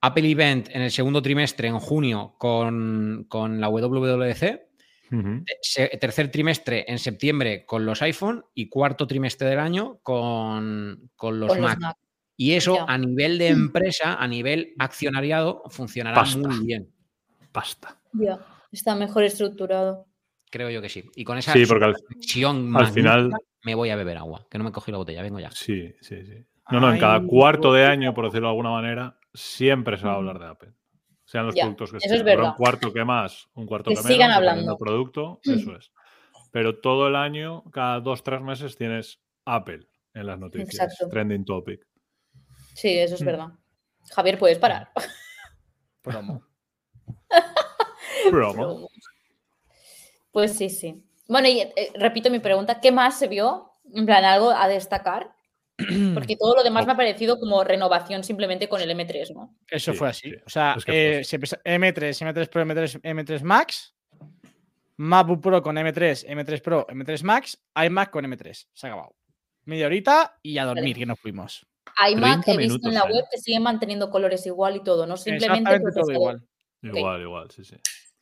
Apple 0.00 0.28
Event 0.28 0.68
en 0.72 0.82
el 0.82 0.90
segundo 0.90 1.22
trimestre, 1.22 1.68
en 1.68 1.78
junio, 1.78 2.34
con, 2.38 3.26
con 3.28 3.60
la 3.60 3.68
WWDC, 3.68 4.66
tercer 6.00 6.30
trimestre 6.32 6.84
en 6.88 6.98
septiembre 6.98 7.64
con 7.64 7.86
los 7.86 8.02
iPhone 8.02 8.44
y 8.52 8.68
cuarto 8.68 9.06
trimestre 9.06 9.48
del 9.48 9.60
año 9.60 10.00
con, 10.02 11.08
con 11.14 11.38
los 11.38 11.48
Con 11.50 11.58
los 11.60 11.70
Mac. 11.70 11.78
Mac. 11.80 11.96
Y 12.36 12.54
eso 12.54 12.74
Ya. 12.76 12.84
a 12.88 12.98
nivel 12.98 13.38
de 13.38 13.48
empresa, 13.48 14.14
a 14.14 14.26
nivel 14.26 14.74
accionariado, 14.78 15.62
funcionará 15.68 16.16
Pasta. 16.16 16.38
muy 16.48 16.66
bien. 16.66 16.88
Pasta. 17.52 17.96
Ya, 18.12 18.38
está 18.72 18.96
mejor 18.96 19.22
estructurado. 19.22 20.07
Creo 20.50 20.70
yo 20.70 20.80
que 20.80 20.88
sí. 20.88 21.04
Y 21.14 21.24
con 21.24 21.36
esa 21.38 21.52
Sí, 21.52 21.66
porque 21.66 21.84
al, 21.86 21.96
al 22.76 22.86
final- 22.92 23.30
me 23.64 23.74
voy 23.74 23.90
a 23.90 23.96
beber 23.96 24.16
agua, 24.18 24.46
que 24.50 24.56
no 24.58 24.64
me 24.64 24.72
cogí 24.72 24.90
la 24.92 24.98
botella, 24.98 25.22
vengo 25.22 25.40
ya. 25.40 25.50
Sí, 25.50 25.92
sí, 26.00 26.24
sí. 26.24 26.44
No, 26.70 26.80
no, 26.80 26.92
en 26.92 26.98
cada 27.00 27.20
cuarto 27.22 27.72
de 27.72 27.84
año, 27.86 28.14
por 28.14 28.24
decirlo 28.26 28.48
de 28.48 28.50
alguna 28.52 28.70
manera, 28.70 29.18
siempre 29.34 29.96
se 29.96 30.06
va 30.06 30.12
a 30.12 30.16
hablar 30.16 30.38
de 30.38 30.46
Apple. 30.46 30.72
Sean 31.24 31.46
los 31.46 31.54
Ya, 31.54 31.62
productos 31.64 31.90
que 31.90 31.96
eso 31.98 32.08
sean. 32.08 32.28
es 32.28 32.38
un 32.38 32.52
cuarto 32.54 32.92
que 32.92 33.04
más, 33.04 33.48
un 33.54 33.66
cuarto 33.66 33.90
Que 33.90 33.96
que, 33.96 34.02
sigan 34.02 34.28
menos, 34.30 34.40
dependiendo 34.42 34.72
hablando. 34.72 34.78
producto, 34.78 35.40
eso 35.44 35.76
es. 35.76 35.92
Pero 36.52 36.78
todo 36.80 37.08
el 37.08 37.16
año, 37.16 37.64
cada 37.70 38.00
dos, 38.00 38.22
tres 38.22 38.40
meses, 38.40 38.76
tienes 38.76 39.20
Apple 39.44 39.86
en 40.14 40.26
las 40.26 40.38
noticias. 40.38 40.74
Exacto. 40.74 41.08
Trending 41.10 41.44
topic. 41.44 41.86
Sí, 42.74 42.90
eso 42.98 43.16
es 43.16 43.22
Mm. 43.22 43.26
verdad. 43.26 43.48
Javier, 44.14 44.38
puedes 44.38 44.58
parar. 44.58 44.90
Promo. 46.02 46.42
Promo. 48.30 48.88
Pues 50.32 50.52
sí, 50.56 50.68
sí. 50.68 51.02
Bueno, 51.28 51.48
y 51.48 51.60
eh, 51.60 51.92
repito 51.94 52.30
mi 52.30 52.38
pregunta, 52.38 52.80
¿qué 52.80 52.92
más 52.92 53.18
se 53.18 53.28
vio? 53.28 53.70
En 53.94 54.06
plan, 54.06 54.24
algo 54.24 54.50
a 54.50 54.68
destacar. 54.68 55.32
Porque 56.14 56.36
todo 56.36 56.56
lo 56.56 56.62
demás 56.64 56.86
me 56.86 56.92
ha 56.92 56.96
parecido 56.96 57.38
como 57.38 57.62
renovación 57.64 58.24
simplemente 58.24 58.68
con 58.68 58.80
el 58.80 58.90
M3, 58.90 59.32
¿no? 59.34 59.54
Eso 59.68 59.92
Sí, 59.92 59.98
fue 59.98 60.08
así. 60.08 60.30
sí. 60.30 60.36
O 60.46 60.50
sea, 60.50 60.74
Es 60.76 60.84
que 60.84 61.18
eh, 61.20 61.24
se 61.24 61.38
pesa- 61.38 61.60
M3, 61.64 62.20
M3 62.20 62.48
Pro, 62.48 62.62
M3, 62.64 63.00
M3 63.02 63.42
Max, 63.42 63.94
MacBook 64.96 65.40
Pro 65.40 65.62
con 65.62 65.76
M3, 65.76 66.26
M3 66.26 66.60
Pro, 66.62 66.86
M3 66.88 67.22
Max, 67.22 67.62
iMac 67.76 68.10
con 68.10 68.24
M3. 68.24 68.66
Se 68.72 68.86
ha 68.86 68.90
acabado. 68.90 69.14
Media 69.64 69.86
horita 69.86 70.38
y 70.42 70.58
a 70.58 70.64
dormir, 70.64 70.96
que 70.96 71.06
nos 71.06 71.20
fuimos. 71.20 71.64
iMac 72.10 72.44
30 72.44 72.52
he 72.52 72.56
visto 72.56 72.88
en 72.88 72.94
la 72.94 73.00
minutos, 73.04 73.10
¿eh? 73.10 73.14
web 73.14 73.24
que 73.30 73.38
siguen 73.38 73.62
manteniendo 73.62 74.10
colores 74.10 74.44
igual 74.46 74.76
y 74.76 74.82
todo, 74.82 75.06
no 75.06 75.16
simplemente 75.16 75.78
todo 75.94 76.10
igual. 76.10 76.42
Igual, 76.82 77.22
igual, 77.22 77.50
sí, 77.50 77.64
sí. 77.64 77.76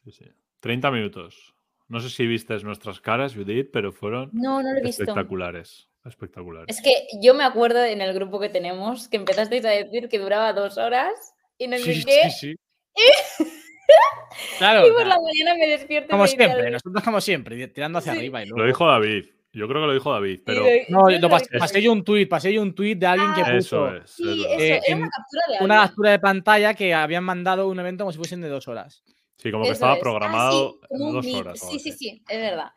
sí, 0.04 0.12
sí. 0.12 0.24
30 0.60 0.90
minutos. 0.90 1.54
No 1.88 2.00
sé 2.00 2.10
si 2.10 2.26
viste 2.26 2.56
nuestras 2.64 3.00
caras, 3.00 3.34
Judith, 3.34 3.70
pero 3.72 3.92
fueron 3.92 4.30
No, 4.32 4.62
no 4.62 4.72
lo 4.72 4.78
he 4.78 4.82
visto. 4.82 5.02
espectaculares. 5.02 5.88
Espectaculares. 6.04 6.66
Es 6.68 6.82
que 6.82 6.92
yo 7.22 7.34
me 7.34 7.44
acuerdo 7.44 7.84
en 7.84 8.00
el 8.00 8.12
grupo 8.14 8.38
que 8.40 8.48
tenemos 8.48 9.08
que 9.08 9.16
empezasteis 9.16 9.64
a 9.64 9.70
decir 9.70 10.08
que 10.08 10.18
duraba 10.18 10.52
dos 10.52 10.78
horas 10.78 11.12
y 11.58 11.66
no 11.68 11.76
sé 11.78 11.94
Sí, 11.94 12.04
qué. 12.04 12.30
sí, 12.30 12.50
sí. 12.50 12.56
Claro, 14.58 14.86
Y 14.86 14.90
por 14.90 15.06
la 15.06 15.16
mañana 15.20 15.54
me 15.58 15.66
despierto 15.68 16.10
como 16.10 16.26
siempre, 16.26 16.70
nosotros 16.70 17.02
como 17.04 17.20
siempre, 17.20 17.68
tirando 17.68 17.98
hacia 17.98 18.12
Sí. 18.12 18.18
arriba 18.18 18.42
y 18.42 18.46
Lo 18.46 18.56
luego. 18.56 18.66
dijo 18.68 18.86
David. 18.86 19.24
Yo 19.52 19.66
creo 19.68 19.80
que 19.82 19.86
lo 19.86 19.94
dijo 19.94 20.12
David, 20.12 20.40
pero 20.44 20.64
No, 20.90 21.08
lo 21.08 21.30
pasé 21.30 21.80
yo 21.80 21.92
un 21.92 22.04
tuit, 22.04 22.28
pasé 22.28 22.52
yo 22.52 22.60
un 22.60 22.74
tuit 22.74 22.98
de 22.98 23.06
alguien 23.06 23.32
que 23.34 23.40
Ah, 23.42 23.54
puso 23.56 23.88
eso 23.88 23.96
es. 23.96 24.20
eso, 24.20 24.48
Eh, 24.58 24.80
era 24.86 24.96
una 24.98 25.08
captura 25.08 25.42
de 25.58 25.64
una 25.64 25.74
captura 25.86 26.10
de 26.10 26.18
pantalla 26.18 26.74
que 26.74 26.92
habían 26.92 27.24
mandado 27.24 27.68
un 27.68 27.78
evento 27.80 28.04
como 28.04 28.12
si 28.12 28.18
fuesen 28.18 28.42
de 28.42 28.48
dos 28.48 28.68
horas. 28.68 29.02
Sí, 29.36 29.50
como 29.50 29.64
que 29.64 29.70
Eso 29.70 29.74
estaba 29.74 29.94
es. 29.94 29.98
Ah, 29.98 30.02
programado 30.02 30.78
sí, 30.80 30.98
dos 30.98 31.26
horas. 31.34 31.60
Sí, 31.60 31.78
sí, 31.78 31.92
sí, 31.92 32.22
es 32.28 32.40
verdad. 32.40 32.70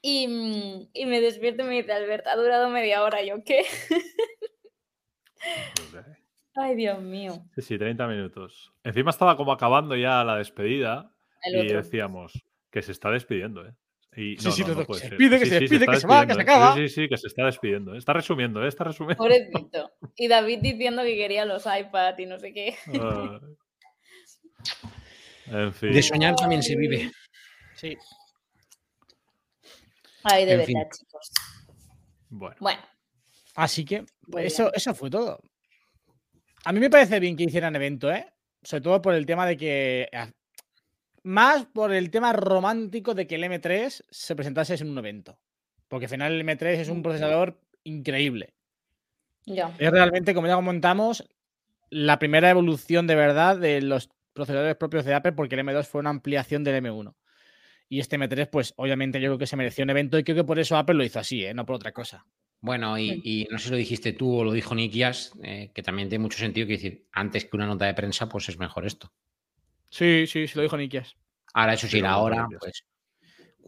Y, 0.00 0.26
mm, 0.28 0.88
y 0.92 1.06
me 1.06 1.20
despierto 1.20 1.64
y 1.64 1.66
me 1.66 1.74
dice, 1.76 1.92
Albert, 1.92 2.26
ha 2.26 2.36
durado 2.36 2.68
media 2.70 3.02
hora. 3.02 3.22
¿Yo 3.22 3.42
qué? 3.44 3.64
Sé. 3.64 3.98
Ay, 6.54 6.74
Dios 6.74 7.00
mío. 7.00 7.44
Sí, 7.54 7.62
sí, 7.62 7.78
30 7.78 8.06
minutos. 8.08 8.72
Encima 8.82 9.10
estaba 9.10 9.36
como 9.36 9.52
acabando 9.52 9.94
ya 9.96 10.24
la 10.24 10.36
despedida 10.36 11.12
y 11.52 11.66
decíamos 11.66 12.32
que 12.70 12.82
se 12.82 12.92
está 12.92 13.10
despidiendo, 13.10 13.64
¿eh? 13.66 13.74
Y 14.16 14.36
Sí, 14.38 14.46
no, 14.46 14.50
sí, 14.52 14.62
no, 14.62 14.68
no 14.68 14.76
que 14.80 14.84
puede 14.86 15.00
se 15.00 15.08
ser. 15.08 15.18
despide, 15.18 15.38
que 15.38 15.44
Sí, 15.44 15.50
se 15.50 15.58
sí, 15.58 15.60
despide, 15.68 15.86
que 15.86 16.00
se 16.00 16.06
va, 16.08 16.26
que 16.26 16.34
se 16.34 16.40
acaba. 16.40 16.74
Sí, 16.74 16.88
sí, 16.88 16.94
sí, 17.02 17.08
que 17.08 17.16
se 17.16 17.26
está 17.28 17.44
despidiendo. 17.44 17.94
Está 17.94 18.12
resumiendo, 18.14 18.64
¿eh? 18.64 18.68
Está 18.68 18.82
resumiendo. 18.84 19.22
Pobrecito. 19.22 19.92
Y 20.16 20.26
David 20.26 20.58
diciendo 20.62 21.02
que 21.02 21.16
quería 21.16 21.44
los 21.44 21.64
iPad 21.66 22.18
y 22.18 22.26
no 22.26 22.38
sé 22.40 22.52
qué. 22.52 22.74
Ah. 23.00 23.40
en 25.50 25.72
fin. 25.74 25.92
De 25.92 26.02
soñar 26.02 26.34
también 26.36 26.62
se 26.62 26.76
vive. 26.76 27.10
Sí. 27.76 27.96
Ay, 30.24 30.44
de 30.44 30.52
En 30.52 30.58
verdad, 30.58 30.66
fin. 30.66 30.82
chicos. 30.96 31.30
Bueno, 32.30 32.56
Bueno, 32.60 32.80
Así 33.54 33.84
que 33.84 34.04
eso, 34.38 34.72
eso 34.74 34.94
fue 34.94 35.10
todo. 35.10 35.40
A 36.64 36.72
mí 36.72 36.78
me 36.80 36.90
parece 36.90 37.18
bien 37.18 37.36
que 37.36 37.44
hicieran 37.44 37.74
evento, 37.74 38.10
¿eh? 38.12 38.26
Sobre 38.62 38.82
todo 38.82 39.02
por 39.02 39.14
el 39.14 39.26
tema 39.26 39.46
de 39.46 39.56
que. 39.56 40.08
Más 41.24 41.66
por 41.66 41.92
el 41.92 42.10
tema 42.10 42.32
romántico 42.32 43.14
de 43.14 43.26
que 43.26 43.34
el 43.34 43.44
M3 43.44 44.04
se 44.08 44.36
presentase 44.36 44.74
en 44.74 44.90
un 44.90 44.98
evento. 44.98 45.38
Porque 45.88 46.06
al 46.06 46.10
final 46.10 46.32
el 46.32 46.46
M3 46.46 46.66
es 46.78 46.88
un 46.88 47.02
procesador 47.02 47.60
increíble. 47.84 48.54
ya. 49.46 49.74
Es 49.78 49.90
realmente, 49.90 50.34
como 50.34 50.46
ya 50.46 50.54
comentamos, 50.54 51.24
la 51.90 52.18
primera 52.18 52.50
evolución 52.50 53.06
de 53.06 53.14
verdad 53.16 53.56
de 53.56 53.80
los 53.80 54.10
procesadores 54.38 54.76
propios 54.76 55.04
de 55.04 55.14
Apple, 55.14 55.32
porque 55.32 55.54
el 55.54 55.60
M2 55.62 55.84
fue 55.84 56.00
una 56.00 56.10
ampliación 56.10 56.64
del 56.64 56.82
M1. 56.82 57.14
Y 57.88 58.00
este 58.00 58.18
M3, 58.18 58.48
pues 58.50 58.74
obviamente 58.76 59.20
yo 59.20 59.28
creo 59.28 59.38
que 59.38 59.46
se 59.46 59.56
mereció 59.56 59.84
un 59.84 59.90
evento 59.90 60.18
y 60.18 60.24
creo 60.24 60.36
que 60.36 60.44
por 60.44 60.58
eso 60.58 60.76
Apple 60.76 60.94
lo 60.94 61.04
hizo 61.04 61.18
así, 61.18 61.44
¿eh? 61.44 61.54
no 61.54 61.66
por 61.66 61.76
otra 61.76 61.92
cosa. 61.92 62.24
Bueno, 62.60 62.98
y, 62.98 63.20
y 63.24 63.48
no 63.50 63.58
sé 63.58 63.66
si 63.66 63.70
lo 63.70 63.76
dijiste 63.76 64.12
tú 64.12 64.38
o 64.38 64.44
lo 64.44 64.52
dijo 64.52 64.74
Nikias, 64.74 65.32
eh, 65.42 65.70
que 65.74 65.82
también 65.82 66.08
tiene 66.08 66.22
mucho 66.22 66.38
sentido 66.38 66.66
que 66.66 66.74
decir, 66.74 67.06
antes 67.12 67.44
que 67.44 67.56
una 67.56 67.66
nota 67.66 67.86
de 67.86 67.94
prensa, 67.94 68.28
pues 68.28 68.48
es 68.48 68.58
mejor 68.58 68.86
esto. 68.86 69.12
Sí, 69.90 70.26
sí, 70.26 70.46
se 70.46 70.56
lo 70.56 70.62
dijo 70.62 70.76
Nikias. 70.76 71.16
Ahora, 71.54 71.74
eso 71.74 71.86
sí, 71.86 72.00
la 72.00 72.18
hora, 72.18 72.46
pues 72.60 72.84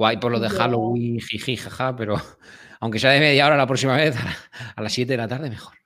guay 0.01 0.17
por 0.17 0.33
lo 0.33 0.41
de. 0.41 0.49
Halloween, 0.49 1.21
jiji, 1.21 1.57
jaja, 1.57 1.95
pero 1.95 2.17
aunque 2.81 2.99
sea 2.99 3.11
de 3.11 3.21
media 3.21 3.47
hora 3.47 3.57
la 3.57 3.67
próxima 3.67 3.97
vez, 3.97 4.17
a 4.77 4.83
las 4.83 4.93
7 4.93 5.13
de 5.13 5.17
la 5.17 5.29
tarde, 5.29 5.51
mejor. 5.51 5.80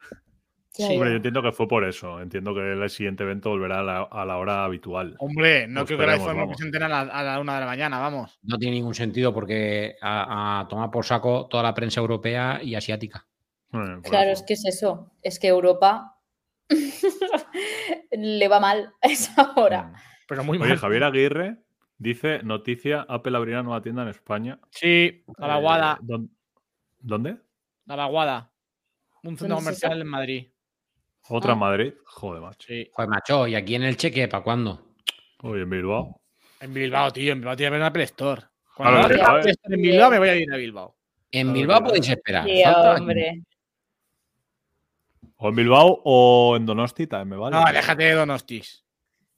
Sí, 0.76 0.82
hombre, 0.94 1.10
yo 1.10 1.16
entiendo 1.16 1.40
que 1.40 1.52
fue 1.52 1.68
por 1.68 1.84
eso. 1.84 2.20
Entiendo 2.20 2.52
que 2.52 2.72
el 2.72 2.90
siguiente 2.90 3.22
evento 3.22 3.50
volverá 3.50 3.78
a 3.78 3.82
la, 3.84 4.02
a 4.02 4.24
la 4.24 4.38
hora 4.38 4.64
habitual. 4.64 5.14
Hombre, 5.20 5.68
no 5.68 5.80
Pues 5.82 5.86
creo 5.86 5.98
que 6.00 6.06
la 6.06 6.12
iPhone 6.14 6.36
lo 6.38 6.48
presenten 6.48 6.82
a 6.82 6.88
la, 6.88 7.00
a 7.02 7.22
la 7.22 7.38
una 7.40 7.54
de 7.54 7.60
la 7.60 7.66
mañana, 7.66 8.00
vamos. 8.00 8.38
No 8.42 8.58
tiene 8.58 8.74
ningún 8.76 8.94
sentido 8.94 9.32
porque 9.32 9.94
a, 10.02 10.60
a 10.60 10.68
tomar 10.68 10.90
por 10.90 11.04
saco 11.04 11.46
toda 11.48 11.62
la 11.62 11.74
prensa 11.74 12.00
europea 12.00 12.60
y 12.62 12.74
asiática. 12.74 13.24
Eh, 13.72 14.00
Claro, 14.02 14.30
eso. 14.32 14.42
es 14.42 14.42
que 14.46 14.54
es 14.54 14.64
eso. 14.66 15.12
Es 15.22 15.38
que 15.38 15.46
Europa 15.48 16.18
le 18.12 18.48
va 18.48 18.60
mal 18.60 18.92
a 19.02 19.06
esa 19.06 19.52
hora. 19.56 19.84
Mm. 19.84 19.94
Pero 20.28 20.44
muy 20.44 20.58
Oye, 20.58 20.70
mal. 20.70 20.78
Javier 20.78 21.04
Aguirre 21.04 21.58
dice: 21.98 22.40
Noticia: 22.42 23.06
Apple 23.08 23.36
abrirá 23.36 23.62
nueva 23.62 23.82
tienda 23.82 24.02
en 24.02 24.08
España. 24.08 24.58
Sí, 24.70 25.24
la 25.38 25.46
vaguada, 25.46 25.98
Eh, 26.00 26.04
¿dón- 26.04 26.30
¿Dónde? 27.00 27.36
la 27.86 27.96
vaguada. 27.96 28.50
Un 29.22 29.36
centro 29.36 29.56
¿Dónde 29.56 29.70
es 29.70 29.80
comercial 29.80 30.00
en 30.00 30.06
Madrid. 30.08 30.48
¿Otra 31.28 31.50
Ah. 31.50 31.54
en 31.54 31.58
Madrid? 31.58 31.94
Joder, 32.04 32.42
macho. 32.42 32.66
Sí. 32.68 32.88
Joder, 32.92 33.08
macho, 33.08 33.46
¿y 33.46 33.54
aquí 33.54 33.74
en 33.74 33.82
el 33.84 33.96
cheque 33.96 34.28
para 34.28 34.42
cuándo? 34.44 34.94
Oye, 35.42 35.62
en 35.62 35.70
Bilbao. 35.70 36.20
En 36.60 36.72
Bilbao, 36.74 37.10
tío. 37.12 37.32
En 37.32 37.38
Bilbao 37.40 37.56
tiene 37.56 37.64
que 37.64 37.68
haber 37.68 37.80
una 37.80 37.86
Apple 37.88 38.02
Store. 38.04 38.42
Claro, 38.76 39.08
Cuando 39.08 39.48
eh. 39.48 39.50
Store 39.50 39.74
en 39.76 39.82
Bilbao, 39.82 40.10
me 40.10 40.18
voy 40.18 40.28
a 40.28 40.36
ir 40.36 40.52
a 40.52 40.56
Bilbao. 40.56 40.96
En 41.30 41.46
Claro, 41.48 41.58
Bilbao 41.58 41.76
claro. 41.78 41.86
podéis 41.88 42.08
esperar. 42.08 42.44
Sí, 42.46 42.62
falta- 42.64 42.94
hombre. 42.96 43.42
O 45.36 45.48
en 45.48 45.54
Bilbao 45.56 46.00
o 46.04 46.56
en 46.56 46.64
Donosti 46.66 47.06
también 47.06 47.28
me 47.30 47.36
vale. 47.36 47.56
No, 47.56 47.64
déjate 47.72 48.04
de 48.04 48.12
Donostis. 48.14 48.84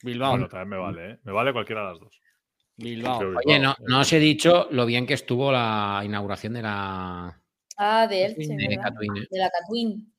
Bilbao. 0.03 0.31
Bueno, 0.33 0.49
también 0.49 0.69
me 0.69 0.77
vale, 0.77 1.11
¿eh? 1.13 1.19
Me 1.25 1.33
vale 1.33 1.53
cualquiera 1.53 1.83
de 1.83 1.89
las 1.93 2.01
dos. 2.01 2.21
Bilbao. 2.77 3.21
Oye, 3.45 3.59
no, 3.59 3.75
no 3.87 3.99
eh. 3.99 4.01
os 4.03 4.13
he 4.13 4.19
dicho 4.19 4.69
lo 4.71 4.85
bien 4.87 5.07
que 5.07 5.15
estuvo 5.15 5.51
la 5.51 6.03
inauguración 6.05 6.53
de 6.53 6.63
la 6.63 7.41
Ah, 7.79 8.07
de 8.07 8.27
Elche, 8.27 8.47
de 8.47 8.65
eh. 8.65 8.69
De 9.31 9.39
la 9.39 9.51
Catwin. 9.51 10.13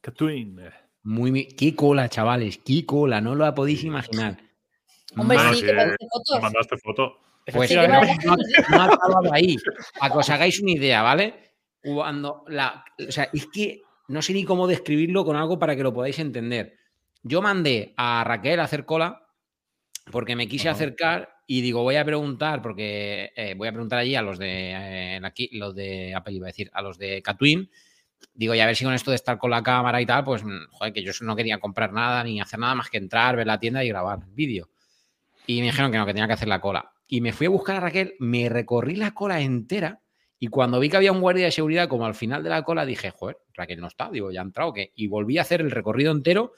Catwin. 0.00 0.60
Eh. 1.04 1.08
Muy, 1.08 1.48
qué 1.48 1.74
cola, 1.74 2.08
chavales, 2.08 2.58
qué 2.64 2.86
cola, 2.86 3.20
no 3.20 3.34
lo 3.34 3.52
podéis 3.54 3.84
imaginar. 3.84 4.38
Hombre, 5.16 5.36
Bueno, 5.36 5.54
sí, 5.54 5.62
que 5.62 5.70
eh, 5.70 5.74
parece 5.76 5.96
Me 6.00 6.08
fotos. 6.12 6.42
mandaste 6.42 6.76
foto. 6.78 7.18
Pues 7.52 7.68
Sí, 7.68 7.74
no, 7.74 7.88
no, 7.88 8.82
ha 8.82 8.84
acabado 8.84 9.32
ahí. 9.32 9.56
Para 9.98 10.12
que 10.12 10.18
os 10.18 10.30
hagáis 10.30 10.60
una 10.60 10.70
idea, 10.72 11.02
¿vale? 11.02 11.34
Cuando 11.82 12.44
la. 12.48 12.84
O 13.08 13.10
sea, 13.10 13.28
es 13.32 13.46
que 13.48 13.82
no 14.08 14.22
sé 14.22 14.32
ni 14.32 14.44
cómo 14.44 14.66
describirlo 14.68 15.24
con 15.24 15.36
algo 15.36 15.58
para 15.58 15.74
que 15.74 15.82
lo 15.82 15.92
podáis 15.92 16.18
entender. 16.20 16.76
Yo 17.24 17.42
mandé 17.42 17.94
a 17.96 18.22
Raquel 18.24 18.60
a 18.60 18.64
hacer 18.64 18.84
cola 18.84 19.26
porque 20.10 20.36
me 20.36 20.48
quise 20.48 20.68
Ajá. 20.68 20.76
acercar 20.76 21.36
y 21.46 21.60
digo, 21.60 21.82
voy 21.82 21.96
a 21.96 22.04
preguntar, 22.04 22.62
porque 22.62 23.32
eh, 23.36 23.54
voy 23.56 23.68
a 23.68 23.72
preguntar 23.72 23.98
allí 23.98 24.14
a 24.14 24.22
los 24.22 24.38
de 24.38 24.70
eh, 24.72 25.20
aquí, 25.24 25.48
los 25.52 25.74
de 25.74 26.14
Apple, 26.14 26.34
iba 26.34 26.46
a 26.46 26.50
decir, 26.54 26.70
a 26.72 26.80
los 26.82 26.98
de 26.98 27.22
Catwin, 27.22 27.68
digo, 28.34 28.54
y 28.54 28.60
a 28.60 28.66
ver 28.66 28.76
si 28.76 28.84
con 28.84 28.94
esto 28.94 29.10
de 29.10 29.16
estar 29.16 29.38
con 29.38 29.50
la 29.50 29.62
cámara 29.62 30.00
y 30.00 30.06
tal, 30.06 30.24
pues, 30.24 30.42
mm, 30.44 30.68
joder, 30.70 30.92
que 30.92 31.02
yo 31.02 31.12
no 31.22 31.36
quería 31.36 31.58
comprar 31.58 31.92
nada 31.92 32.22
ni 32.24 32.40
hacer 32.40 32.58
nada 32.58 32.74
más 32.74 32.88
que 32.90 32.98
entrar, 32.98 33.36
ver 33.36 33.46
la 33.46 33.58
tienda 33.58 33.84
y 33.84 33.88
grabar 33.88 34.20
vídeo. 34.32 34.68
Y 35.46 35.60
me 35.60 35.66
dijeron 35.66 35.90
que 35.90 35.98
no, 35.98 36.06
que 36.06 36.12
tenía 36.14 36.26
que 36.26 36.34
hacer 36.34 36.48
la 36.48 36.60
cola. 36.60 36.92
Y 37.08 37.20
me 37.20 37.32
fui 37.32 37.46
a 37.46 37.50
buscar 37.50 37.76
a 37.76 37.80
Raquel, 37.80 38.14
me 38.20 38.48
recorrí 38.48 38.96
la 38.96 39.12
cola 39.12 39.40
entera 39.40 40.00
y 40.38 40.48
cuando 40.48 40.80
vi 40.80 40.88
que 40.88 40.96
había 40.96 41.12
un 41.12 41.20
guardia 41.20 41.44
de 41.46 41.52
seguridad 41.52 41.88
como 41.88 42.06
al 42.06 42.14
final 42.14 42.42
de 42.42 42.50
la 42.50 42.62
cola, 42.62 42.84
dije, 42.86 43.10
joder, 43.10 43.36
Raquel 43.54 43.80
no 43.80 43.86
está, 43.88 44.10
digo, 44.10 44.30
ya 44.32 44.40
ha 44.40 44.44
entrado, 44.44 44.72
¿qué? 44.72 44.92
Y 44.96 45.06
volví 45.08 45.38
a 45.38 45.42
hacer 45.42 45.60
el 45.60 45.70
recorrido 45.70 46.10
entero, 46.12 46.52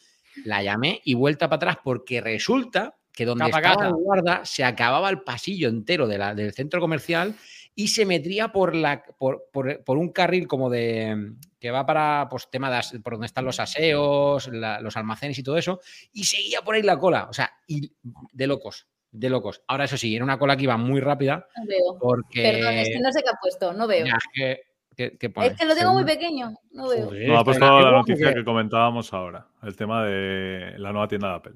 la 0.45 0.63
llamé 0.63 1.01
y 1.05 1.15
vuelta 1.15 1.49
para 1.49 1.57
atrás 1.57 1.79
porque 1.83 2.21
resulta 2.21 2.95
que 3.13 3.25
donde 3.25 3.45
Capa 3.51 3.59
estaba 3.73 3.89
el 3.89 3.95
guarda 3.95 4.45
se 4.45 4.65
acababa 4.65 5.09
el 5.11 5.21
pasillo 5.23 5.69
entero 5.69 6.07
de 6.09 6.19
la- 6.19 6.35
del 6.35 6.53
centro 6.53 6.81
comercial 6.81 7.35
y 7.75 7.89
se 7.89 8.07
metía 8.07 8.53
por, 8.53 8.75
la, 8.75 9.05
por, 9.19 9.45
por- 9.53 9.83
por 9.85 9.99
un 9.99 10.11
carril 10.13 10.47
como 10.49 10.71
de 10.71 11.33
que 11.65 11.71
va 11.71 11.87
para 11.87 12.29
pues, 12.29 12.51
tema 12.51 12.69
de 12.71 13.01
por 13.01 13.15
donde 13.15 13.25
están 13.25 13.47
los 13.47 13.59
aseos, 13.59 14.49
la- 14.49 14.83
los 14.83 14.99
almacenes 14.99 15.39
y 15.39 15.43
todo 15.43 15.57
eso, 15.57 15.81
y 16.13 16.25
seguía 16.25 16.61
por 16.61 16.75
ahí 16.75 16.83
la 16.83 16.99
cola. 16.99 17.27
O 17.31 17.33
sea, 17.33 17.51
y 17.67 17.91
de 18.33 18.47
locos, 18.47 18.87
de 19.11 19.31
locos. 19.31 19.63
Ahora, 19.67 19.85
eso 19.85 19.97
sí, 19.97 20.15
era 20.15 20.23
una 20.25 20.39
cola 20.39 20.59
que 20.59 20.65
iba 20.65 20.77
muy 20.77 21.01
rápida 21.01 21.47
No 21.57 21.65
veo. 21.67 21.99
porque. 21.99 22.43
Perdón, 22.43 22.75
es 22.75 22.91
que 22.91 23.01
no 23.01 23.11
sé 23.11 23.23
qué 23.23 23.31
ha 23.31 23.39
puesto, 23.41 23.73
no 23.73 23.87
veo. 23.87 24.05
Ya, 24.05 24.13
es 24.13 24.25
que- 24.35 24.61
que- 24.95 25.17
que 25.17 25.31
pone, 25.31 25.47
Es 25.47 25.57
que 25.57 25.65
lo 25.65 25.75
tengo 25.75 25.95
muy 25.95 26.05
pequeño, 26.05 26.53
no 26.73 26.87
veo. 26.91 27.07
Joder, 27.07 27.29
No, 27.29 27.39
ha 27.39 27.45
puesto 27.45 27.81
la 27.81 27.91
noticia 27.93 28.35
que 28.35 28.45
comentábamos 28.45 29.11
ahora, 29.15 29.47
el 29.63 29.75
tema 29.75 30.05
de 30.05 30.75
la 30.77 30.93
nueva 30.93 31.09
tienda 31.09 31.29
de 31.31 31.35
Apple. 31.37 31.55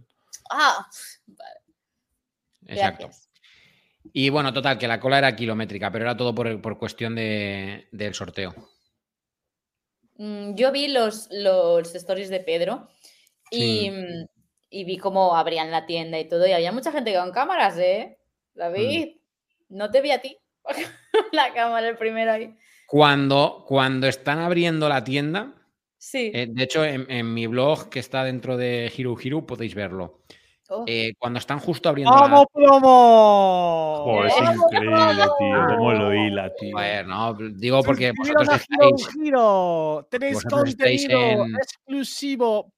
Ah, 0.50 0.86
vale, 1.26 1.60
Exacto. 2.66 3.04
gracias. 3.04 3.28
Y 4.14 4.30
bueno, 4.30 4.54
total, 4.54 4.78
que 4.78 4.88
la 4.88 4.98
cola 5.00 5.18
era 5.18 5.36
kilométrica, 5.36 5.92
pero 5.92 6.06
era 6.06 6.16
todo 6.16 6.34
por, 6.34 6.62
por 6.62 6.78
cuestión 6.78 7.14
de- 7.14 7.88
del 7.92 8.14
sorteo. 8.14 8.54
Mm, 10.18 10.54
Yo 10.54 10.70
vi 10.72 10.88
los, 10.88 11.28
los 11.30 11.94
stories 11.94 12.28
de 12.28 12.40
Pedro 12.40 12.88
y, 13.50 13.58
Sí. 13.60 13.90
mm, 13.90 14.26
y 14.70 14.84
vi 14.84 14.98
cómo 14.98 15.34
abrían 15.36 15.70
la 15.70 15.86
tienda 15.86 16.18
y 16.18 16.28
todo. 16.28 16.46
Y 16.46 16.52
había 16.52 16.72
mucha 16.72 16.92
gente 16.92 17.14
con 17.14 17.30
cámaras, 17.32 17.78
¿eh? 17.78 18.18
David, 18.54 19.16
no 19.70 19.90
te 19.90 20.00
vi 20.02 20.10
a 20.10 20.20
ti. 20.20 20.36
la 21.32 21.52
cámara 21.54 21.88
el 21.88 21.96
primero 21.96 22.32
ahí. 22.32 22.54
Cuando, 22.86 23.64
cuando 23.66 24.06
están 24.06 24.38
abriendo 24.38 24.88
la 24.88 25.02
tienda, 25.04 25.54
Sí. 26.00 26.30
eh, 26.34 26.46
de 26.48 26.62
hecho, 26.62 26.84
en, 26.84 27.10
en 27.10 27.32
mi 27.34 27.46
blog 27.46 27.88
que 27.88 27.98
está 27.98 28.22
dentro 28.24 28.56
de 28.56 28.92
Hiro 28.96 29.16
Hiro 29.20 29.46
podéis 29.46 29.74
verlo. 29.74 30.22
Oh, 30.70 30.84
Eh, 30.86 31.14
cuando 31.18 31.38
están 31.38 31.60
justo 31.60 31.88
abriendo 31.88 32.14
la 32.14 32.20
¡Vamos, 32.20 32.44
promo! 32.52 34.00
Joder, 34.04 34.26
es 34.26 34.34
¡Vamos! 34.40 34.64
increíble, 34.70 35.24
tío. 35.38 35.76
Cómo 35.76 35.92
lo 35.94 36.14
hila, 36.14 36.54
tío. 36.54 36.76
Joder, 36.76 37.06
no, 37.06 37.34
digo 37.54 37.82
porque 37.82 38.12
vosotros 38.16 38.48
estáis. 38.60 39.08
Vosotros 40.34 40.68
estáis 40.68 41.08
contenido 41.08 41.20
en- 41.46 41.56
exclusivo, 41.56 42.72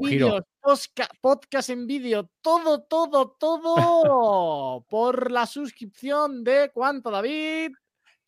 vídeos, 0.00 0.42
posca- 0.62 1.08
podcast 1.20 1.68
en 1.70 1.86
vídeo, 1.86 2.30
todo, 2.40 2.82
todo, 2.84 3.36
todo 3.38 4.84
por 4.88 5.30
la 5.30 5.44
suscripción 5.44 6.42
de 6.44 6.70
¿cuánto, 6.72 7.10
David? 7.10 7.72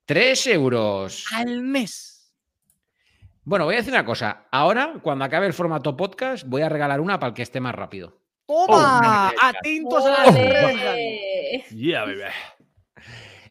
3 0.05 0.46
euros. 0.48 1.24
Al 1.34 1.62
mes. 1.62 2.34
Bueno, 3.44 3.64
voy 3.64 3.74
a 3.74 3.78
decir 3.78 3.92
una 3.94 4.05
cosa. 4.05 4.46
Ahora, 4.51 4.94
cuando 5.03 5.24
acabe 5.24 5.46
el 5.46 5.55
formato 5.55 5.96
podcast, 5.96 6.46
voy 6.46 6.61
a 6.62 6.68
regalar 6.68 7.01
una 7.01 7.18
para 7.18 7.28
el 7.28 7.34
que 7.34 7.42
esté 7.42 7.61
más 7.61 7.74
rápido. 7.74 8.20
¡Toma! 8.51 9.30
Oh, 9.30 9.46
Atentos 9.46 10.05
a 10.05 10.11
las 10.11 10.34
redes. 10.34 10.74
¡Ole! 10.74 11.64
Yeah, 11.70 12.05
baby. 12.05 12.22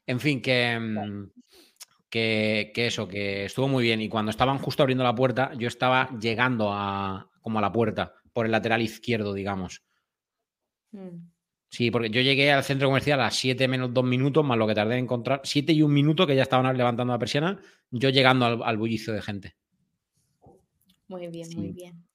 En 0.05 0.19
fin, 0.19 0.41
que, 0.41 0.77
mm, 0.77 1.31
que, 2.09 2.71
que 2.73 2.87
eso, 2.87 3.07
que 3.07 3.45
estuvo 3.45 3.69
muy 3.69 3.83
bien. 3.83 4.01
Y 4.01 4.09
cuando 4.09 4.29
estaban 4.29 4.57
justo 4.57 4.83
abriendo 4.83 5.05
la 5.05 5.15
puerta, 5.15 5.53
yo 5.57 5.69
estaba 5.69 6.09
llegando 6.19 6.73
a 6.73 7.29
como 7.39 7.59
a 7.59 7.61
la 7.61 7.71
puerta, 7.71 8.13
por 8.33 8.45
el 8.45 8.51
lateral 8.51 8.81
izquierdo, 8.81 9.33
digamos. 9.33 9.83
Mm. 10.91 11.29
Sí, 11.69 11.91
porque 11.91 12.09
yo 12.09 12.19
llegué 12.19 12.51
al 12.51 12.65
centro 12.65 12.89
comercial 12.89 13.21
a 13.21 13.25
las 13.25 13.37
7 13.37 13.69
menos 13.69 13.93
2 13.93 14.03
minutos, 14.03 14.43
más 14.43 14.57
lo 14.57 14.67
que 14.67 14.75
tardé 14.75 14.95
en 14.95 15.05
encontrar. 15.05 15.39
7 15.45 15.71
y 15.71 15.81
un 15.81 15.93
minuto 15.93 16.27
que 16.27 16.35
ya 16.35 16.43
estaban 16.43 16.75
levantando 16.75 17.13
la 17.13 17.19
persiana, 17.19 17.57
yo 17.89 18.09
llegando 18.09 18.45
al, 18.45 18.63
al 18.63 18.77
bullicio 18.77 19.13
de 19.13 19.21
gente. 19.21 19.55
Muy 21.07 21.27
bien, 21.27 21.47
muy 21.55 21.71
bien. 21.71 22.08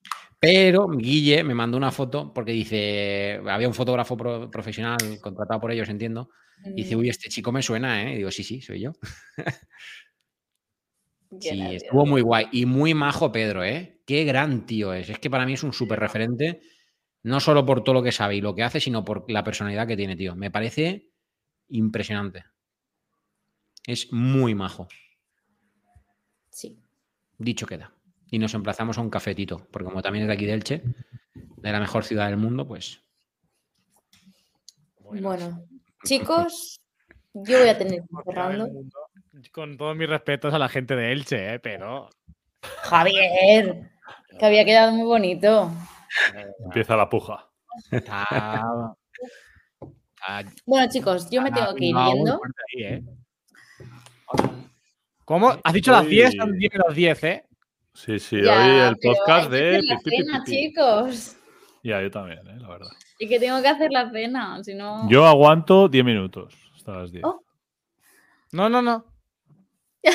Pero 0.45 0.89
Guille 0.89 1.45
me 1.45 1.55
mandó 1.55 1.77
una 1.79 1.91
foto 1.93 2.33
porque 2.35 2.53
dice, 2.53 3.41
había 3.49 3.69
un 3.69 3.75
fotógrafo 3.75 4.17
pro- 4.17 4.51
profesional 4.51 5.19
contratado 5.21 5.61
por 5.61 5.73
ellos, 5.73 5.89
entiendo. 5.89 6.31
Y 6.75 6.83
dice, 6.83 6.97
Mm, 6.97 6.99
uy, 7.01 7.09
este 7.09 7.29
chico 7.31 7.53
me 7.53 7.63
suena, 7.63 8.03
¿eh? 8.05 8.15
Y 8.15 8.17
digo, 8.19 8.31
sí, 8.31 8.43
sí, 8.45 8.61
soy 8.61 8.81
yo. 8.81 8.93
Sí, 11.39 11.75
estuvo 11.75 12.07
muy 12.07 12.23
guay. 12.23 12.47
Y 12.53 12.67
muy 12.67 12.95
majo 12.95 13.33
Pedro, 13.33 13.65
¿eh? 13.65 14.01
Qué 14.07 14.25
gran 14.25 14.67
tío 14.67 14.93
es. 14.95 15.11
Es 15.11 15.19
que 15.19 15.31
para 15.31 15.47
mí 15.47 15.55
es 15.55 15.63
un 15.63 15.73
súper 15.73 15.99
referente, 15.99 16.61
no 17.23 17.41
solo 17.41 17.67
por 17.67 17.83
todo 17.85 17.95
lo 17.97 18.03
que 18.03 18.13
sabe 18.13 18.37
y 18.37 18.41
lo 18.41 18.55
que 18.55 18.63
hace, 18.63 18.81
sino 18.81 19.05
por 19.05 19.31
la 19.31 19.45
personalidad 19.45 19.87
que 19.87 19.97
tiene, 19.97 20.17
tío. 20.17 20.37
Me 20.37 20.51
parece 20.51 21.11
impresionante. 21.69 22.45
Es 23.87 24.13
muy 24.13 24.55
majo. 24.55 24.89
Sí. 26.51 26.83
Dicho 27.39 27.67
queda. 27.67 27.94
Y 28.35 28.39
nos 28.41 28.53
emplazamos 28.55 28.99
a 28.99 29.01
un 29.01 29.11
cafetito, 29.11 29.65
porque 29.71 29.85
como 29.85 30.03
también 30.03 30.25
es 30.25 30.27
de 30.27 30.35
aquí 30.35 30.45
de 30.45 30.55
Elche, 30.55 30.83
de 31.35 31.71
la 31.71 31.79
mejor 31.79 32.03
ciudad 32.05 32.27
del 32.27 32.37
mundo, 32.37 32.67
pues. 32.67 33.01
Bueno, 34.99 35.65
chicos, 36.05 36.81
yo 37.33 37.61
voy 37.61 37.69
a 37.69 37.79
tener 37.79 38.01
que 38.01 38.07
ir 38.11 38.25
cerrando. 38.25 38.69
Con 39.53 39.77
todos 39.77 39.95
mis 39.97 40.09
respetos 40.09 40.53
a 40.53 40.59
la 40.59 40.69
gente 40.69 40.97
de 40.97 41.13
Elche, 41.13 41.55
¿eh? 41.55 41.59
pero. 41.61 42.11
Javier, 42.83 43.93
que 44.37 44.45
había 44.45 44.65
quedado 44.65 44.91
muy 44.91 45.07
bonito. 45.07 45.71
Empieza 46.65 46.97
la 46.97 47.09
puja. 47.09 47.49
Bueno, 50.65 50.91
chicos, 50.91 51.29
yo 51.31 51.43
me 51.43 51.51
está 51.51 51.67
tengo 51.67 51.75
que 51.77 51.85
ir 51.85 51.95
yendo. 51.95 52.41
ahí, 52.75 52.83
¿eh? 52.83 53.03
¿Cómo? 55.25 55.55
¿Has 55.63 55.73
dicho 55.73 55.93
las 55.93 56.07
10? 56.07 56.35
Son 56.35 56.51
Hoy- 56.51 56.59
10 56.59 56.73
menos 56.73 56.95
10, 56.97 57.25
¿eh? 57.25 57.45
Sí, 57.95 58.19
sí, 58.19 58.43
Ya, 58.43 58.59
hoy 58.61 58.81
el 58.89 58.97
podcast 58.99 59.45
hay 59.45 59.51
que 59.51 59.57
de. 59.57 59.69
hacer 59.79 59.85
la 59.85 59.97
pi, 59.99 60.03
pi, 60.05 60.11
pi, 60.11 60.17
cena, 60.25 60.45
pi. 60.45 60.51
chicos. 60.53 61.37
Ya, 61.83 62.03
yo 62.03 62.11
también, 62.11 62.39
eh, 62.49 62.57
la 62.59 62.69
verdad. 62.69 62.89
Y 63.19 63.29
que 63.29 63.39
tengo 63.39 63.61
que 63.63 63.69
hacer 63.69 63.91
la 63.93 64.11
cena, 64.11 64.63
si 64.65 64.75
no. 64.75 65.09
Yo 65.09 65.25
aguanto 65.27 65.89
10 65.89 66.05
minutos 66.05 66.55
hasta 66.75 66.93
las 66.97 67.13
10. 67.13 67.25
Oh. 67.25 67.45
No, 68.53 68.69
no, 68.69 68.83
no. 68.83 69.05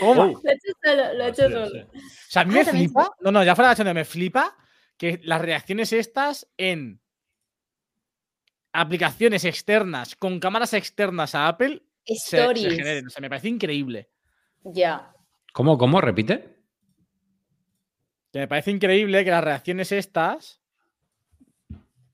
¿Cómo? 0.00 0.22
Oh, 0.22 0.40
Lo 0.42 0.50
he 0.50 0.52
hecho 0.54 0.72
solo, 0.82 1.14
lo 1.14 1.24
he 1.24 1.28
así 1.30 1.42
hecho 1.42 1.50
solo. 1.50 1.84
O 1.86 1.90
sea, 2.28 2.42
a 2.42 2.44
mí 2.44 2.54
me 2.54 2.60
Ah, 2.60 2.64
flipa. 2.64 3.10
No, 3.20 3.30
no, 3.32 3.44
ya 3.44 3.54
fuera 3.54 3.68
de 3.70 3.72
cachondeo, 3.74 3.94
me 3.94 4.04
flipa 4.04 4.56
que 4.96 5.20
las 5.24 5.40
reacciones 5.40 5.92
estas 5.92 6.46
en 6.56 7.00
aplicaciones 8.72 9.44
externas 9.44 10.16
con 10.16 10.40
cámaras 10.40 10.72
externas 10.74 11.34
a 11.34 11.48
Apple 11.48 11.82
se, 12.04 12.38
se 12.54 12.70
generen. 12.70 13.06
O 13.06 13.10
sea, 13.10 13.20
me 13.20 13.28
parece 13.28 13.48
increíble. 13.48 14.08
Ya. 14.64 15.13
¿Cómo? 15.54 15.78
¿Cómo? 15.78 16.00
¿Repite? 16.00 16.56
Que 18.32 18.40
me 18.40 18.48
parece 18.48 18.72
increíble 18.72 19.24
que 19.24 19.30
las 19.30 19.44
reacciones 19.44 19.92
estas 19.92 20.60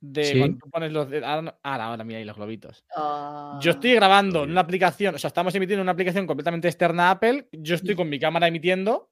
de 0.03 0.25
Sí. 0.25 0.39
cuando 0.39 0.59
tú 0.59 0.71
pones 0.71 0.93
los 0.93 1.09
ahora, 1.25 1.59
ahora, 1.63 2.05
mira 2.05 2.19
ahí 2.19 2.25
los 2.27 2.37
globitos. 2.37 2.85
Ah, 2.95 3.59
Yo 3.63 3.71
estoy 3.71 3.95
grabando 3.95 4.45
en 4.45 4.51
una 4.51 4.61
aplicación, 4.61 5.15
o 5.15 5.19
sea, 5.19 5.29
estamos 5.29 5.55
emitiendo 5.55 5.81
en 5.81 5.85
una 5.87 5.93
aplicación 5.93 6.27
completamente 6.27 6.69
externa 6.69 7.09
a 7.09 7.13
Apple. 7.13 7.49
Yo 7.53 7.77
estoy 7.77 7.95
con 7.95 8.11
mi 8.11 8.19
cámara 8.19 8.47
emitiendo 8.47 9.11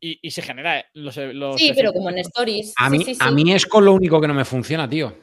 y, 0.00 0.18
y 0.20 0.32
se 0.32 0.42
genera 0.42 0.80
eh, 0.80 0.86
los, 0.94 1.16
los 1.16 1.60
Sí, 1.60 1.70
pero 1.76 1.92
como 1.92 2.10
en 2.10 2.18
Stories. 2.18 2.74
A 2.76 2.90
Sí, 2.90 2.98
mí, 2.98 3.04
sí, 3.04 3.16
a 3.20 3.30
mí 3.30 3.52
es 3.52 3.66
con 3.66 3.84
lo 3.84 3.92
único 3.92 4.20
que 4.20 4.26
no 4.26 4.34
me 4.34 4.44
funciona, 4.44 4.90
tío. 4.90 5.16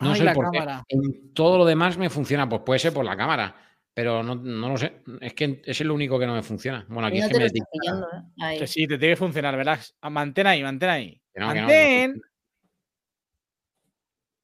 No 0.00 0.12
Ay, 0.12 0.16
sé 0.18 0.24
la 0.24 0.32
por 0.32 0.50
qué. 0.50 0.58
En 0.88 1.34
todo 1.34 1.58
lo 1.58 1.66
demás 1.66 1.98
me 1.98 2.08
funciona. 2.08 2.48
Pues 2.48 2.62
puede 2.64 2.78
ser 2.80 2.94
por 2.94 3.04
la 3.04 3.16
cámara. 3.18 3.54
Pero 3.94 4.22
no, 4.22 4.34
no 4.34 4.68
lo 4.70 4.76
sé. 4.78 5.02
Es 5.20 5.34
que 5.34 5.60
es 5.64 5.80
lo 5.82 5.94
único 5.94 6.18
que 6.18 6.26
no 6.26 6.34
me 6.34 6.42
funciona. 6.42 6.84
Bueno, 6.88 7.08
aquí 7.08 7.18
No 7.18 7.26
es 7.26 7.32
que 7.32 7.38
te 7.38 7.44
me 7.44 7.50
pillando, 7.70 8.06
¿eh? 8.06 8.22
Ahí. 8.42 8.58
Que 8.58 8.66
sí, 8.66 8.86
te 8.86 8.96
tiene 8.98 9.12
que 9.14 9.18
funcionar, 9.18 9.56
verás. 9.56 9.94
Ah, 10.00 10.08
Mantén 10.08 10.46
ahí, 10.46 10.62
mantén 10.62 10.88
ahí. 10.88 11.22
Que 11.32 11.40
no, 11.40 11.48
que 11.48 11.54
no, 11.54 11.60
mantén. 11.62 12.22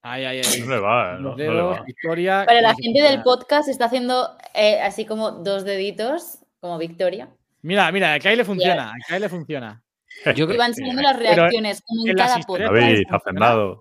Ay, 0.03 0.24
ay, 0.24 0.42
ay. 0.44 0.61
No 0.61 0.70
le 0.70 0.78
va, 0.80 1.14
eh, 1.14 1.20
no, 1.20 1.36
le 1.36 1.49
va. 1.49 1.82
Victoria. 1.82 2.44
Para 2.46 2.61
la 2.61 2.74
gente 2.74 3.03
del 3.03 3.22
podcast 3.22 3.68
está 3.68 3.86
haciendo 3.86 4.36
eh, 4.55 4.80
así 4.80 5.05
como 5.07 5.30
dos 5.30 5.64
deditos, 5.64 6.38
como 6.61 6.78
Victoria. 6.78 7.28
Mira, 7.62 7.90
mira, 7.90 8.14
a 8.14 8.20
Kai 8.20 8.36
le 8.36 8.44
funciona. 8.44 8.90
A 8.90 8.94
Kai 9.09 9.18
le 9.20 9.28
funciona. 9.28 9.82
Yo 10.36 10.44
Y 10.44 10.46
creo- 10.46 10.59
van 10.59 10.74
saliendo 10.74 11.03
las 11.03 11.16
Pero 11.16 11.34
reacciones 11.34 11.82
como 11.82 12.05
en 12.05 12.11
en 12.11 12.16
cada 12.16 12.38
podcast. 12.40 12.72
David. 12.72 13.74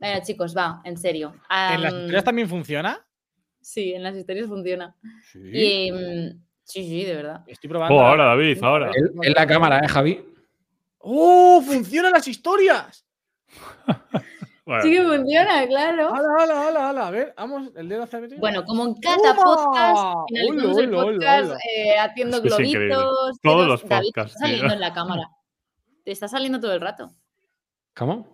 Bueno, 0.00 0.20
chicos, 0.24 0.56
va, 0.56 0.80
en 0.84 0.96
serio. 0.96 1.34
¿En 1.50 1.82
las 1.82 1.92
historias 1.92 2.24
también 2.24 2.48
funciona? 2.48 3.04
Sí, 3.60 3.92
en 3.92 4.02
las 4.02 4.16
historias 4.16 4.46
funciona. 4.46 4.94
Sí. 5.32 5.38
Y, 5.52 5.92
mm, 5.92 6.42
sí, 6.64 6.84
sí, 6.84 7.04
de 7.04 7.14
verdad. 7.16 7.44
Estoy 7.46 7.68
probando. 7.68 7.96
Oh, 7.96 8.00
ahora, 8.00 8.24
David, 8.26 8.62
ahora. 8.62 8.90
Es 9.22 9.34
la 9.34 9.46
cámara, 9.46 9.80
¿eh, 9.80 9.88
Javi? 9.88 10.24
¡Oh! 10.98 11.62
¡Funcionan 11.64 12.12
las 12.12 12.26
historias! 12.28 13.04
Bueno, 14.68 14.82
Sí 14.82 14.90
que 14.90 15.02
funciona, 15.02 15.66
claro. 15.66 16.14
¡Hala, 16.14 16.28
hala, 16.42 16.68
hala, 16.68 16.88
hala! 16.90 17.06
A 17.06 17.10
ver, 17.10 17.32
vamos, 17.38 17.70
el 17.74 17.88
dedo 17.88 18.02
hacia 18.02 18.18
arriba. 18.18 18.36
Bueno, 18.38 18.64
como 18.64 18.84
en 18.84 18.94
cada 18.96 19.34
podcast, 19.34 20.28
finalizamos 20.28 20.76
Hola, 20.76 20.84
el 20.84 20.90
podcast 20.90 21.60
eh, 21.74 21.98
haciendo 21.98 22.36
Es 22.36 22.42
que 22.42 22.48
es 22.48 22.54
increíble. 22.54 22.88
globitos. 22.94 23.40
Todos 23.42 23.66
los 23.66 23.88
David, 23.88 24.08
podcasts, 24.08 24.32
está 24.34 24.40
saliendo 24.44 24.66
tío. 24.66 24.74
en 24.74 24.80
la 24.80 24.92
cámara. 24.92 25.30
Te 26.04 26.10
está 26.12 26.28
saliendo 26.28 26.60
todo 26.60 26.74
el 26.74 26.82
rato. 26.82 27.10
¿Cómo? 27.96 28.28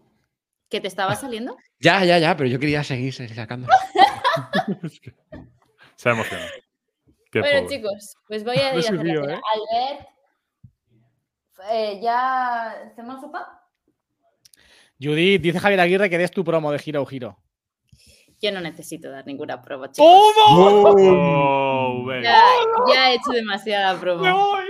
¿Que 0.68 0.81
te 0.81 0.89
estaba 0.89 1.14
saliendo? 1.14 1.57
Ya, 1.79 2.05
ya, 2.05 2.18
ya, 2.18 2.37
pero 2.37 2.51
yo 2.51 2.59
quería 2.59 2.83
seguir 2.83 3.14
sacando. 3.14 3.68
Se 5.97 6.09
ha 6.09 6.12
emocionado. 6.12 6.51
Qué 7.30 7.41
Bueno, 7.41 7.62
pobre. 7.62 7.76
chicos, 7.76 8.16
pues 8.28 8.45
voy 8.45 8.57
a 8.59 8.72
No 8.72 8.78
ir 8.80 8.87
a. 8.87 9.35
¿eh? 9.35 9.41
Albert, 9.53 10.09
eh, 11.70 12.01
¿ya 12.03 12.70
hacemos 12.87 13.20
sopa? 13.20 13.61
Judith, 15.01 15.43
dice 15.43 15.59
Javier 15.59 15.80
Aguirre 15.80 16.09
que 16.11 16.18
des 16.18 16.30
tu 16.30 16.45
promo 16.45 16.70
de 16.72 16.78
Giro 16.78 17.05
Giro. 17.07 17.39
Yo 18.41 18.53
no 18.53 18.61
necesito 18.61 19.11
dar 19.11 19.26
ninguna 19.26 19.61
promo, 19.62 19.87
chicos. 19.87 20.07
Oh, 20.07 22.05
venga. 22.07 22.22
Ya, 22.22 22.45
ya 22.93 23.11
he 23.11 23.14
hecho 23.14 23.30
demasiada 23.32 23.99
promo. 23.99 24.22
voy! 24.22 24.64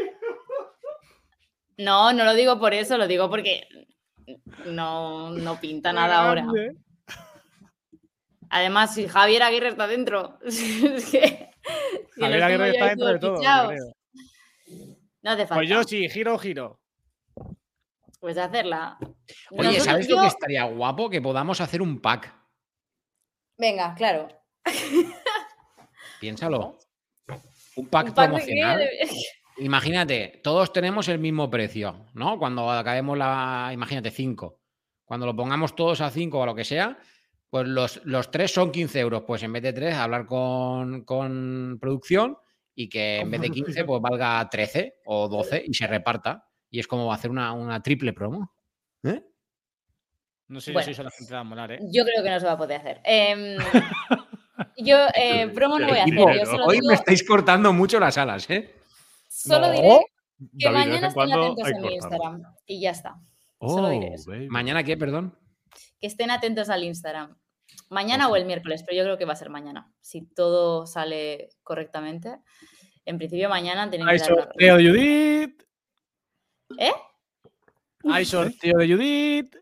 No, 1.78 2.12
no 2.12 2.24
lo 2.24 2.34
digo 2.34 2.58
por 2.60 2.72
eso, 2.72 2.96
lo 2.96 3.06
digo 3.08 3.28
porque 3.28 3.66
no, 4.66 5.30
no 5.30 5.58
pinta 5.60 5.92
nada 5.92 6.26
ahora. 6.28 6.46
Además, 8.54 8.94
si 8.94 9.08
Javier 9.08 9.42
Aguirre 9.42 9.70
está 9.70 9.88
dentro, 9.88 10.38
es 10.46 11.10
que, 11.10 11.20
que 11.20 12.20
Javier 12.20 12.42
Aguirre 12.44 12.70
está 12.70 12.86
dentro 12.86 13.06
de 13.08 13.18
todo. 13.18 13.40
creo. 13.40 13.92
No 15.22 15.30
hace 15.32 15.40
falta. 15.42 15.54
Pues 15.56 15.68
yo 15.68 15.82
sí, 15.82 16.08
Giro 16.08 16.38
Giro. 16.38 16.80
Pues 18.20 18.38
hacerla. 18.38 18.96
Oye, 19.50 19.62
Nosotros- 19.64 19.84
¿sabes 19.84 20.08
lo 20.08 20.20
que 20.20 20.26
estaría 20.28 20.62
guapo? 20.66 21.10
Que 21.10 21.20
podamos 21.20 21.60
hacer 21.60 21.82
un 21.82 22.00
pack. 22.00 22.32
Venga, 23.58 23.92
claro. 23.96 24.28
Piénsalo. 26.20 26.78
Un 27.74 27.88
pack 27.88 28.06
Un 28.06 28.14
pack 28.14 28.28
promocional. 28.28 28.88
Imagínate, 29.58 30.40
todos 30.44 30.72
tenemos 30.72 31.08
el 31.08 31.18
mismo 31.18 31.50
precio, 31.50 32.06
¿no? 32.14 32.38
Cuando 32.38 32.70
acabemos 32.70 33.18
la. 33.18 33.70
Imagínate, 33.72 34.12
5. 34.12 34.60
Cuando 35.04 35.26
lo 35.26 35.34
pongamos 35.34 35.74
todos 35.74 36.00
a 36.00 36.10
5 36.10 36.38
o 36.38 36.42
a 36.44 36.46
lo 36.46 36.54
que 36.54 36.64
sea, 36.64 36.96
pues 37.54 37.68
los, 37.68 38.00
los 38.04 38.32
tres 38.32 38.52
son 38.52 38.72
15 38.72 38.98
euros. 38.98 39.22
Pues 39.24 39.40
en 39.44 39.52
vez 39.52 39.62
de 39.62 39.72
3, 39.72 39.94
hablar 39.94 40.26
con, 40.26 41.04
con 41.04 41.78
producción 41.80 42.36
y 42.74 42.88
que 42.88 43.20
en 43.20 43.30
vez 43.30 43.40
de 43.42 43.50
15, 43.50 43.84
pues 43.84 44.02
valga 44.02 44.48
13 44.50 44.96
o 45.04 45.28
12 45.28 45.62
y 45.64 45.72
se 45.72 45.86
reparta. 45.86 46.48
Y 46.68 46.80
es 46.80 46.88
como 46.88 47.12
hacer 47.12 47.30
una, 47.30 47.52
una 47.52 47.80
triple 47.80 48.12
promo. 48.12 48.52
¿Eh? 49.04 49.22
No 50.48 50.60
sé 50.60 50.72
Bueno. 50.72 50.84
si 50.84 50.90
eso 50.90 51.02
a 51.02 51.04
la 51.04 51.10
gente 51.12 51.32
va 51.32 51.38
a 51.38 51.44
molar, 51.44 51.70
¿eh? 51.70 51.78
Yo 51.92 52.04
creo 52.04 52.24
que 52.24 52.30
no 52.30 52.40
se 52.40 52.46
va 52.46 52.52
a 52.54 52.58
poder 52.58 52.80
hacer. 52.80 53.00
Em, 53.04 53.56
yo 54.78 54.96
eh, 55.14 55.46
promo 55.54 55.78
no 55.78 55.86
voy 55.86 55.98
a 55.98 56.02
hacer. 56.02 56.12
Equipo, 56.14 56.32
Yo 56.32 56.46
solo, 56.46 56.66
Hoy 56.66 56.78
digo- 56.78 56.88
me 56.88 56.94
estáis 56.94 57.24
cortando 57.24 57.72
mucho 57.72 58.00
las 58.00 58.18
alas, 58.18 58.50
¿eh? 58.50 58.74
solo 59.28 59.68
No. 59.68 59.72
diré 59.74 60.06
que 60.58 60.64
David, 60.64 60.76
mañana 60.76 60.94
estén 61.06 61.12
cuando 61.14 61.42
atentos 61.52 61.68
en 61.70 61.80
mi. 61.82 61.94
Instagram. 61.94 62.42
Y 62.66 62.80
ya 62.80 62.90
está. 62.90 63.14
Solo 63.60 63.90
diré 63.90 64.08
Oh, 64.10 64.14
eso. 64.16 64.30
¿Mañana 64.48 64.82
qué, 64.82 64.96
perdón? 64.96 65.38
Que 66.00 66.08
estén 66.08 66.32
atentos 66.32 66.68
al 66.68 66.82
Instagram. 66.82 67.36
Mañana 67.90 68.28
o 68.28 68.36
el 68.36 68.44
miércoles, 68.44 68.82
pero 68.84 68.96
yo 68.96 69.04
creo 69.04 69.18
que 69.18 69.24
va 69.24 69.34
a 69.34 69.36
ser 69.36 69.50
mañana. 69.50 69.92
Si 70.00 70.22
todo 70.22 70.86
sale 70.86 71.50
correctamente. 71.62 72.38
En 73.04 73.18
principio 73.18 73.48
mañana 73.48 73.88
tienen 73.90 74.08
Hay 74.08 74.18
que 74.18 74.22
dar 74.24 74.32
una 74.32 74.42
sorteo 74.44 74.76
de 74.76 74.88
Judith. 74.88 75.62
¿Eh? 76.78 76.92
Hay 78.10 78.24
sorteo 78.24 78.78
de 78.78 78.88
Judith. 78.88 79.56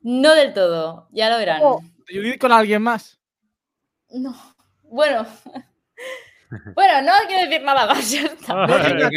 No 0.00 0.34
del 0.34 0.52
todo, 0.54 1.08
ya 1.10 1.30
lo 1.30 1.38
verán. 1.38 1.60
Oh. 1.62 1.80
¿De 2.08 2.16
Judith 2.16 2.38
con 2.38 2.52
alguien 2.52 2.82
más. 2.82 3.18
No. 4.10 4.34
Bueno. 4.82 5.26
bueno, 6.74 7.02
no 7.02 7.12
hay 7.12 7.26
que 7.26 7.46
decir 7.46 7.62
nada 7.62 7.86
más. 7.86 8.10
Ya 8.10 8.22
está. 8.22 8.64
Ay, 8.64 9.10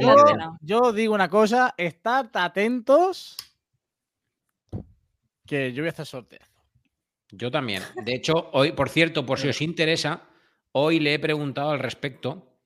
Yo 0.00 0.56
yo 0.60 0.92
digo 0.92 1.14
una 1.14 1.28
cosa, 1.28 1.74
estad 1.76 2.28
atentos. 2.34 3.36
Que 5.46 5.72
yo 5.72 5.82
voy 5.82 5.88
a 5.88 5.92
hacer 5.92 6.06
sorteo. 6.06 6.51
Yo 7.32 7.50
también. 7.50 7.82
De 8.04 8.14
hecho, 8.14 8.50
hoy, 8.52 8.72
por 8.72 8.90
cierto, 8.90 9.24
por 9.24 9.38
si 9.38 9.48
os 9.48 9.62
interesa, 9.62 10.28
hoy 10.72 11.00
le 11.00 11.14
he 11.14 11.18
preguntado 11.18 11.70
al 11.70 11.78
respecto. 11.78 12.58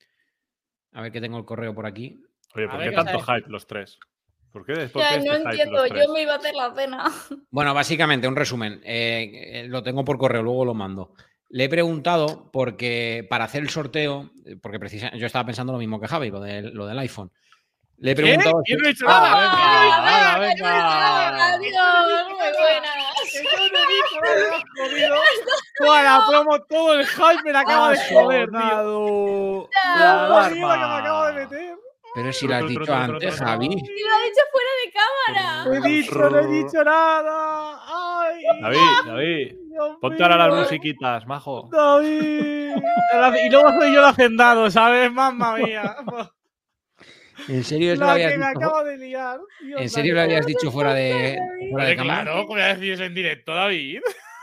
A 0.92 1.02
ver 1.02 1.12
que 1.12 1.20
tengo 1.20 1.38
el 1.38 1.44
correo 1.44 1.72
por 1.72 1.86
aquí. 1.86 2.20
Oye, 2.54 2.68
¿por 2.68 2.80
qué 2.80 2.90
¿qué 2.90 2.96
tanto 2.96 3.20
sabes? 3.20 3.42
hype 3.42 3.50
los 3.50 3.66
tres? 3.66 3.98
¿Por 4.50 4.66
qué, 4.66 4.72
qué 4.72 4.78
no 4.98 5.34
este 5.34 5.34
entiendo, 5.34 5.86
yo 5.86 6.12
me 6.12 6.22
iba 6.22 6.32
a 6.32 6.36
hacer 6.36 6.54
la 6.54 6.74
cena. 6.74 7.04
Bueno, 7.50 7.74
básicamente, 7.74 8.26
un 8.26 8.36
resumen. 8.36 8.80
Eh, 8.84 9.60
eh, 9.60 9.68
lo 9.68 9.82
tengo 9.82 10.04
por 10.04 10.18
correo, 10.18 10.42
luego 10.42 10.64
lo 10.64 10.74
mando. 10.74 11.12
Le 11.48 11.64
he 11.64 11.68
preguntado 11.68 12.50
porque 12.50 13.24
para 13.30 13.44
hacer 13.44 13.62
el 13.62 13.70
sorteo, 13.70 14.30
eh, 14.44 14.56
porque 14.60 14.80
precisamente 14.80 15.20
yo 15.20 15.26
estaba 15.26 15.46
pensando 15.46 15.72
lo 15.72 15.78
mismo 15.78 16.00
que 16.00 16.08
Javi, 16.08 16.30
lo 16.30 16.40
del 16.40 16.98
iPhone. 16.98 17.30
Le 17.98 18.10
he 18.10 18.14
¿Qué? 18.14 18.22
si- 18.22 18.74
no 18.76 18.84
he 18.84 18.88
dicho 18.88 19.06
Ah, 19.08 19.20
nada. 19.20 20.38
venga, 20.38 20.58
venga, 20.60 20.68
venga. 20.68 21.54
Adiós, 21.54 22.28
muy 22.28 22.36
buena. 22.36 22.92
Que 23.32 23.42
yo 23.42 23.50
no 23.56 23.78
he 23.78 23.86
dicho 23.94 24.20
nada, 24.22 24.64
jodido. 24.76 25.16
Toda 25.78 26.02
la 26.02 26.24
promo, 26.28 26.58
todo 26.68 26.94
el 26.94 27.06
hype 27.06 27.42
me 27.44 27.52
la 27.52 27.60
acaba 27.60 27.90
de 27.90 27.98
joder, 28.12 28.48
tío. 28.50 29.68
La 29.98 30.48
que 30.48 30.54
me 30.60 30.64
acabo 30.66 31.24
de 31.26 31.32
meter. 31.32 31.74
Pero 32.14 32.32
si 32.32 32.46
lo 32.48 32.54
has 32.54 32.66
dicho 32.68 32.94
antes. 32.94 33.36
Javi. 33.38 33.66
Y 33.66 33.68
lo 33.68 34.14
ha 34.14 34.22
dicho 34.22 34.42
fuera 34.52 34.70
de 34.84 34.92
cámara. 34.92 35.64
No 35.64 35.74
he 35.74 35.80
dicho, 35.90 36.30
no 36.30 36.38
he 36.38 36.46
dicho 36.46 36.84
nada. 36.84 37.80
Ay, 38.22 38.44
David, 38.62 38.78
David, 39.06 39.56
ponte 40.00 40.22
ahora 40.22 40.36
las 40.48 40.54
musiquitas, 40.60 41.26
majo. 41.26 41.68
David. 41.70 42.56
Y 43.44 43.48
luego 43.50 43.70
soy 43.70 43.92
yo 43.94 44.00
el 44.00 44.04
hacendado, 44.04 44.70
¿sabes? 44.70 45.10
Mamma 45.10 45.56
mía. 45.56 45.96
¿En 47.48 47.64
serio 47.64 47.94
lo 47.96 48.06
La 48.06 48.12
habías 48.12 48.32
que 48.32 48.38
me 48.38 48.46
dicho? 48.48 48.58
acabo 48.58 48.84
de 48.84 48.98
liar. 48.98 49.40
Dios 49.62 49.80
¿En 49.80 49.90
serio 49.90 50.14
lo 50.14 50.20
habías 50.22 50.46
dicho 50.46 50.70
fuera 50.70 50.94
de, 50.94 51.38
fuera 51.70 51.88
de 51.88 51.96
cámara? 51.96 52.22
Claro, 52.22 52.36
¿cómo 52.42 52.48
voy 52.54 52.60
a 52.62 52.74
decir 52.74 52.92
eso 52.92 53.04
en 53.04 53.14
directo, 53.14 53.54
David? 53.54 54.00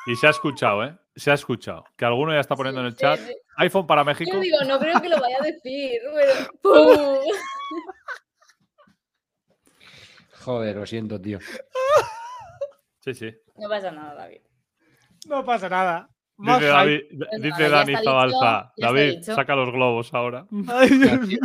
Y 0.07 0.15
se 0.15 0.27
ha 0.27 0.29
escuchado, 0.31 0.83
¿eh? 0.83 0.95
Se 1.15 1.31
ha 1.31 1.35
escuchado. 1.35 1.85
Que 1.97 2.05
alguno 2.05 2.33
ya 2.33 2.39
está 2.39 2.55
poniendo 2.55 2.81
en 2.81 2.87
el 2.87 2.95
chat. 2.95 3.19
sí. 3.19 3.33
iPhone 3.57 3.87
para 3.87 4.03
México. 4.03 4.31
Yo 4.33 4.39
digo, 4.39 4.57
no 4.67 4.79
creo 4.79 4.99
que 5.01 5.09
lo 5.09 5.19
vaya 5.19 5.37
a 5.39 5.45
decir, 5.45 5.99
pero. 6.61 7.21
Joder, 10.43 10.75
lo 10.75 10.85
siento, 10.85 11.19
tío. 11.21 11.39
Sí, 12.99 13.13
sí. 13.13 13.33
No 13.55 13.69
pasa 13.69 13.91
nada, 13.91 14.13
David. 14.15 14.41
No 15.27 15.45
pasa 15.45 15.69
nada. 15.69 16.09
Más 16.35 16.59
Dice. 16.59 16.71
David, 16.71 16.99
Pues 17.29 17.41
dice 17.41 17.69
Dani 17.69 17.95
Zabalza. 18.03 18.73
David, 18.75 19.21
saca 19.21 19.55
los 19.55 19.71
globos 19.71 20.13
ahora. 20.13 20.45
Ay, 20.67 20.89
Dios 20.89 21.27
mío. 21.27 21.39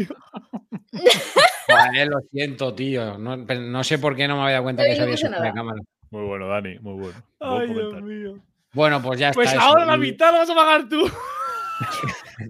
Joder, 1.68 2.08
lo 2.08 2.20
siento, 2.32 2.74
tío. 2.74 3.18
No, 3.18 3.36
no 3.36 3.84
sé 3.84 3.98
por 3.98 4.16
qué 4.16 4.26
no 4.28 4.36
me 4.36 4.42
había 4.42 4.52
dado 4.54 4.64
cuenta 4.64 4.82
Pero 4.82 5.04
que 5.04 5.10
no 5.10 5.16
se 5.16 5.26
había 5.26 5.38
nada. 5.38 5.52
cámara. 5.54 5.80
Muy 6.10 6.24
bueno, 6.24 6.48
Dani, 6.48 6.78
muy 6.80 6.94
bueno. 6.94 7.22
Buen 7.40 7.60
Ay, 7.60 7.66
Dios 7.68 7.78
comentario. 7.92 8.32
mío. 8.32 8.42
Bueno, 8.72 9.02
pues 9.02 9.18
ya 9.20 9.28
está. 9.30 9.34
Pues 9.40 9.52
eso. 9.52 9.60
ahora 9.60 9.84
la 9.84 9.96
mitad 9.96 10.32
lo 10.32 10.38
vas 10.38 10.50
a 10.50 10.54
pagar 10.54 10.88
tú. 10.88 11.10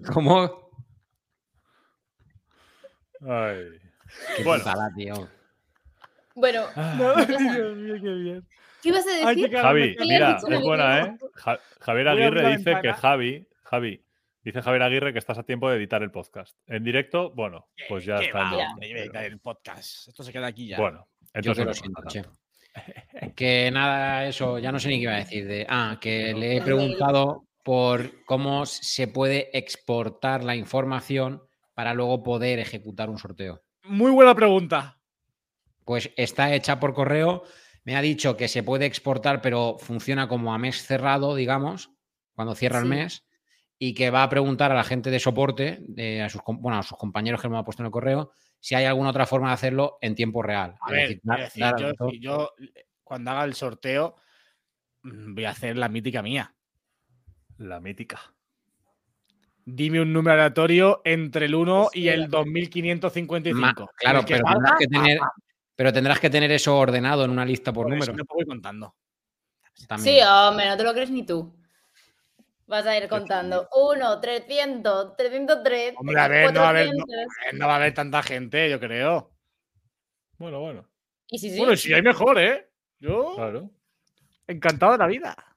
¿Cómo? 0.12 0.70
Ay. 3.28 3.64
Qué 4.36 4.44
Bueno. 4.44 4.64
tío. 4.96 5.28
Bueno, 6.34 6.62
No, 6.96 7.14
pasa. 7.14 7.26
Dios 7.26 7.76
mío, 7.76 7.94
qué 8.00 8.08
bien. 8.14 8.46
¿qué 8.82 8.88
ibas 8.90 9.06
a 9.06 9.10
decir? 9.30 9.50
Javi, 9.56 9.96
mira, 10.00 10.36
es 10.48 10.60
buena. 10.62 11.00
¿eh? 11.00 11.16
Ja- 11.34 11.58
Javier 11.80 12.08
Aguirre 12.08 12.42
la 12.42 12.48
dice 12.56 12.78
que. 12.80 12.92
Javi, 12.92 13.48
Javi, 13.64 14.00
dice 14.48 14.62
Javier 14.62 14.82
Aguirre 14.82 15.12
que 15.12 15.18
estás 15.18 15.36
a 15.36 15.42
tiempo 15.42 15.68
de 15.68 15.76
editar 15.76 16.02
el 16.02 16.10
podcast. 16.10 16.56
En 16.66 16.82
directo, 16.82 17.30
bueno, 17.34 17.68
pues 17.86 18.06
ya 18.06 18.16
está. 18.16 18.50
venga, 18.80 19.26
el 19.26 19.38
podcast. 19.40 20.08
Esto 20.08 20.22
se 20.22 20.32
queda 20.32 20.46
aquí 20.46 20.68
ya. 20.68 20.78
Bueno, 20.78 21.06
Yo 21.34 21.52
entonces 21.52 21.58
que 21.58 21.64
lo 21.64 21.70
no 21.70 21.74
siento, 21.74 22.02
pasa 22.02 22.08
che. 22.08 22.20
nada. 22.22 23.34
Que 23.34 23.70
nada, 23.70 24.26
eso, 24.26 24.58
ya 24.58 24.72
no 24.72 24.78
sé 24.78 24.88
ni 24.88 24.96
qué 24.96 25.02
iba 25.02 25.12
a 25.12 25.18
decir. 25.18 25.46
De, 25.46 25.66
ah, 25.68 25.98
que 26.00 26.32
le 26.32 26.56
he 26.56 26.62
preguntado 26.62 27.46
por 27.62 28.24
cómo 28.24 28.64
se 28.64 29.08
puede 29.08 29.50
exportar 29.56 30.42
la 30.44 30.56
información 30.56 31.42
para 31.74 31.92
luego 31.92 32.22
poder 32.22 32.58
ejecutar 32.58 33.10
un 33.10 33.18
sorteo. 33.18 33.62
Muy 33.84 34.10
buena 34.12 34.34
pregunta. 34.34 34.98
Pues 35.84 36.10
está 36.16 36.54
hecha 36.54 36.80
por 36.80 36.94
correo. 36.94 37.42
Me 37.84 37.96
ha 37.96 38.00
dicho 38.00 38.36
que 38.36 38.48
se 38.48 38.62
puede 38.62 38.86
exportar, 38.86 39.42
pero 39.42 39.76
funciona 39.78 40.26
como 40.26 40.54
a 40.54 40.58
mes 40.58 40.82
cerrado, 40.86 41.34
digamos, 41.34 41.90
cuando 42.34 42.54
cierra 42.54 42.78
el 42.78 42.86
mes. 42.86 43.27
Y 43.80 43.94
que 43.94 44.10
va 44.10 44.24
a 44.24 44.28
preguntar 44.28 44.72
a 44.72 44.74
la 44.74 44.82
gente 44.84 45.08
de 45.10 45.20
soporte, 45.20 45.78
de- 45.82 46.22
a, 46.22 46.28
sus, 46.28 46.40
bueno, 46.46 46.78
a 46.78 46.82
sus 46.82 46.98
compañeros 46.98 47.40
que 47.40 47.48
me 47.48 47.56
ha 47.58 47.62
puesto 47.62 47.82
en 47.82 47.86
el 47.86 47.92
correo, 47.92 48.32
si 48.58 48.74
hay 48.74 48.84
alguna 48.86 49.10
otra 49.10 49.24
forma 49.26 49.48
de 49.48 49.54
hacerlo 49.54 49.98
en 50.00 50.14
tiempo 50.16 50.42
real. 50.42 50.74
A 50.80 50.86
Es 50.88 50.92
ver, 50.92 51.00
decir, 51.02 51.20
quiero 51.20 51.36
dar- 51.36 51.44
decir, 51.44 51.62
dar 51.62 51.80
yo, 51.80 51.94
todo- 51.94 52.10
si 52.10 52.20
yo, 52.20 52.50
cuando 53.04 53.30
haga 53.30 53.44
el 53.44 53.54
sorteo 53.54 54.16
mm, 55.02 55.34
voy 55.34 55.44
a 55.44 55.50
hacer 55.50 55.76
la 55.76 55.88
mítica 55.88 56.22
mía. 56.22 56.52
La 57.58 57.78
mítica. 57.80 58.20
Dime 59.64 60.00
un 60.00 60.12
número 60.12 60.34
aleatorio 60.34 61.02
entre 61.04 61.46
el 61.46 61.54
1 61.54 61.88
y 61.92 62.02
Sí. 62.02 62.08
el 62.08 62.28
2555. 62.28 63.60
Ma- 63.60 63.74
claro, 63.96 64.20
pero 64.26 64.38
salga, 64.44 64.52
tendrás, 64.54 64.78
que 64.78 64.86
tener, 64.86 65.18
pero 65.76 65.92
tendrás 65.92 66.20
que 66.20 66.30
tener 66.30 66.50
eso 66.52 66.76
ordenado 66.78 67.24
en 67.24 67.30
una 67.30 67.44
lista 67.44 67.72
por 67.72 67.84
por 67.86 67.94
eso 67.94 68.06
número. 68.12 68.24
te 68.26 68.34
voy 68.34 68.44
contando. 68.46 68.94
También. 69.86 70.16
Sí, 70.16 70.20
hombre, 70.26 70.66
no 70.68 70.76
te 70.76 70.82
lo 70.84 70.92
crees 70.92 71.10
ni 71.10 71.24
tú. 71.24 71.54
Vas 72.68 72.84
a 72.86 72.96
ir 72.98 73.08
contando 73.08 73.66
1, 73.74 74.20
300, 74.20 75.16
303. 75.16 75.94
Hombre, 75.96 76.20
a 76.20 76.28
ver, 76.28 76.52
no 76.52 76.60
va 76.60 76.66
a 76.66 76.68
haber- 76.70 76.86
400. 76.94 77.58
No 77.58 77.66
va 77.66 77.72
a 77.72 77.76
haber 77.76 77.94
tanta 77.94 78.22
gente, 78.22 78.68
yo 78.70 78.78
creo. 78.78 79.32
Bueno, 80.36 80.60
bueno, 80.60 80.86
Y 81.30 81.38
sí, 81.38 81.50
sí. 81.50 81.58
Bueno, 81.58 81.74
si 81.76 81.92
hay 81.94 82.02
mejor, 82.02 82.38
¿eh? 82.38 82.70
Yo 83.00 83.34
claro. 83.34 83.70
encantado 84.46 84.92
de 84.92 84.98
la 84.98 85.06
vida. 85.06 85.56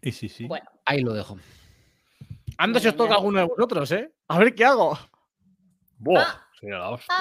Y 0.00 0.10
sí, 0.12 0.28
sí. 0.28 0.46
Bueno, 0.46 0.66
Ahí 0.86 1.00
lo 1.00 1.12
dejo. 1.12 1.38
Anda 2.58 2.80
si 2.80 2.88
os 2.88 2.96
toca 2.96 3.14
alguno 3.14 3.40
de 3.40 3.46
vosotros, 3.46 3.90
¿eh? 3.92 4.12
A 4.28 4.38
ver 4.38 4.54
qué 4.54 4.64
hago. 4.64 4.98
Buah, 5.98 6.22
Ah. 6.22 6.46
sería 6.58 6.78
la 6.78 6.90
hostia. 6.90 7.14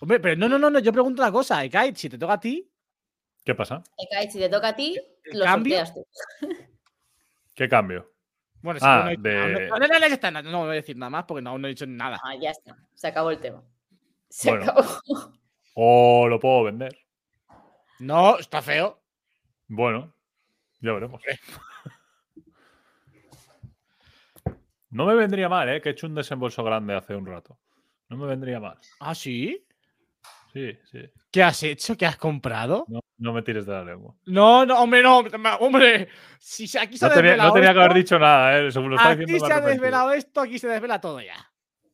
Hombre, 0.00 0.20
pero 0.20 0.36
no, 0.36 0.48
no, 0.48 0.58
no, 0.58 0.70
no. 0.70 0.78
Yo 0.78 0.92
pregunto 0.92 1.22
una 1.22 1.32
cosa, 1.32 1.64
Ekait, 1.64 1.96
si 1.96 2.08
te 2.08 2.18
toca 2.18 2.34
a 2.34 2.40
ti, 2.40 2.70
¿Qué 3.44 3.54
pasa? 3.54 3.82
Ekai, 3.96 4.28
si 4.30 4.38
te 4.40 4.48
toca 4.48 4.68
a 4.68 4.76
ti, 4.76 4.96
¿El 5.24 5.38
lo 5.38 5.44
cambio? 5.44 5.84
sorteas 5.84 5.94
tú. 5.94 6.06
¿Qué 7.56 7.68
cambio? 7.68 8.12
Bueno, 8.60 8.78
Ah, 8.82 9.04
no, 9.16 9.22
de- 9.22 9.34
no, 9.34 9.48
no, 9.48 9.58
está, 10.12 10.30
voy 10.58 10.68
a 10.70 10.72
decir 10.74 10.96
nada 10.96 11.10
más 11.10 11.24
porque 11.24 11.42
no, 11.42 11.56
no 11.58 11.66
he 11.66 11.70
dicho 11.70 11.86
nada. 11.86 12.20
Ah, 12.22 12.34
ya 12.40 12.50
está. 12.50 12.76
Se 12.94 13.06
acabó 13.08 13.30
el 13.30 13.38
tema. 13.40 13.62
Se 14.28 14.50
Bueno. 14.50 14.64
acabó. 14.70 14.82
¿O 15.74 16.28
lo 16.28 16.38
puedo 16.38 16.64
vender? 16.64 16.96
No, 17.98 18.38
está 18.38 18.60
feo. 18.60 19.00
Bueno, 19.68 20.14
ya 20.80 20.92
veremos. 20.92 21.22
No 24.90 25.06
me 25.06 25.14
vendría 25.14 25.48
mal, 25.48 25.68
¿eh? 25.68 25.80
Que 25.80 25.88
he 25.90 25.92
hecho 25.92 26.06
un 26.06 26.14
desembolso 26.14 26.62
grande 26.62 26.94
hace 26.94 27.14
un 27.14 27.26
rato. 27.26 27.58
No 28.08 28.16
me 28.18 28.26
vendría 28.26 28.60
mal. 28.60 28.78
¿Ah, 29.00 29.14
sí? 29.14 29.66
Sí, 30.52 30.78
sí. 30.90 31.00
¿Qué 31.30 31.42
has 31.42 31.62
hecho? 31.62 31.96
¿Qué 31.96 32.06
has 32.06 32.16
comprado? 32.16 32.84
No, 32.88 33.00
no 33.18 33.32
me 33.32 33.42
tires 33.42 33.64
de 33.66 33.72
la 33.72 33.84
lengua. 33.84 34.14
No, 34.26 34.66
no, 34.66 34.80
hombre, 34.80 35.02
no, 35.02 35.18
hombre. 35.60 36.08
Si 36.38 36.64
aquí 36.78 36.98
se 36.98 37.06
No 37.06 37.12
ha 37.12 37.14
tenía, 37.14 37.36
no 37.36 37.36
desvelado 37.36 37.52
tenía 37.54 37.72
que 37.72 37.78
haber 37.78 37.90
esto, 37.90 37.98
dicho 37.98 38.18
nada, 38.18 38.58
¿eh? 38.58 38.70
Según 38.72 38.90
lo 38.90 38.96
está 38.96 39.10
Aquí 39.10 39.20
diciendo. 39.20 39.46
se 39.46 39.52
ha 39.52 39.60
desvelado 39.60 40.12
esto, 40.12 40.40
aquí 40.42 40.58
se 40.58 40.68
desvela 40.68 41.00
todo 41.00 41.20
ya. 41.20 41.36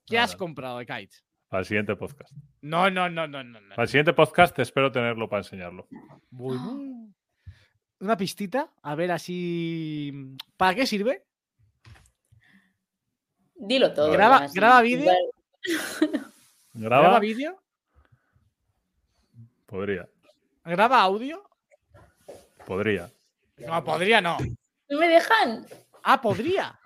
¿Qué 0.07 0.19
has 0.19 0.35
comprado, 0.37 0.81
Ekait? 0.81 1.13
Para 1.49 1.61
el 1.61 1.67
siguiente 1.67 1.95
podcast. 1.97 2.33
No, 2.63 2.91
no, 2.91 3.09
no, 3.09 3.27
no, 3.29 3.43
no. 3.45 3.61
Para 3.71 3.83
el 3.83 3.89
siguiente 3.89 4.13
podcast 4.15 4.59
espero 4.59 4.91
tenerlo 4.91 5.29
para 5.29 5.41
enseñarlo. 5.41 5.87
Bueno. 6.31 7.13
Una 8.01 8.17
pistita, 8.17 8.73
a 8.83 8.95
ver 8.97 9.13
así. 9.13 10.35
¿Para 10.57 10.75
qué 10.75 10.87
sirve? 10.87 11.25
Dilo 13.55 13.93
todo. 13.95 14.11
Graba- 14.11 14.49
graba 14.53 14.81
vídeo. 14.83 15.03
Igual- 15.13 15.33
¿Graba 16.75 17.03
¿Graba? 17.05 17.21
vídeo? 17.21 17.63
Podría. 19.67 20.09
¿Graba 20.65 21.01
audio? 21.03 21.43
Podría. 22.67 23.11
No, 23.59 23.85
podría 23.85 24.21
no. 24.21 24.39
¿No 24.89 24.99
me 24.99 25.09
dejan? 25.09 25.67
Ah, 26.05 26.21
podría. 26.21 26.79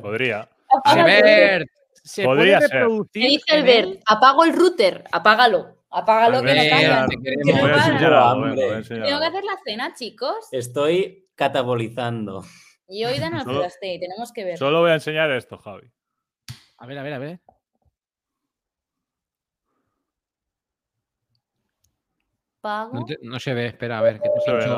Podría. 0.00 0.48
Albert, 0.84 1.68
Se 2.04 2.24
Podría 2.24 2.58
puede 2.58 2.68
ser. 2.68 2.78
reproducir. 2.78 3.22
Me 3.22 3.28
dice 3.28 3.44
en 3.48 3.58
el 3.58 3.64
Bert, 3.64 3.88
él? 3.88 4.00
apago 4.06 4.44
el 4.44 4.52
router, 4.54 5.04
apágalo. 5.10 5.76
Apágalo 5.90 6.42
que 6.42 6.54
no 6.54 6.60
Albert, 6.60 6.70
calla. 6.70 7.06
te 7.08 7.16
queremos. 7.22 7.46
Que 7.46 7.52
no 7.52 7.60
Voy 7.60 7.70
a 7.70 7.72
para. 7.74 7.86
enseñar 7.86 8.12
algo, 8.12 8.28
Hambre. 8.30 8.50
venga, 8.50 8.66
voy 8.66 8.74
a 8.74 8.78
enseñar 8.78 9.06
Tengo 9.06 9.20
que 9.20 9.26
hacer 9.26 9.44
la 9.44 9.58
cena, 9.64 9.94
chicos. 9.94 10.48
Estoy 10.52 11.28
catabolizando. 11.34 12.44
Y 12.88 13.04
hoy 13.04 13.18
dan 13.18 13.34
al 13.34 13.44
Foodastate, 13.44 13.98
tenemos 14.00 14.32
que 14.32 14.44
ver. 14.44 14.58
Solo 14.58 14.80
voy 14.80 14.90
a 14.90 14.94
enseñar 14.94 15.30
esto, 15.32 15.58
Javi. 15.58 15.90
A 16.78 16.86
ver, 16.86 16.98
a 16.98 17.02
ver, 17.02 17.12
a 17.14 17.18
ver. 17.18 17.40
Pago. 22.68 22.92
no, 22.92 23.04
te- 23.06 23.18
no 23.22 23.40
se 23.40 23.54
ve, 23.54 23.66
espera, 23.66 23.98
a 23.98 24.02
ver, 24.02 24.20
que 24.20 24.28
te 24.28 24.40
Se 24.44 24.52
ve, 24.52 24.62
se 24.62 24.68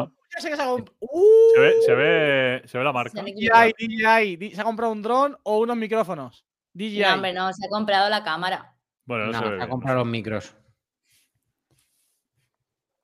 ha, 0.62 0.66
comp- 0.66 0.92
¡Uh! 1.00 1.20
Se 1.54 1.60
ve, 1.60 1.74
se 1.84 1.94
ve, 1.94 2.62
se 2.66 2.78
ve 2.78 2.84
la 2.84 2.92
marca. 2.92 3.10
Se 3.10 3.22
DJI, 3.24 4.36
DJI, 4.38 4.50
¿Se 4.54 4.60
ha 4.60 4.64
comprado 4.64 4.92
un 4.92 5.02
dron 5.02 5.36
o 5.42 5.58
unos 5.58 5.76
micrófonos? 5.76 6.44
DJI. 6.72 7.00
No, 7.02 7.14
hombre, 7.14 7.32
no, 7.32 7.52
se 7.52 7.66
ha 7.66 7.68
comprado 7.68 8.08
la 8.08 8.22
cámara. 8.22 8.76
Bueno, 9.06 9.26
no, 9.26 9.32
No, 9.32 9.38
se 9.38 9.44
ve 9.44 9.46
ha 9.48 9.50
bien, 9.56 9.60
no 9.60 9.68
comprado 9.68 9.98
los 9.98 10.06
micros. 10.06 10.54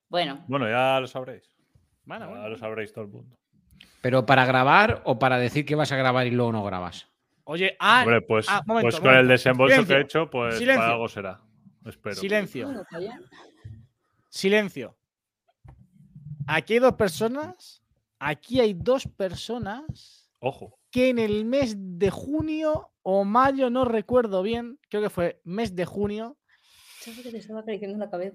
Bueno, 0.09 0.45
Bueno, 0.47 0.69
ya 0.69 0.99
lo 1.01 1.07
sabréis. 1.07 1.51
Bueno, 2.05 2.25
Ya 2.25 2.29
bueno. 2.31 2.49
lo 2.49 2.57
sabréis 2.57 2.93
todo 2.93 3.03
el 3.05 3.11
mundo. 3.11 3.35
Pero 4.01 4.25
para 4.25 4.45
grabar 4.45 5.01
o 5.03 5.19
para 5.19 5.37
decir 5.37 5.65
que 5.65 5.75
vas 5.75 5.91
a 5.91 5.97
grabar 5.97 6.27
y 6.27 6.31
luego 6.31 6.51
no 6.53 6.63
grabas. 6.63 7.09
Oye, 7.43 7.75
ah, 7.79 8.01
Hombre, 8.03 8.21
pues, 8.21 8.45
ah, 8.49 8.61
momento, 8.65 8.89
pues 8.89 8.99
con 9.01 9.13
el 9.13 9.27
desembolso 9.27 9.85
que 9.85 9.93
he 9.93 10.01
hecho, 10.01 10.29
pues 10.29 10.57
Silencio. 10.57 10.81
para 10.81 10.93
algo 10.93 11.07
será. 11.09 11.39
Espero. 11.85 12.15
silencio. 12.15 12.69
Silencio. 14.37 14.95
Aquí 16.45 16.73
hay 16.73 16.79
dos 16.79 16.93
personas. 16.93 17.83
Aquí 18.19 18.59
hay 18.59 18.75
dos 18.75 19.07
personas 19.07 20.29
Ojo. 20.37 20.77
que 20.91 21.09
en 21.09 21.17
el 21.17 21.43
mes 21.43 21.73
de 21.75 22.11
junio 22.11 22.91
o 23.01 23.23
mayo, 23.23 23.71
no 23.71 23.83
recuerdo 23.83 24.43
bien, 24.43 24.79
creo 24.89 25.01
que 25.01 25.09
fue 25.09 25.41
mes 25.43 25.75
de 25.75 25.85
junio, 25.85 26.37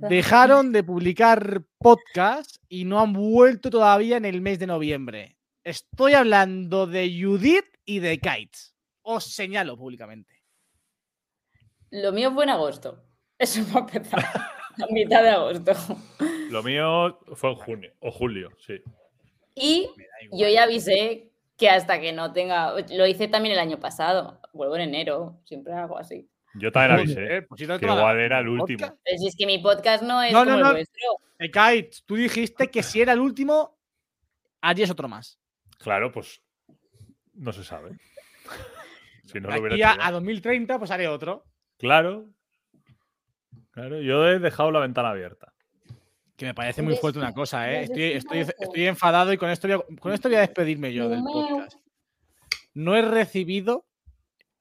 dejaron 0.09 0.72
de 0.72 0.82
publicar 0.92 1.62
podcast 1.78 2.57
y 2.68 2.84
no 2.84 2.98
han 2.98 3.12
vuelto 3.12 3.70
todavía 3.70 4.16
en 4.16 4.24
el 4.24 4.40
mes 4.40 4.59
de 4.59 4.66
noviembre. 4.66 5.38
Estoy 5.62 6.14
hablando 6.14 6.88
de 6.88 7.16
Judith 7.16 7.78
y 7.84 8.00
de 8.00 8.18
Kites. 8.18 8.74
Os 9.03 9.32
señalo 9.32 9.76
públicamente. 9.76 10.42
Lo 11.90 12.11
mío 12.11 12.32
fue 12.32 12.42
en 12.42 12.50
agosto. 12.50 13.05
Eso 13.38 13.62
va 13.72 13.80
a 13.80 13.84
empezar. 13.84 14.24
A 14.83 14.87
mitad 14.93 15.23
de 15.23 15.31
agosto. 15.31 15.73
Lo 16.51 16.62
mío 16.62 17.18
fue 17.35 17.51
en 17.51 17.57
junio 17.57 17.93
o 18.01 18.11
julio, 18.11 18.51
sí. 18.59 18.81
Y 19.55 19.91
yo 20.33 20.49
ya 20.49 20.64
avisé 20.64 21.31
que 21.57 21.68
hasta 21.68 22.01
que 22.01 22.12
no 22.12 22.33
tenga. 22.33 22.75
Lo 22.91 23.07
hice 23.07 23.29
también 23.29 23.53
el 23.55 23.59
año 23.61 23.79
pasado. 23.79 24.41
Vuelvo 24.53 24.77
en 24.77 24.83
enero. 24.83 25.41
Siempre 25.45 25.73
hago 25.75 25.99
así. 25.99 26.29
Yo 26.55 26.70
también 26.70 27.01
avisé 27.01 27.43
pues 27.43 27.61
si 27.61 27.66
no 27.66 27.79
que 27.79 27.87
igual 27.87 28.18
era 28.20 28.41
el 28.41 28.49
último. 28.49 28.99
Pero 29.05 29.18
si 29.18 29.27
es 29.27 29.37
que 29.37 29.47
mi 29.47 29.59
podcast 29.59 30.03
no 30.03 30.23
es 30.23 30.33
No, 30.33 30.41
como 30.41 30.51
no, 30.51 30.57
el 30.57 30.62
no. 30.62 30.73
vuestro. 30.73 31.09
Eh, 31.39 31.51
Kites, 31.51 32.05
tú 32.05 32.16
dijiste 32.16 32.70
que 32.70 32.83
si 32.83 33.01
era 33.01 33.12
el 33.12 33.20
último, 33.20 33.79
es 34.62 34.91
otro 34.91 35.09
más. 35.09 35.39
Claro, 35.79 36.12
pues 36.12 36.43
no 37.35 37.53
se 37.53 37.64
sabe. 37.64 37.99
si 39.25 39.41
no 39.41 39.49
lo 39.51 39.61
hubiera 39.61 39.75
aquí 39.75 39.83
a, 39.83 39.91
hecho 39.93 40.01
ya. 40.01 40.07
a 40.07 40.12
2030, 40.12 40.79
pues 40.79 40.91
haré 40.91 41.09
otro. 41.09 41.45
Claro. 41.79 42.29
Claro, 43.73 44.01
yo 44.01 44.27
he 44.29 44.39
dejado 44.39 44.70
la 44.70 44.81
ventana 44.81 45.11
abierta. 45.11 45.53
Que 46.37 46.47
me 46.47 46.55
parece 46.55 46.83
muy 46.83 46.97
fuerte 46.97 47.18
una 47.18 47.29
un- 47.29 47.35
cosa, 47.35 47.70
¿eh? 47.70 47.83
Estoy, 48.16 48.87
enfadado 48.87 49.33
y 49.33 49.37
con 49.39 49.51
esto, 49.51 49.68
voy 49.68 49.77
a, 49.77 50.01
con 50.01 50.12
esto 50.12 50.29
voy 50.29 50.37
a 50.37 50.41
despedirme 50.41 50.93
yo 50.93 51.09
del 51.09 51.23
podcast. 51.23 51.77
No 52.75 52.97
he 52.97 53.03
recibido 53.03 53.85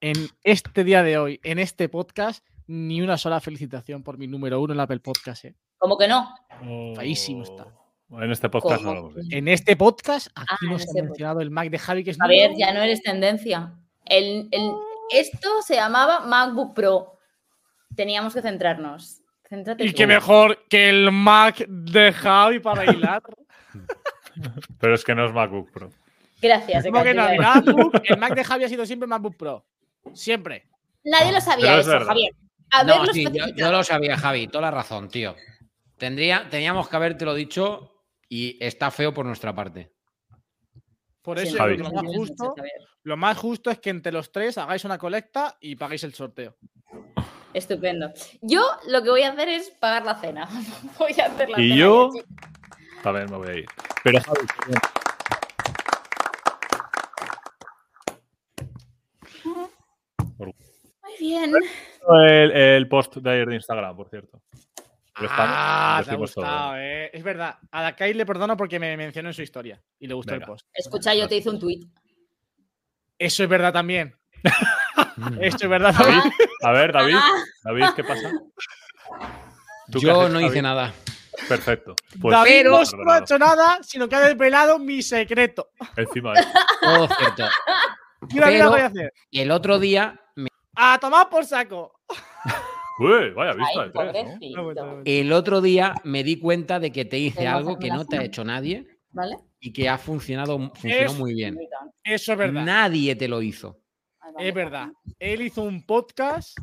en 0.00 0.14
este 0.44 0.84
día 0.84 1.02
de 1.02 1.18
hoy, 1.18 1.40
en 1.44 1.58
este 1.58 1.88
podcast, 1.88 2.44
ni 2.66 3.00
una 3.02 3.16
sola 3.18 3.40
felicitación 3.40 4.02
por 4.02 4.18
mi 4.18 4.26
número 4.26 4.60
uno 4.60 4.74
en 4.74 4.80
Apple 4.80 5.00
Podcast. 5.00 5.44
¿eh? 5.46 5.54
Como 5.78 5.96
que 5.98 6.08
no. 6.08 6.34
Feísimo 6.96 7.42
está. 7.42 7.66
En 8.10 8.30
este 8.30 8.50
podcast 8.50 8.82
no 8.82 8.88
¿Cómo? 8.88 8.94
lo 8.94 9.00
hemos 9.10 9.16
dicho. 9.24 9.36
En 9.36 9.48
este 9.48 9.74
podcast, 9.74 10.26
aquí 10.34 10.46
Ah, 10.50 10.66
no 10.66 10.72
en 10.72 10.78
se 10.78 10.84
este 10.84 11.00
ha 11.00 11.02
mencionado 11.04 11.40
el 11.40 11.50
Mac 11.50 11.70
de 11.70 11.78
Javi, 11.78 12.04
que 12.04 12.10
es 12.10 12.20
A 12.20 12.26
ver, 12.28 12.52
ya 12.56 12.72
no 12.74 12.82
eres 12.82 13.02
tendencia. 13.02 13.72
El, 14.04 14.48
el- 14.52 14.72
esto 15.10 15.48
se 15.62 15.74
llamaba 15.76 16.20
MacBook 16.20 16.74
Pro. 16.74 17.11
Teníamos 17.96 18.34
que 18.34 18.42
centrarnos. 18.42 19.20
Céntrate 19.48 19.84
Y 19.84 19.90
tú. 19.90 19.96
qué 19.96 20.06
mejor 20.06 20.64
que 20.68 20.88
el 20.88 21.12
Mac 21.12 21.64
de 21.68 22.12
Javi 22.12 22.58
para 22.60 22.84
bailar. 22.86 23.22
Pero 24.80 24.94
es 24.94 25.04
que 25.04 25.14
no 25.14 25.26
es 25.26 25.32
MacBook 25.32 25.70
Pro. 25.70 25.90
Gracias. 26.40 26.84
Como 26.84 27.02
que 27.02 27.14
no, 27.14 27.28
el. 27.28 27.38
MacBook- 27.38 28.00
el 28.04 28.18
Mac 28.18 28.34
de 28.34 28.44
Javi 28.44 28.64
ha 28.64 28.68
sido 28.68 28.86
siempre 28.86 29.06
MacBook 29.06 29.36
Pro. 29.36 29.66
Siempre. 30.14 30.68
Nadie 31.04 31.32
lo 31.32 31.40
sabía 31.40 31.66
Pero 31.66 31.74
es 31.80 31.86
eso, 31.86 31.90
verdad. 31.90 32.06
Javier. 32.08 32.32
No, 32.86 33.06
sí, 33.12 33.26
yo, 33.54 33.70
lo 33.70 33.84
sabía, 33.84 34.16
Javi, 34.16 34.46
toda 34.48 34.62
la 34.62 34.70
razón, 34.70 35.08
tío. 35.08 35.36
Tendría, 35.98 36.48
teníamos 36.48 36.88
que 36.88 36.96
habértelo 36.96 37.34
dicho 37.34 37.92
y 38.28 38.56
está 38.64 38.90
feo 38.90 39.12
por 39.12 39.26
nuestra 39.26 39.54
parte. 39.54 39.92
Por 41.20 41.38
eso 41.38 41.66
lo 41.68 41.90
más 41.92 42.02
justo. 42.06 42.54
Lo 43.02 43.16
más 43.18 43.36
justo 43.36 43.70
es 43.70 43.78
que 43.78 43.90
entre 43.90 44.10
los 44.10 44.32
tres 44.32 44.56
hagáis 44.56 44.84
una 44.86 44.96
colecta 44.96 45.58
y 45.60 45.76
paguéis 45.76 46.04
el 46.04 46.14
sorteo. 46.14 46.56
Estupendo. 47.54 48.12
Yo 48.40 48.62
lo 48.88 49.02
que 49.02 49.10
voy 49.10 49.22
a 49.22 49.30
hacer 49.32 49.48
es 49.48 49.70
pagar 49.70 50.04
la 50.04 50.14
cena. 50.16 50.48
voy 50.98 51.12
a 51.20 51.26
hacer 51.26 51.50
la 51.50 51.60
Y 51.60 51.68
cena 51.68 51.80
yo-. 51.80 52.10
También 53.02 53.30
me 53.30 53.36
voy 53.36 53.48
a 53.48 53.54
ir. 53.54 53.66
Pero 54.04 54.20
Javi, 54.20 54.46
Muy 60.38 60.52
bien. 61.18 61.52
el, 62.20 62.50
el 62.52 62.88
post 62.88 63.16
de 63.16 63.30
ayer 63.30 63.48
de 63.48 63.54
Instagram, 63.56 63.96
por 63.96 64.08
cierto. 64.08 64.40
Ah, 65.28 65.98
lo 66.00 66.04
te 66.06 66.10
ha 66.12 66.16
gustado, 66.16 66.76
eh. 66.78 67.10
Es 67.12 67.22
verdad. 67.22 67.58
A 67.70 67.82
Dakai 67.82 68.14
le 68.14 68.26
perdono 68.26 68.56
porque 68.56 68.78
me 68.80 68.96
mencionó 68.96 69.28
en 69.28 69.34
su 69.34 69.42
historia 69.42 69.80
y 69.98 70.06
le 70.06 70.14
gustó 70.14 70.32
Venga. 70.32 70.46
el 70.46 70.50
post. 70.50 70.66
Escucha, 70.72 71.14
yo 71.14 71.28
te 71.28 71.36
hice 71.36 71.50
un 71.50 71.60
tweet. 71.60 71.80
Eso 73.18 73.42
es 73.42 73.48
verdad 73.48 73.72
también. 73.72 74.16
Mm. 75.16 75.38
Eso 75.42 75.56
es 75.60 75.68
verdad 75.68 75.94
David, 75.98 76.32
a 76.62 76.72
ver, 76.72 76.92
David, 76.92 77.16
David, 77.64 77.84
¿qué 77.96 78.04
pasa? 78.04 78.30
¿Tú 79.90 79.98
qué 80.00 80.06
Yo 80.06 80.20
haces, 80.20 80.32
no 80.32 80.40
hice 80.40 80.62
nada. 80.62 80.92
Perfecto. 81.48 81.96
Pues, 82.20 82.32
David 82.36 82.50
pero- 82.62 82.82
no 83.04 83.10
ha 83.12 83.18
hecho 83.18 83.38
nada, 83.38 83.78
sino 83.82 84.08
que 84.08 84.14
ha 84.16 84.20
desvelado 84.20 84.78
mi 84.78 85.02
secreto. 85.02 85.70
Encima 85.96 86.34
de 86.34 86.44
Todo 86.80 87.08
cierto. 87.08 87.44
Mira 88.32 88.46
Pero- 88.46 88.70
voy 88.70 88.80
a 88.80 88.86
hacer. 88.86 89.12
El 89.30 89.50
otro 89.50 89.78
día, 89.78 90.20
me- 90.36 90.48
A 90.76 90.98
tomar 91.00 91.28
por 91.28 91.44
saco. 91.44 91.92
Uy, 92.98 93.30
vaya 93.34 93.54
vista 93.54 93.80
Ay, 93.82 93.88
de 93.88 93.92
tres, 94.12 94.54
¿no? 94.54 94.62
pobrecito. 94.62 95.02
el 95.04 95.32
otro 95.32 95.60
día 95.60 95.94
me 96.04 96.22
di 96.22 96.38
cuenta 96.38 96.78
de 96.78 96.92
que 96.92 97.04
te 97.04 97.18
hice 97.18 97.48
algo 97.48 97.78
que 97.78 97.88
no 97.88 98.04
te 98.04 98.18
ha 98.18 98.22
hecho 98.22 98.44
nadie 98.44 98.86
¿Vale? 99.10 99.36
y 99.58 99.72
que 99.72 99.88
ha 99.88 99.98
funcionado, 99.98 100.58
funcionó 100.58 101.06
Es- 101.10 101.18
muy 101.18 101.34
bien. 101.34 101.58
Eso 102.04 102.32
es 102.32 102.38
verdad. 102.38 102.64
Nadie 102.64 103.16
te 103.16 103.26
lo 103.28 103.42
hizo. 103.42 103.78
Es 104.38 104.54
verdad. 104.54 104.88
Él 105.18 105.42
hizo 105.42 105.62
un 105.62 105.84
podcast 105.86 106.56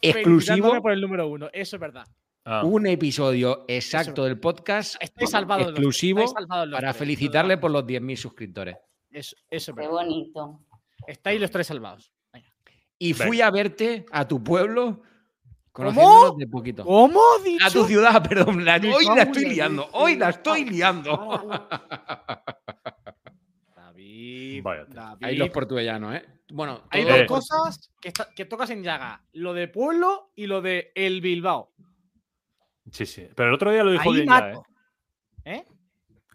Exclusivo, 0.00 0.80
por 0.80 0.92
el 0.92 1.00
número 1.00 1.28
uno. 1.28 1.48
Eso 1.52 1.76
es 1.76 1.80
verdad. 1.80 2.06
Ah, 2.44 2.64
un 2.64 2.86
episodio 2.86 3.64
exacto 3.68 4.24
del 4.24 4.38
podcast 4.40 4.96
Estáis 5.00 5.30
salvados. 5.30 5.66
los- 5.66 5.72
exclusivo 5.72 6.24
para 6.34 6.64
tres, 6.78 6.96
felicitarle 6.96 7.58
por 7.58 7.70
los 7.70 7.84
10.000 7.84 8.16
suscriptores. 8.16 8.76
Eso, 9.10 9.36
eso 9.50 9.72
es 9.72 9.76
Qué 9.78 9.86
bonito. 9.88 10.60
Estáis 11.06 11.40
los 11.40 11.50
tres 11.50 11.66
salvados. 11.66 12.12
Venga. 12.32 12.48
Y 12.98 13.12
fui 13.14 13.40
a 13.40 13.50
verte 13.50 14.06
a 14.10 14.26
tu 14.26 14.42
pueblo 14.42 15.02
¿Cómo? 15.72 16.34
de 16.38 16.46
poquito. 16.46 16.84
¿Cómo 16.84 17.20
dicho? 17.44 17.64
A 17.66 17.70
tu 17.70 17.84
ciudad, 17.84 18.22
perdón. 18.28 18.64
la- 18.64 18.76
hoy 18.76 19.06
la 19.14 19.22
estoy 19.22 19.44
la 19.44 19.48
liando. 19.52 19.88
Hoy 19.92 20.16
la 20.16 20.30
estoy 20.30 20.64
liando. 20.64 21.48
David. 24.62 24.94
David. 24.94 25.24
Ahí 25.26 25.36
los 25.36 25.50
portuguesanos, 25.50 26.14
¿eh? 26.16 26.24
Bueno, 26.52 26.82
Hay 26.90 27.04
dos 27.04 27.22
cosas 27.28 27.90
que, 28.00 28.08
está- 28.08 28.28
que 28.34 28.44
tocas 28.44 28.70
en 28.70 28.82
llaga: 28.82 29.22
lo 29.32 29.54
de 29.54 29.68
pueblo 29.68 30.32
y 30.34 30.46
lo 30.46 30.60
de 30.60 30.92
el 30.94 31.20
Bilbao. 31.20 31.72
sí, 32.90 33.06
sí. 33.06 33.26
Pero 33.34 33.48
el 33.50 33.54
otro 33.54 33.70
día 33.72 33.84
lo 33.84 33.92
dijo 33.92 34.10
Ahí 34.10 34.16
bien 34.16 34.28
ya, 34.28 34.50
¿eh? 34.50 34.54
¿Eh? 35.44 35.64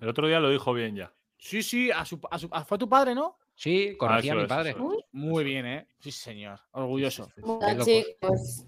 El 0.01 0.09
otro 0.09 0.27
día 0.27 0.39
lo 0.39 0.49
dijo 0.49 0.73
bien 0.73 0.95
ya. 0.95 1.11
Sí, 1.37 1.61
sí, 1.63 1.91
a 1.91 2.05
su, 2.05 2.19
a 2.31 2.39
su- 2.39 2.49
a- 2.51 2.63
fue 2.65 2.77
tu 2.77 2.87
padre, 2.89 3.13
¿no? 3.13 3.37
Sí, 3.53 3.95
conocí 3.97 4.27
a 4.29 4.31
eso 4.31 4.35
mi 4.37 4.43
es, 4.43 4.49
padre. 4.49 4.69
eso. 4.71 5.05
Muy 5.13 5.43
bien, 5.43 5.65
¿eh? 5.65 5.87
Sí, 5.99 6.11
señor. 6.11 6.59
Orgulloso. 6.71 7.29
Bueno, 7.37 7.83
chicos. 7.85 8.65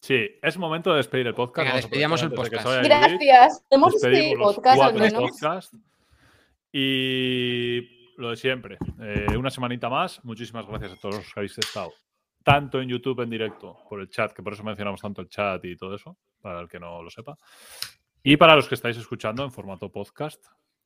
Sí, 0.00 0.28
es 0.40 0.56
momento 0.58 0.90
de 0.90 0.98
despedir 0.98 1.26
el 1.26 1.34
podcast. 1.34 1.64
Venga, 1.64 1.72
Vamos 1.72 1.84
a 1.84 1.88
despidamos 1.88 2.22
el 2.22 2.32
podcast. 2.32 2.66
Gracias. 2.84 3.64
Hemos 3.70 3.92
Despedimos 3.94 4.24
este 4.24 4.36
los 4.36 4.54
podcast 4.54 4.82
al 4.82 4.94
menos. 4.94 5.30
podcasts. 5.30 5.76
Y 6.72 7.95
lo 8.16 8.30
de 8.30 8.36
siempre. 8.36 8.78
eh, 9.00 9.36
una 9.36 9.50
semanita 9.50 9.88
más. 9.88 10.24
Muchísimas 10.24 10.66
gracias 10.66 10.92
a 10.92 10.96
todos 10.96 11.16
los 11.16 11.32
que 11.32 11.40
habéis 11.40 11.58
estado. 11.58 11.92
Tanto 12.42 12.80
en 12.80 12.88
YouTube 12.88 13.20
en 13.22 13.30
directo, 13.30 13.76
por 13.88 14.00
el 14.00 14.08
chat, 14.08 14.32
que 14.32 14.42
por 14.42 14.52
eso 14.52 14.62
mencionamos 14.62 15.00
tanto 15.00 15.20
el 15.20 15.28
chat 15.28 15.64
y 15.64 15.76
todo 15.76 15.94
eso, 15.94 16.16
para 16.40 16.60
el 16.60 16.68
que 16.68 16.78
no 16.78 17.02
lo 17.02 17.10
sepa. 17.10 17.36
Y 18.22 18.36
para 18.36 18.54
los 18.56 18.68
que 18.68 18.74
estáis 18.76 18.96
escuchando 18.96 19.42
en 19.44 19.50
formato 19.50 19.90
podcast, 19.90 20.44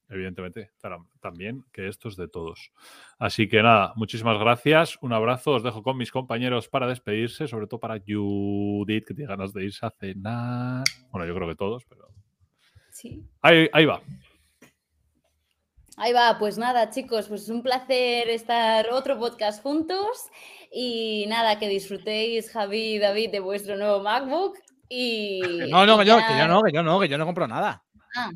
evidentemente, 0.09 0.71
tam- 0.83 1.07
también, 1.21 1.65
que 1.73 1.87
esto 1.89 2.09
es 2.09 2.17
de 2.17 2.29
todos. 2.29 2.73
Así 3.19 3.47
que 3.49 3.63
nada, 3.63 3.93
muchísimas 3.97 4.39
gracias. 4.39 4.99
Un 5.03 5.13
abrazo. 5.13 5.53
Os 5.53 5.63
dejo 5.63 5.83
con 5.83 5.97
mis 5.97 6.11
compañeros 6.11 6.69
para 6.69 6.87
despedirse, 6.87 7.47
sobre 7.47 7.67
todo 7.67 7.79
para 7.79 7.99
Judith, 7.99 9.07
que 9.07 9.15
tiene 9.15 9.29
ganas 9.29 9.53
de 9.53 9.65
irse 9.65 9.85
a 9.87 9.91
cenar. 9.91 10.85
Bueno, 11.11 11.27
yo 11.27 11.35
creo 11.35 11.49
que 11.49 11.57
todos, 11.57 11.85
pero. 11.85 12.09
Sí. 12.91 13.23
Ahí, 13.41 13.69
ahí 13.73 13.85
va. 13.85 14.01
Ahí 16.03 16.15
va, 16.15 16.39
pues 16.39 16.57
nada, 16.57 16.89
chicos, 16.89 17.29
pues 17.29 17.43
es 17.43 17.49
un 17.51 17.63
placer 17.63 18.31
estar 18.31 18.89
otro 18.91 19.19
podcast 19.19 19.63
juntos 19.63 20.31
y 20.73 21.27
nada, 21.29 21.59
que 21.59 21.69
disfrutéis, 21.69 22.51
Javi 22.51 22.95
y 22.95 22.99
David, 22.99 23.31
de 23.33 23.41
vuestro 23.41 23.77
nuevo 23.77 24.01
MacBook 24.01 24.57
y... 24.89 25.41
No, 25.69 25.85
no, 25.85 25.99
que 25.99 26.07
yo, 26.07 26.17
que 26.17 26.39
yo 26.39 26.49
no, 26.49 26.63
que 26.63 26.73
yo 26.73 26.83
no, 26.83 27.01
que 27.01 27.09
yo 27.09 27.19
no 27.19 27.27
compro 27.27 27.47
nada. 27.47 27.85
Ah, 28.17 28.31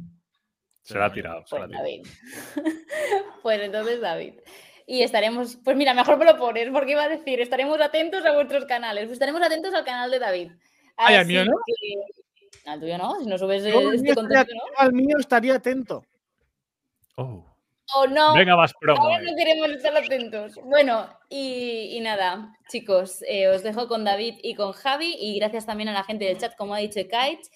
Se 0.83 0.99
la 0.99 1.07
ha 1.07 1.13
tirado. 1.13 1.43
Se 1.47 1.59
la 1.59 1.65
ha 1.65 1.69
pues 1.69 1.79
tirado. 1.81 1.85
David. 1.85 2.83
pues 3.43 3.61
entonces 3.63 4.01
David. 4.01 4.35
Y 4.87 5.03
estaremos, 5.03 5.57
pues 5.65 5.75
mira, 5.75 5.95
mejor 5.95 6.19
me 6.19 6.27
lo 6.27 6.37
pones, 6.37 6.69
porque 6.71 6.93
iba 6.93 7.05
a 7.05 7.09
decir, 7.09 7.41
estaremos 7.41 7.81
atentos 7.81 8.27
a 8.27 8.35
vuestros 8.35 8.67
canales, 8.67 9.05
pues 9.05 9.13
estaremos 9.15 9.41
atentos 9.41 9.73
al 9.73 9.85
canal 9.87 10.11
de 10.11 10.19
David. 10.19 10.53
Ay, 10.99 11.15
al 11.15 11.25
mío 11.27 11.47
no. 11.47 11.53
que- 11.65 12.71
Al 12.71 12.79
tuyo 12.79 12.99
no, 12.99 13.15
si 13.21 13.27
no 13.27 13.39
subes 13.39 13.63
Yo 13.65 13.69
este 13.69 14.03
mío 14.03 14.13
estaría- 14.13 14.15
contenido, 14.15 14.67
¿no? 14.67 14.73
al 14.77 14.93
mío 14.93 15.17
estaría 15.19 15.55
atento. 15.55 16.05
Oh. 17.17 17.54
O 17.95 18.07
no. 18.07 18.35
Venga, 18.35 18.57
más 18.57 18.73
promo. 18.81 19.03
Ahora 19.03 19.21
no 19.23 19.37
queremos 19.37 19.69
estar 19.69 19.97
atentos. 19.97 20.55
Bueno, 20.65 21.07
y, 21.29 21.97
y 21.97 22.01
nada, 22.01 22.57
chicos, 22.69 23.23
eh, 23.29 23.49
os 23.49 23.63
dejo 23.63 23.89
con 23.89 24.05
David 24.05 24.37
y 24.43 24.55
con 24.55 24.73
Javi 24.73 25.15
y 25.19 25.39
gracias 25.39 25.67
también 25.67 25.91
a 25.91 25.93
la 25.93 26.05
gente 26.05 26.25
del 26.25 26.39
chat, 26.39 26.57
como 26.57 26.75
ha 26.75 26.79
dicho 26.79 27.01
Kite. 27.01 27.51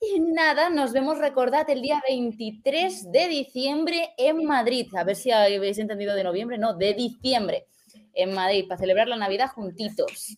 Y 0.00 0.20
nada, 0.20 0.70
nos 0.70 0.92
vemos, 0.92 1.18
recordad, 1.18 1.68
el 1.70 1.82
día 1.82 2.02
23 2.08 3.10
de 3.10 3.28
diciembre 3.28 4.14
en 4.16 4.44
Madrid. 4.44 4.86
A 4.96 5.04
ver 5.04 5.16
si 5.16 5.30
habéis 5.30 5.78
entendido 5.78 6.14
de 6.14 6.24
noviembre, 6.24 6.58
no, 6.58 6.74
de 6.74 6.94
diciembre 6.94 7.66
en 8.12 8.34
Madrid, 8.34 8.66
para 8.68 8.78
celebrar 8.78 9.08
la 9.08 9.16
Navidad 9.16 9.50
juntitos. 9.50 10.36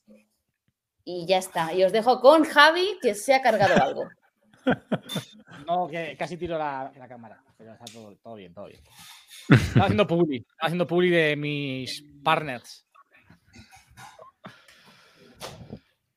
Y 1.05 1.27
ya 1.27 1.39
está. 1.39 1.73
Y 1.75 1.85
os 1.85 1.93
dejo 1.93 2.21
con 2.21 2.45
Javi, 2.45 2.99
que 3.03 3.15
se 3.15 3.35
ha 3.35 3.43
cargado 3.43 3.83
algo. 3.83 4.09
No, 5.67 5.89
que 5.89 6.17
casi 6.17 6.37
tiro 6.37 6.59
la, 6.59 6.93
la 6.97 7.09
cámara. 7.09 7.43
Pero 7.57 7.73
está 7.73 7.85
todo, 7.87 8.15
todo 8.23 8.35
bien, 8.35 8.53
todo 8.55 8.67
bien. 8.67 8.81
Haciendo 9.81 10.07
publi. 10.07 10.45
Haciendo 10.61 10.87
publi 10.87 11.11
de 11.11 11.37
mis 11.37 12.03
partners. 12.23 12.87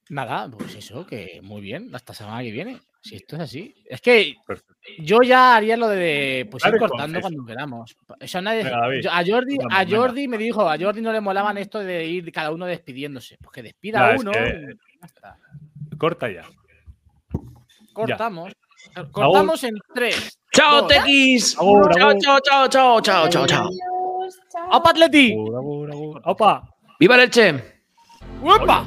Nada, 0.10 0.50
pues 0.50 0.74
eso, 0.76 1.06
que 1.06 1.40
muy 1.44 1.62
bien. 1.62 1.94
Hasta 1.94 2.14
semana 2.14 2.42
que 2.42 2.52
viene. 2.52 2.80
Si 3.02 3.16
esto 3.16 3.36
es 3.38 3.44
así. 3.44 3.76
Es 3.86 4.02
que 4.02 4.36
Perfecto. 4.46 4.74
yo 5.00 5.20
ya 5.24 5.56
haría 5.56 5.78
lo 5.78 5.88
de 5.88 6.48
pues 6.52 6.66
ir 6.66 6.78
cortando 6.78 7.22
cuando 7.22 7.46
queramos. 7.46 7.96
Eso 8.20 8.42
nadie- 8.42 8.64
Venga, 8.64 8.88
a 9.18 9.24
Jordi, 9.26 9.58
Vamos, 9.58 9.74
a 9.74 9.84
venga. 9.86 9.98
Jordi 9.98 10.28
me 10.28 10.38
dijo, 10.38 10.70
a 10.70 10.78
Jordi 10.78 11.02
no 11.02 11.14
le 11.14 11.22
molaban 11.22 11.58
esto 11.58 11.80
de 11.80 12.06
ir 12.06 12.32
cada 12.32 12.52
uno 12.52 12.66
despidiéndose. 12.66 13.38
Pues 13.38 13.52
que 13.54 13.64
despida 13.64 14.14
es 14.16 14.22
uno. 14.22 14.32
que- 14.32 14.76
y. 15.02 15.38
Corta 15.98 16.30
ya. 16.30 16.44
Cortamos. 17.94 18.52
Cortamos 19.12 19.64
en 19.64 19.76
tres. 19.94 20.40
¡Chao, 20.52 20.82
Dos. 20.82 20.88
Tequis! 20.88 21.56
¡Chao, 21.56 22.20
chao, 22.20 22.40
chao, 22.42 22.68
chao, 22.70 23.02
chao, 23.02 23.30
chao, 23.30 23.46
chao! 23.48 23.68
Adiós, 23.68 24.40
chao. 24.52 24.78
¡Opa, 24.78 24.90
Atleti! 24.90 25.36
¡Opa! 26.26 26.64
¡Viva 27.00 27.16
el 27.16 27.22
Elche! 27.22 27.82
¡Uepa! 28.42 28.86